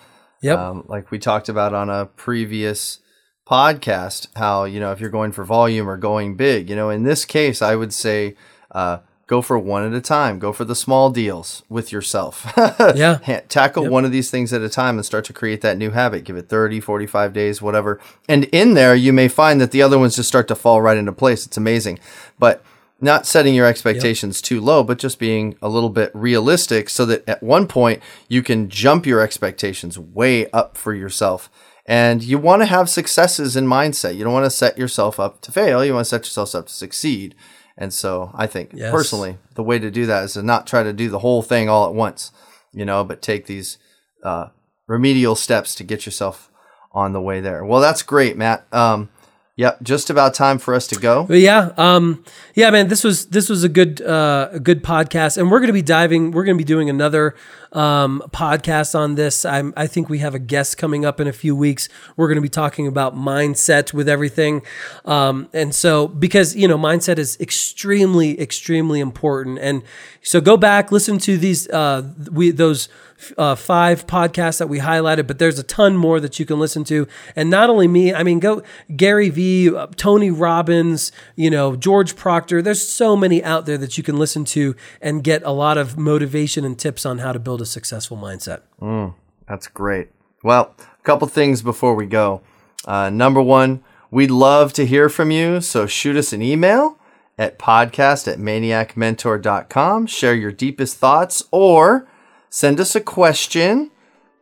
Yep. 0.40 0.58
Um, 0.58 0.84
like 0.88 1.10
we 1.10 1.18
talked 1.18 1.48
about 1.48 1.74
on 1.74 1.88
a 1.90 2.06
previous 2.06 2.98
podcast 3.46 4.28
how 4.36 4.64
you 4.64 4.78
know 4.80 4.92
if 4.92 5.00
you're 5.00 5.10
going 5.10 5.32
for 5.32 5.44
volume 5.44 5.88
or 5.88 5.96
going 5.96 6.36
big 6.36 6.70
you 6.70 6.76
know 6.76 6.90
in 6.90 7.02
this 7.02 7.24
case 7.24 7.60
i 7.60 7.74
would 7.74 7.92
say 7.92 8.34
uh, 8.70 8.98
go 9.32 9.40
for 9.40 9.58
one 9.58 9.86
at 9.86 9.94
a 9.94 10.00
time. 10.00 10.38
Go 10.38 10.52
for 10.52 10.66
the 10.66 10.74
small 10.74 11.08
deals 11.08 11.62
with 11.70 11.90
yourself. 11.90 12.52
Yeah. 12.94 13.40
Tackle 13.48 13.84
yep. 13.84 13.92
one 13.92 14.04
of 14.04 14.12
these 14.12 14.30
things 14.30 14.52
at 14.52 14.60
a 14.60 14.68
time 14.68 14.96
and 14.96 15.06
start 15.06 15.24
to 15.26 15.32
create 15.32 15.60
that 15.62 15.78
new 15.78 15.90
habit. 15.90 16.24
Give 16.24 16.36
it 16.36 16.48
30 16.48 16.80
45 16.80 17.32
days 17.32 17.62
whatever. 17.62 18.00
And 18.28 18.44
in 18.46 18.74
there 18.74 18.94
you 18.94 19.12
may 19.12 19.28
find 19.28 19.60
that 19.60 19.70
the 19.70 19.82
other 19.82 19.98
ones 19.98 20.16
just 20.16 20.28
start 20.28 20.48
to 20.48 20.54
fall 20.54 20.82
right 20.82 20.96
into 20.96 21.12
place. 21.12 21.46
It's 21.46 21.56
amazing. 21.56 21.98
But 22.38 22.62
not 23.00 23.26
setting 23.26 23.54
your 23.54 23.66
expectations 23.66 24.38
yep. 24.38 24.44
too 24.44 24.60
low, 24.60 24.82
but 24.84 24.98
just 24.98 25.18
being 25.18 25.56
a 25.62 25.68
little 25.68 25.90
bit 25.90 26.10
realistic 26.14 26.90
so 26.90 27.06
that 27.06 27.26
at 27.28 27.42
one 27.42 27.66
point 27.66 28.02
you 28.28 28.42
can 28.42 28.68
jump 28.68 29.06
your 29.06 29.20
expectations 29.20 29.98
way 29.98 30.50
up 30.50 30.76
for 30.76 30.92
yourself 30.94 31.48
and 31.86 32.22
you 32.22 32.38
want 32.38 32.62
to 32.62 32.66
have 32.66 32.88
successes 32.88 33.56
in 33.56 33.66
mindset. 33.66 34.16
You 34.16 34.24
don't 34.24 34.32
want 34.32 34.46
to 34.46 34.50
set 34.50 34.78
yourself 34.78 35.18
up 35.18 35.40
to 35.42 35.52
fail. 35.52 35.84
You 35.84 35.94
want 35.94 36.04
to 36.04 36.10
set 36.10 36.22
yourself 36.22 36.54
up 36.54 36.66
to 36.66 36.72
succeed. 36.72 37.34
And 37.76 37.92
so 37.92 38.30
I 38.34 38.46
think 38.46 38.70
yes. 38.74 38.92
personally, 38.92 39.38
the 39.54 39.62
way 39.62 39.78
to 39.78 39.90
do 39.90 40.06
that 40.06 40.24
is 40.24 40.34
to 40.34 40.42
not 40.42 40.66
try 40.66 40.82
to 40.82 40.92
do 40.92 41.08
the 41.08 41.20
whole 41.20 41.42
thing 41.42 41.68
all 41.68 41.86
at 41.86 41.94
once, 41.94 42.30
you 42.72 42.84
know, 42.84 43.02
but 43.02 43.22
take 43.22 43.46
these 43.46 43.78
uh, 44.22 44.48
remedial 44.86 45.34
steps 45.34 45.74
to 45.76 45.84
get 45.84 46.06
yourself 46.06 46.50
on 46.92 47.12
the 47.12 47.20
way 47.20 47.40
there. 47.40 47.64
Well, 47.64 47.80
that's 47.80 48.02
great, 48.02 48.36
Matt. 48.36 48.66
Um, 48.72 49.08
Yep, 49.56 49.82
just 49.82 50.08
about 50.08 50.32
time 50.32 50.58
for 50.58 50.72
us 50.74 50.86
to 50.86 50.96
go. 50.98 51.24
But 51.24 51.40
yeah, 51.40 51.72
um, 51.76 52.24
yeah, 52.54 52.70
man, 52.70 52.88
this 52.88 53.04
was 53.04 53.26
this 53.26 53.50
was 53.50 53.64
a 53.64 53.68
good 53.68 54.00
uh, 54.00 54.48
a 54.52 54.58
good 54.58 54.82
podcast, 54.82 55.36
and 55.36 55.50
we're 55.50 55.58
going 55.58 55.66
to 55.66 55.74
be 55.74 55.82
diving. 55.82 56.30
We're 56.30 56.44
going 56.44 56.56
to 56.56 56.64
be 56.64 56.66
doing 56.66 56.88
another 56.88 57.34
um, 57.70 58.22
podcast 58.30 58.98
on 58.98 59.14
this. 59.14 59.44
I'm, 59.44 59.74
I 59.76 59.86
think 59.88 60.08
we 60.08 60.20
have 60.20 60.34
a 60.34 60.38
guest 60.38 60.78
coming 60.78 61.04
up 61.04 61.20
in 61.20 61.26
a 61.28 61.34
few 61.34 61.54
weeks. 61.54 61.90
We're 62.16 62.28
going 62.28 62.36
to 62.36 62.42
be 62.42 62.48
talking 62.48 62.86
about 62.86 63.14
mindset 63.14 63.92
with 63.92 64.08
everything, 64.08 64.62
um, 65.04 65.50
and 65.52 65.74
so 65.74 66.08
because 66.08 66.56
you 66.56 66.66
know 66.66 66.78
mindset 66.78 67.18
is 67.18 67.38
extremely 67.38 68.40
extremely 68.40 69.00
important, 69.00 69.58
and 69.58 69.82
so 70.22 70.40
go 70.40 70.56
back 70.56 70.90
listen 70.90 71.18
to 71.18 71.36
these 71.36 71.68
uh, 71.68 72.10
we 72.30 72.52
those 72.52 72.88
uh, 73.36 73.54
five 73.54 74.06
podcasts 74.06 74.58
that 74.58 74.68
we 74.68 74.78
highlighted, 74.78 75.26
but 75.26 75.38
there's 75.38 75.58
a 75.58 75.62
ton 75.62 75.96
more 75.96 76.20
that 76.20 76.38
you 76.38 76.46
can 76.46 76.58
listen 76.58 76.84
to. 76.84 77.06
And 77.36 77.50
not 77.50 77.70
only 77.70 77.88
me, 77.88 78.14
I 78.14 78.22
mean, 78.22 78.40
go 78.40 78.62
Gary 78.96 79.28
Vee, 79.28 79.74
uh, 79.74 79.88
Tony 79.96 80.30
Robbins, 80.30 81.12
you 81.36 81.50
know, 81.50 81.76
George 81.76 82.16
Proctor. 82.16 82.62
There's 82.62 82.86
so 82.86 83.16
many 83.16 83.42
out 83.42 83.66
there 83.66 83.78
that 83.78 83.96
you 83.96 84.04
can 84.04 84.16
listen 84.16 84.44
to 84.46 84.74
and 85.00 85.22
get 85.22 85.42
a 85.44 85.52
lot 85.52 85.78
of 85.78 85.98
motivation 85.98 86.64
and 86.64 86.78
tips 86.78 87.04
on 87.06 87.18
how 87.18 87.32
to 87.32 87.38
build 87.38 87.60
a 87.60 87.66
successful 87.66 88.16
mindset. 88.16 88.62
Mm, 88.80 89.14
that's 89.48 89.68
great. 89.68 90.08
Well, 90.42 90.74
a 90.78 91.02
couple 91.04 91.28
things 91.28 91.62
before 91.62 91.94
we 91.94 92.06
go. 92.06 92.42
Uh, 92.84 93.10
number 93.10 93.40
one, 93.40 93.82
we'd 94.10 94.30
love 94.30 94.72
to 94.74 94.86
hear 94.86 95.08
from 95.08 95.30
you. 95.30 95.60
So 95.60 95.86
shoot 95.86 96.16
us 96.16 96.32
an 96.32 96.42
email 96.42 96.98
at 97.38 97.58
podcast 97.58 98.30
at 98.30 98.38
maniacmentor.com. 98.38 100.06
Share 100.06 100.34
your 100.34 100.52
deepest 100.52 100.96
thoughts 100.96 101.42
or 101.50 102.08
send 102.52 102.78
us 102.78 102.94
a 102.94 103.00
question. 103.00 103.90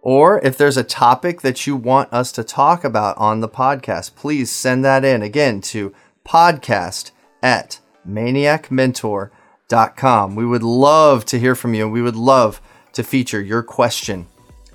Or 0.03 0.45
if 0.45 0.59
there's 0.59 0.77
a 0.77 0.83
topic 0.83 1.43
that 1.43 1.65
you 1.67 1.77
want 1.77 2.13
us 2.13 2.33
to 2.33 2.43
talk 2.43 2.83
about 2.85 3.17
on 3.19 3.39
the 3.41 3.49
podcast, 3.49 4.17
please 4.17 4.51
send 4.51 4.85
that 4.85 5.05
in 5.05 5.23
again 5.23 5.61
to 5.63 5.95
podcast 6.27 7.13
at 7.43 7.79
maniacmentor.com. 8.09 10.35
We 10.35 10.45
would 10.45 10.65
love 10.65 11.25
to 11.27 11.39
hear 11.39 11.55
from 11.55 11.75
you. 11.75 11.89
We 11.89 12.03
would 12.03 12.17
love 12.17 12.61
to 12.95 13.05
feature 13.05 13.41
your 13.41 13.63
question. 13.63 14.27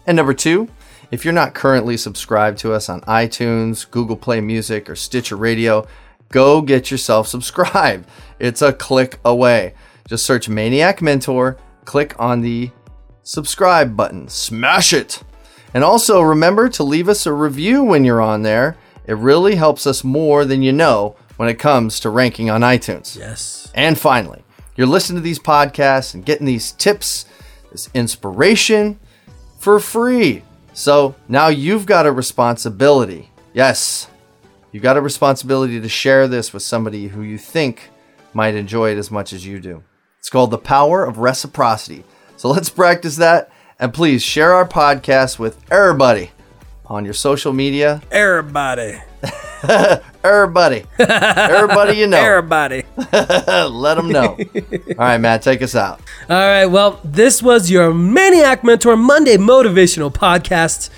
And 0.08 0.16
number 0.16 0.34
two, 0.34 0.70
if 1.12 1.26
you're 1.26 1.34
not 1.34 1.54
currently 1.54 1.98
subscribed 1.98 2.58
to 2.60 2.72
us 2.72 2.88
on 2.88 3.02
iTunes, 3.02 3.90
Google 3.90 4.16
Play 4.16 4.40
Music, 4.40 4.90
or 4.90 4.96
Stitcher 4.96 5.36
Radio, 5.36 5.86
go 6.30 6.62
get 6.62 6.90
yourself 6.90 7.28
subscribed. 7.28 8.08
It's 8.40 8.62
a 8.62 8.72
click 8.72 9.20
away. 9.26 9.74
Just 10.08 10.26
search 10.26 10.48
Maniac 10.48 11.02
Mentor, 11.02 11.58
click 11.84 12.18
on 12.20 12.40
the 12.42 12.70
subscribe 13.26 13.98
button. 13.98 14.30
Smash 14.30 14.94
it! 14.94 15.22
And 15.74 15.84
also 15.84 16.22
remember 16.22 16.70
to 16.70 16.84
leave 16.84 17.10
us 17.10 17.26
a 17.26 17.34
review 17.34 17.84
when 17.84 18.06
you're 18.06 18.22
on 18.22 18.44
there. 18.44 18.78
It 19.06 19.18
really 19.18 19.56
helps 19.56 19.86
us 19.86 20.06
more 20.06 20.46
than 20.46 20.62
you 20.62 20.72
know 20.72 21.18
when 21.36 21.50
it 21.50 21.60
comes 21.60 22.00
to 22.00 22.10
ranking 22.10 22.50
on 22.50 22.62
iTunes. 22.62 23.18
Yes. 23.18 23.70
And 23.76 24.00
finally, 24.00 24.44
you're 24.78 24.88
listening 24.88 25.18
to 25.18 25.24
these 25.24 25.40
podcasts 25.40 26.14
and 26.14 26.26
getting 26.26 26.46
these 26.46 26.72
tips, 26.72 27.26
this 27.72 27.90
inspiration 27.94 29.00
for 29.60 29.80
free. 29.80 30.44
So 30.74 31.16
now 31.28 31.50
you've 31.50 31.86
got 31.86 32.06
a 32.06 32.12
responsibility. 32.12 33.32
Yes, 33.54 34.08
you've 34.72 34.84
got 34.84 34.98
a 34.98 35.02
responsibility 35.02 35.80
to 35.82 35.90
share 35.90 36.28
this 36.28 36.54
with 36.54 36.64
somebody 36.64 37.08
who 37.08 37.22
you 37.22 37.38
think 37.38 37.90
might 38.34 38.56
enjoy 38.56 38.92
it 38.92 38.98
as 38.98 39.12
much 39.12 39.34
as 39.34 39.46
you 39.46 39.60
do. 39.60 39.84
It's 40.20 40.30
called 40.30 40.52
the 40.52 40.58
power 40.58 41.06
of 41.06 41.18
reciprocity. 41.18 42.04
So 42.38 42.50
let's 42.50 42.70
practice 42.70 43.16
that. 43.18 43.50
And 43.80 43.94
please 43.94 44.24
share 44.24 44.54
our 44.54 44.68
podcast 44.68 45.40
with 45.40 45.60
everybody 45.72 46.32
on 46.86 47.06
your 47.06 47.14
social 47.14 47.54
media. 47.54 48.02
Everybody. 48.12 49.00
everybody. 50.24 50.84
Everybody 51.00 51.98
you 51.98 52.08
know. 52.08 52.18
Everybody. 52.18 52.84
Let 53.14 53.96
them 53.96 54.10
know. 54.10 54.38
All 54.54 54.96
right, 54.98 55.18
Matt, 55.18 55.42
take 55.42 55.62
us 55.62 55.76
out. 55.76 56.00
All 56.30 56.36
right. 56.36 56.66
Well, 56.66 57.00
this 57.04 57.42
was 57.42 57.70
your 57.72 57.94
Maniac 57.94 58.64
Mentor 58.64 58.96
Monday 58.96 59.38
motivational 59.38 60.14
podcast. 60.14 60.90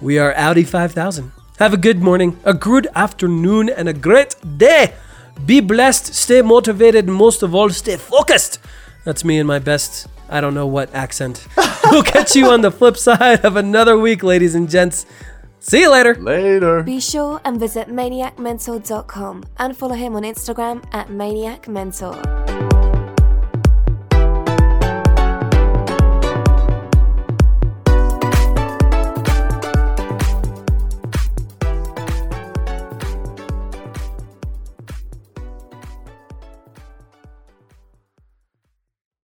We 0.00 0.18
are 0.18 0.32
Audi 0.34 0.64
5000. 0.64 1.32
Have 1.58 1.72
a 1.72 1.76
good 1.76 2.02
morning, 2.02 2.38
a 2.44 2.52
good 2.52 2.88
afternoon, 2.94 3.68
and 3.68 3.88
a 3.88 3.92
great 3.92 4.34
day. 4.56 4.94
Be 5.46 5.60
blessed, 5.60 6.14
stay 6.14 6.42
motivated, 6.42 7.06
and 7.06 7.14
most 7.14 7.42
of 7.42 7.54
all, 7.54 7.70
stay 7.70 7.96
focused. 7.96 8.58
That's 9.04 9.24
me 9.24 9.38
in 9.38 9.46
my 9.46 9.58
best 9.58 10.08
I 10.28 10.40
don't 10.40 10.54
know 10.54 10.66
what 10.66 10.94
accent. 10.94 11.46
we'll 11.90 12.02
catch 12.02 12.34
you 12.34 12.46
on 12.46 12.60
the 12.62 12.70
flip 12.70 12.96
side 12.96 13.44
of 13.44 13.56
another 13.56 13.98
week, 13.98 14.22
ladies 14.22 14.54
and 14.54 14.68
gents. 14.68 15.06
See 15.60 15.80
you 15.80 15.90
later. 15.90 16.14
Later. 16.16 16.82
Be 16.82 17.00
sure 17.00 17.40
and 17.44 17.58
visit 17.58 17.88
maniacmentor.com 17.88 19.44
and 19.58 19.76
follow 19.76 19.94
him 19.94 20.14
on 20.16 20.22
Instagram 20.22 20.84
at 20.92 21.08
maniacmentor. 21.08 22.53